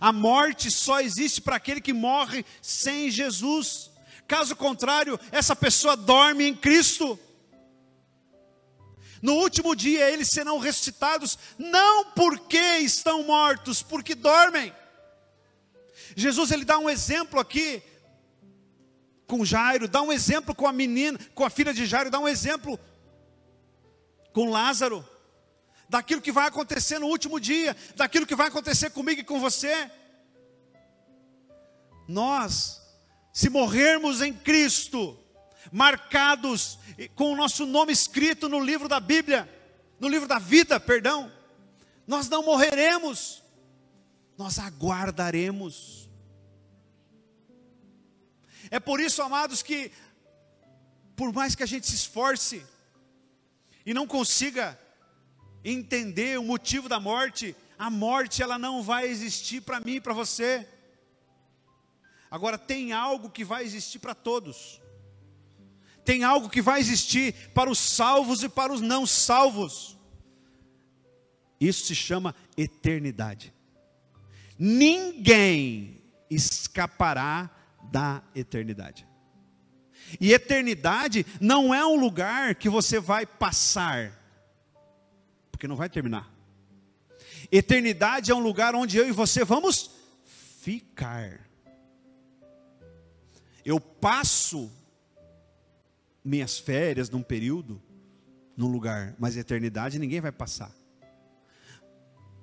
A 0.00 0.12
morte 0.12 0.70
só 0.70 1.00
existe 1.00 1.40
para 1.40 1.56
aquele 1.56 1.80
que 1.80 1.92
morre 1.92 2.44
sem 2.60 3.10
Jesus. 3.10 3.90
Caso 4.26 4.56
contrário, 4.56 5.18
essa 5.30 5.54
pessoa 5.54 5.96
dorme 5.96 6.44
em 6.44 6.54
Cristo. 6.54 7.18
No 9.22 9.34
último 9.36 9.74
dia 9.74 10.10
eles 10.10 10.28
serão 10.28 10.58
ressuscitados, 10.58 11.38
não 11.58 12.10
porque 12.10 12.58
estão 12.78 13.22
mortos, 13.22 13.82
porque 13.82 14.14
dormem. 14.14 14.72
Jesus 16.16 16.50
ele 16.50 16.64
dá 16.64 16.78
um 16.78 16.88
exemplo 16.88 17.40
aqui 17.40 17.82
com 19.26 19.44
Jairo, 19.44 19.88
dá 19.88 20.02
um 20.02 20.12
exemplo 20.12 20.54
com 20.54 20.66
a 20.66 20.72
menina, 20.72 21.18
com 21.34 21.44
a 21.44 21.50
filha 21.50 21.72
de 21.72 21.86
Jairo, 21.86 22.10
dá 22.10 22.18
um 22.18 22.28
exemplo 22.28 22.78
com 24.32 24.50
Lázaro, 24.50 25.08
daquilo 25.88 26.20
que 26.20 26.32
vai 26.32 26.48
acontecer 26.48 26.98
no 26.98 27.06
último 27.06 27.38
dia, 27.38 27.76
daquilo 27.94 28.26
que 28.26 28.34
vai 28.34 28.48
acontecer 28.48 28.90
comigo 28.90 29.20
e 29.20 29.24
com 29.24 29.40
você. 29.40 29.90
Nós, 32.06 32.82
se 33.32 33.48
morrermos 33.48 34.20
em 34.20 34.32
Cristo, 34.32 35.18
marcados 35.72 36.78
com 37.14 37.32
o 37.32 37.36
nosso 37.36 37.64
nome 37.64 37.92
escrito 37.92 38.48
no 38.48 38.60
livro 38.60 38.88
da 38.88 39.00
Bíblia, 39.00 39.48
no 39.98 40.08
livro 40.08 40.28
da 40.28 40.38
vida, 40.38 40.78
perdão, 40.78 41.32
nós 42.06 42.28
não 42.28 42.44
morreremos, 42.44 43.42
nós 44.36 44.58
aguardaremos. 44.58 46.03
É 48.74 48.80
por 48.80 48.98
isso, 48.98 49.22
amados, 49.22 49.62
que 49.62 49.92
por 51.14 51.32
mais 51.32 51.54
que 51.54 51.62
a 51.62 51.66
gente 51.66 51.86
se 51.86 51.94
esforce 51.94 52.66
e 53.86 53.94
não 53.94 54.04
consiga 54.04 54.76
entender 55.64 56.40
o 56.40 56.42
motivo 56.42 56.88
da 56.88 56.98
morte, 56.98 57.54
a 57.78 57.88
morte 57.88 58.42
ela 58.42 58.58
não 58.58 58.82
vai 58.82 59.06
existir 59.06 59.60
para 59.60 59.78
mim 59.78 59.92
e 59.92 60.00
para 60.00 60.12
você. 60.12 60.68
Agora 62.28 62.58
tem 62.58 62.92
algo 62.92 63.30
que 63.30 63.44
vai 63.44 63.62
existir 63.62 64.00
para 64.00 64.12
todos. 64.12 64.80
Tem 66.04 66.24
algo 66.24 66.50
que 66.50 66.60
vai 66.60 66.80
existir 66.80 67.32
para 67.54 67.70
os 67.70 67.78
salvos 67.78 68.42
e 68.42 68.48
para 68.48 68.72
os 68.72 68.80
não 68.80 69.06
salvos. 69.06 69.96
Isso 71.60 71.86
se 71.86 71.94
chama 71.94 72.34
eternidade. 72.56 73.54
Ninguém 74.58 76.02
escapará 76.28 77.48
da 77.90 78.22
eternidade. 78.34 79.06
E 80.20 80.32
eternidade 80.32 81.24
não 81.40 81.74
é 81.74 81.84
um 81.84 81.98
lugar 81.98 82.54
que 82.54 82.68
você 82.68 83.00
vai 83.00 83.26
passar, 83.26 84.12
porque 85.50 85.68
não 85.68 85.76
vai 85.76 85.88
terminar. 85.88 86.32
Eternidade 87.50 88.30
é 88.30 88.34
um 88.34 88.40
lugar 88.40 88.74
onde 88.74 88.98
eu 88.98 89.08
e 89.08 89.12
você 89.12 89.44
vamos 89.44 89.90
ficar. 90.24 91.40
Eu 93.64 93.80
passo 93.80 94.70
minhas 96.24 96.58
férias 96.58 97.10
num 97.10 97.22
período, 97.22 97.80
num 98.56 98.68
lugar, 98.68 99.14
mas 99.18 99.36
eternidade 99.36 99.98
ninguém 99.98 100.20
vai 100.20 100.32
passar. 100.32 100.72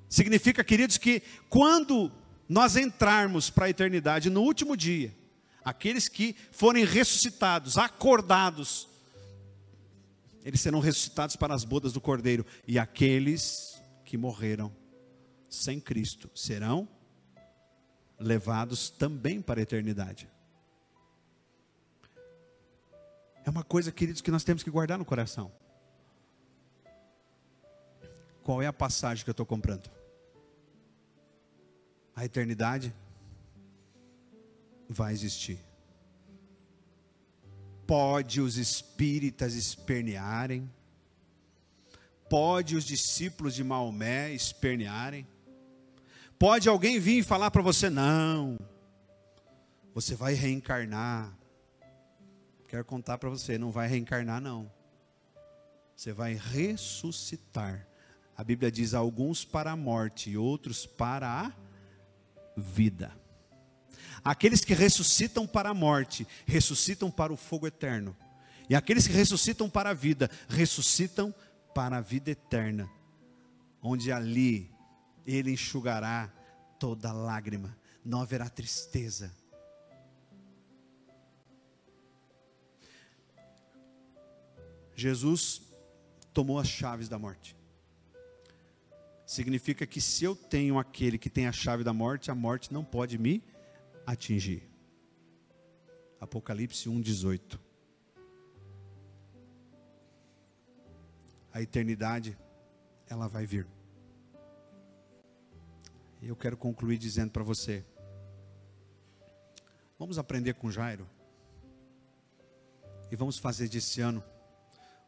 Significa, 0.10 0.64
queridos, 0.64 0.98
que 0.98 1.22
quando 1.50 2.12
nós 2.48 2.76
entrarmos 2.76 3.50
para 3.50 3.66
a 3.66 3.70
eternidade 3.70 4.30
no 4.30 4.42
último 4.42 4.76
dia, 4.76 5.16
aqueles 5.64 6.08
que 6.08 6.36
forem 6.52 6.86
ressuscitados, 6.86 7.78
acordados, 7.78 8.88
eles 10.44 10.60
serão 10.60 10.80
ressuscitados 10.80 11.36
para 11.36 11.54
as 11.54 11.64
bodas 11.64 11.94
do 11.94 12.02
Cordeiro, 12.02 12.46
e 12.68 12.80
aqueles 12.80 13.82
que 14.04 14.18
morreram 14.18 14.76
sem 15.50 15.80
Cristo 15.80 16.30
serão 16.34 16.88
levados 18.18 18.90
também 18.90 19.42
para 19.42 19.60
a 19.60 19.64
eternidade. 19.64 20.30
É 23.44 23.50
uma 23.50 23.64
coisa, 23.64 23.92
queridos, 23.92 24.22
que 24.22 24.32
nós 24.32 24.44
temos 24.44 24.64
que 24.64 24.70
guardar 24.70 24.98
no 24.98 25.06
coração. 25.06 25.52
Qual 28.44 28.62
é 28.62 28.68
a 28.68 28.74
passagem 28.74 29.24
que 29.24 29.30
eu 29.30 29.34
estou 29.34 29.46
comprando? 29.46 29.90
A 32.16 32.26
eternidade 32.26 32.94
vai 34.92 35.14
existir. 35.14 35.60
Pode 37.88 38.40
os 38.40 38.58
espíritas 38.58 39.54
espernearem, 39.54 40.70
Pode 42.32 42.78
os 42.78 42.86
discípulos 42.86 43.54
de 43.54 43.62
Maomé 43.62 44.32
espernearem? 44.32 45.28
Pode 46.40 46.70
alguém 46.70 46.98
vir 46.98 47.18
e 47.18 47.24
falar 47.24 47.52
para 47.52 47.62
você: 47.62 47.90
não, 47.90 48.58
você 49.94 50.16
vai 50.16 50.34
reencarnar. 50.34 51.38
Quero 52.70 52.86
contar 52.86 53.18
para 53.18 53.30
você: 53.30 53.58
não 53.58 53.70
vai 53.70 53.86
reencarnar, 53.90 54.40
não. 54.40 54.72
Você 55.94 56.14
vai 56.14 56.36
ressuscitar. 56.36 57.86
A 58.38 58.46
Bíblia 58.46 58.72
diz: 58.72 58.94
alguns 58.94 59.44
para 59.44 59.72
a 59.72 59.76
morte 59.76 60.30
e 60.30 60.38
outros 60.38 60.86
para 60.86 61.28
a 61.28 61.52
vida. 62.56 63.12
Aqueles 64.24 64.64
que 64.64 64.74
ressuscitam 64.74 65.48
para 65.48 65.70
a 65.70 65.74
morte, 65.74 66.28
ressuscitam 66.46 67.10
para 67.10 67.34
o 67.34 67.38
fogo 67.38 67.66
eterno. 67.66 68.16
E 68.70 68.76
aqueles 68.76 69.08
que 69.08 69.14
ressuscitam 69.14 69.70
para 69.70 69.90
a 69.90 69.94
vida, 69.94 70.30
ressuscitam 70.48 71.34
para 71.74 71.98
a 71.98 72.02
vida 72.02 72.32
eterna, 72.32 72.90
onde 73.82 74.12
ali 74.12 74.70
ele 75.26 75.52
enxugará 75.52 76.32
toda 76.80 77.12
lágrima, 77.12 77.78
não 78.04 78.22
haverá 78.22 78.50
tristeza. 78.50 79.36
Jesus 84.96 85.62
tomou 86.34 86.60
as 86.60 86.68
chaves 86.68 87.10
da 87.10 87.18
morte. 87.18 87.56
Significa 89.26 89.88
que 89.88 90.00
se 90.00 90.26
eu 90.26 90.36
tenho 90.36 90.78
aquele 90.78 91.18
que 91.18 91.30
tem 91.30 91.48
a 91.48 91.52
chave 91.52 91.84
da 91.84 91.94
morte, 91.94 92.30
a 92.30 92.36
morte 92.36 92.72
não 92.72 92.84
pode 92.84 93.18
me 93.18 93.44
atingir. 94.06 94.70
Apocalipse 96.20 96.90
1:18. 96.90 97.60
A 101.54 101.62
eternidade 101.62 102.38
ela 103.10 103.28
vai 103.28 103.46
vir. 103.46 103.68
E 106.22 106.28
eu 106.28 106.36
quero 106.36 106.56
concluir 106.56 106.98
dizendo 106.98 107.32
para 107.32 107.44
você: 107.44 107.86
vamos 109.98 110.18
aprender 110.18 110.54
com 110.54 110.72
Jairo. 110.72 111.08
E 113.12 113.16
vamos 113.16 113.38
fazer 113.38 113.68
desse 113.68 114.00
ano 114.00 114.24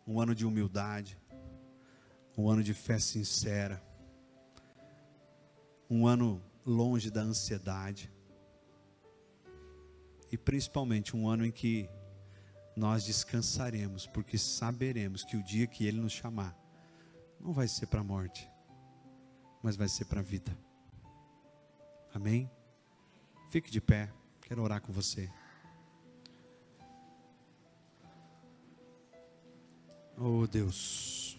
um 0.05 0.19
ano 0.19 0.35
de 0.35 0.45
humildade, 0.45 1.17
um 2.37 2.49
ano 2.49 2.61
de 2.61 2.73
fé 2.73 2.99
sincera, 2.99 3.81
um 5.89 6.05
ano 6.05 6.43
longe 6.65 7.09
da 7.09 7.21
ansiedade, 7.21 8.11
e 10.33 10.37
principalmente 10.37 11.15
um 11.15 11.27
ano 11.27 11.45
em 11.45 11.51
que 11.51 11.87
nós 12.75 13.05
descansaremos, 13.05 14.07
porque 14.07 14.35
saberemos 14.35 15.23
que 15.23 15.37
o 15.37 15.43
dia 15.43 15.67
que 15.67 15.85
Ele 15.85 16.01
nos 16.01 16.11
chamar, 16.11 16.57
não 17.39 17.53
vai 17.53 17.67
ser 17.67 17.85
para 17.85 18.01
a 18.01 18.03
morte, 18.03 18.49
mas 19.61 19.75
vai 19.75 19.87
ser 19.87 20.05
para 20.05 20.21
a 20.21 20.23
vida. 20.23 20.51
Amém? 22.15 22.49
Fique 23.51 23.69
de 23.69 23.79
pé, 23.79 24.11
quero 24.41 24.63
orar 24.63 24.81
com 24.81 24.91
você. 24.91 25.31
Oh 30.17 30.47
Deus. 30.47 31.37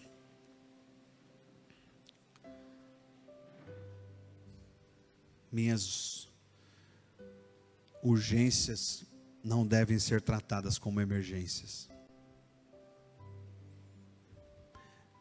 Minhas 5.51 6.29
urgências 8.05 9.03
não 9.43 9.65
devem 9.65 9.97
ser 9.97 10.21
tratadas 10.21 10.77
como 10.77 11.01
emergências. 11.01 11.89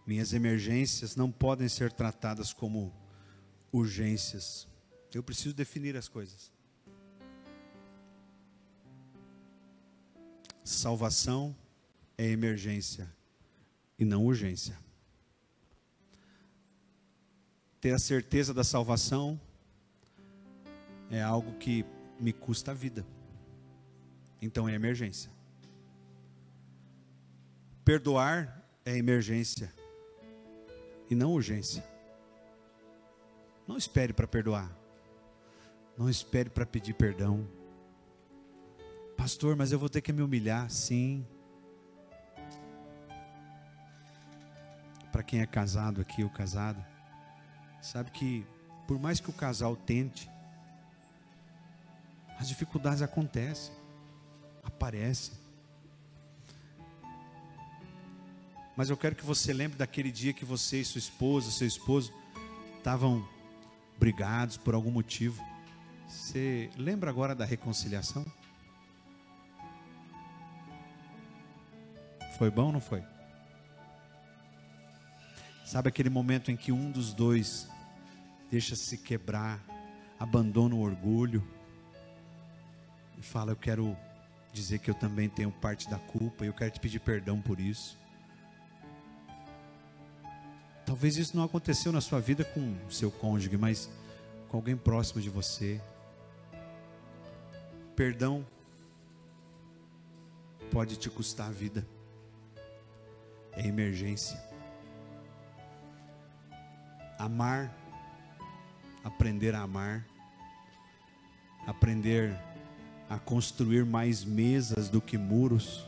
Minhas 0.07 0.35
emergências 0.35 1.17
não 1.17 1.33
podem 1.33 1.67
ser 1.67 1.91
tratadas 1.91 2.53
como 2.53 2.93
urgências. 3.73 4.69
Eu 5.15 5.23
preciso 5.23 5.55
definir 5.55 5.97
as 5.97 6.09
coisas. 6.09 6.53
Salvação 10.63 11.57
é 12.19 12.27
emergência 12.27 13.11
e 13.99 14.05
não 14.05 14.27
urgência. 14.27 14.79
Ter 17.81 17.95
a 17.95 17.99
certeza 17.99 18.53
da 18.53 18.65
salvação 18.65 19.41
é 21.11 21.23
algo 21.23 21.55
que 21.59 21.85
me 22.19 22.33
custa 22.33 22.71
a 22.71 22.75
vida. 22.75 23.05
Então 24.41 24.69
é 24.69 24.75
emergência. 24.75 25.31
Perdoar 27.85 28.63
é 28.85 28.97
emergência 28.97 29.73
e 31.11 31.15
não 31.15 31.33
urgência. 31.33 31.85
Não 33.67 33.77
espere 33.77 34.13
para 34.13 34.27
perdoar. 34.27 34.71
Não 35.97 36.09
espere 36.09 36.51
para 36.51 36.67
pedir 36.67 36.95
perdão. 36.95 37.49
Pastor, 39.17 39.57
mas 39.57 39.73
eu 39.73 39.79
vou 39.79 39.89
ter 39.89 40.01
que 40.01 40.13
me 40.13 40.23
humilhar. 40.23 40.69
Sim. 40.71 41.27
Para 45.13 45.23
quem 45.23 45.41
é 45.41 45.47
casado 45.47 46.01
aqui 46.01 46.25
ou 46.25 46.31
casada, 46.31 46.85
sabe 47.81 48.11
que 48.11 48.45
por 48.87 48.99
mais 48.99 49.21
que 49.21 49.31
o 49.31 49.33
casal 49.33 49.77
tente, 49.77 50.29
as 52.39 52.49
dificuldades 52.49 53.03
acontecem, 53.03 53.73
aparecem. 54.63 55.35
Mas 58.77 58.91
eu 58.91 58.97
quero 58.97 59.15
que 59.15 59.25
você 59.25 59.53
lembre 59.53 59.79
daquele 59.79 60.11
dia 60.11 60.33
que 60.33 60.45
você 60.45 60.81
e 60.81 60.85
sua 60.85 60.99
esposa, 60.99 61.51
seu 61.51 61.67
esposo, 61.67 62.13
estavam 62.77 63.27
brigados 63.99 64.57
por 64.57 64.75
algum 64.75 64.91
motivo. 64.91 65.43
Você 66.09 66.71
lembra 66.77 67.09
agora 67.09 67.35
da 67.35 67.45
reconciliação? 67.45 68.25
Foi 72.37 72.51
bom 72.51 72.67
ou 72.67 72.73
não 72.73 72.81
foi? 72.81 73.03
Sabe 75.65 75.89
aquele 75.89 76.11
momento 76.11 76.51
em 76.51 76.57
que 76.57 76.73
um 76.73 76.91
dos 76.91 77.15
dois 77.15 77.69
deixa 78.51 78.75
se 78.75 78.99
quebrar, 78.99 79.61
abandona 80.19 80.75
o 80.75 80.81
orgulho 80.81 81.47
fala: 83.25 83.53
Eu 83.53 83.57
quero 83.57 83.97
dizer 84.53 84.79
que 84.79 84.91
eu 84.91 84.95
também 84.95 85.29
tenho 85.29 85.51
parte 85.51 85.89
da 85.91 85.99
culpa 85.99 86.45
e 86.45 86.49
eu 86.49 86.55
quero 86.55 86.71
te 86.71 86.81
pedir 86.81 87.01
perdão 87.01 87.41
por 87.41 87.59
isso. 87.59 87.99
Talvez 90.87 91.17
isso 91.17 91.37
não 91.37 91.45
aconteceu 91.45 91.91
na 91.91 92.01
sua 92.01 92.21
vida 92.21 92.45
com 92.45 92.77
seu 92.91 93.11
cônjuge, 93.11 93.57
mas 93.57 93.91
com 94.49 94.59
alguém 94.59 94.77
próximo 94.77 95.21
de 95.21 95.31
você. 95.31 95.81
Perdão 97.97 98.47
pode 100.71 100.97
te 100.97 101.09
custar 101.09 101.49
a 101.49 101.53
vida. 101.53 101.87
É 103.53 103.67
emergência. 103.67 104.39
Amar, 107.19 107.73
aprender 109.05 109.55
a 109.55 109.61
amar, 109.61 110.05
aprender 111.67 112.37
a 113.09 113.19
construir 113.19 113.85
mais 113.85 114.25
mesas 114.25 114.89
do 114.89 115.01
que 115.01 115.19
muros, 115.19 115.87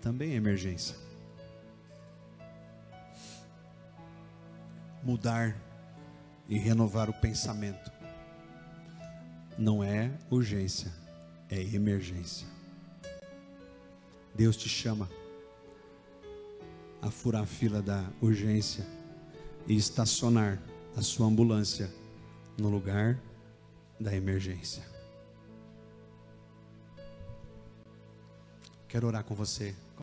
também 0.00 0.32
é 0.32 0.34
emergência. 0.34 0.96
Mudar 5.02 5.56
e 6.48 6.58
renovar 6.58 7.08
o 7.08 7.14
pensamento 7.14 7.90
não 9.56 9.82
é 9.82 10.10
urgência, 10.30 10.92
é 11.48 11.60
emergência. 11.60 12.46
Deus 14.34 14.56
te 14.56 14.68
chama 14.68 15.08
a 17.00 17.10
furar 17.10 17.42
a 17.42 17.46
fila 17.46 17.80
da 17.80 18.04
urgência 18.20 18.84
e 19.66 19.76
estacionar 19.76 20.60
a 20.96 21.02
sua 21.02 21.26
ambulância 21.26 21.90
no 22.58 22.68
lugar 22.68 23.18
da 24.00 24.14
emergência. 24.14 24.93
Quero 28.94 29.08
orar 29.08 29.24
com 29.24 29.34
você. 29.34 29.74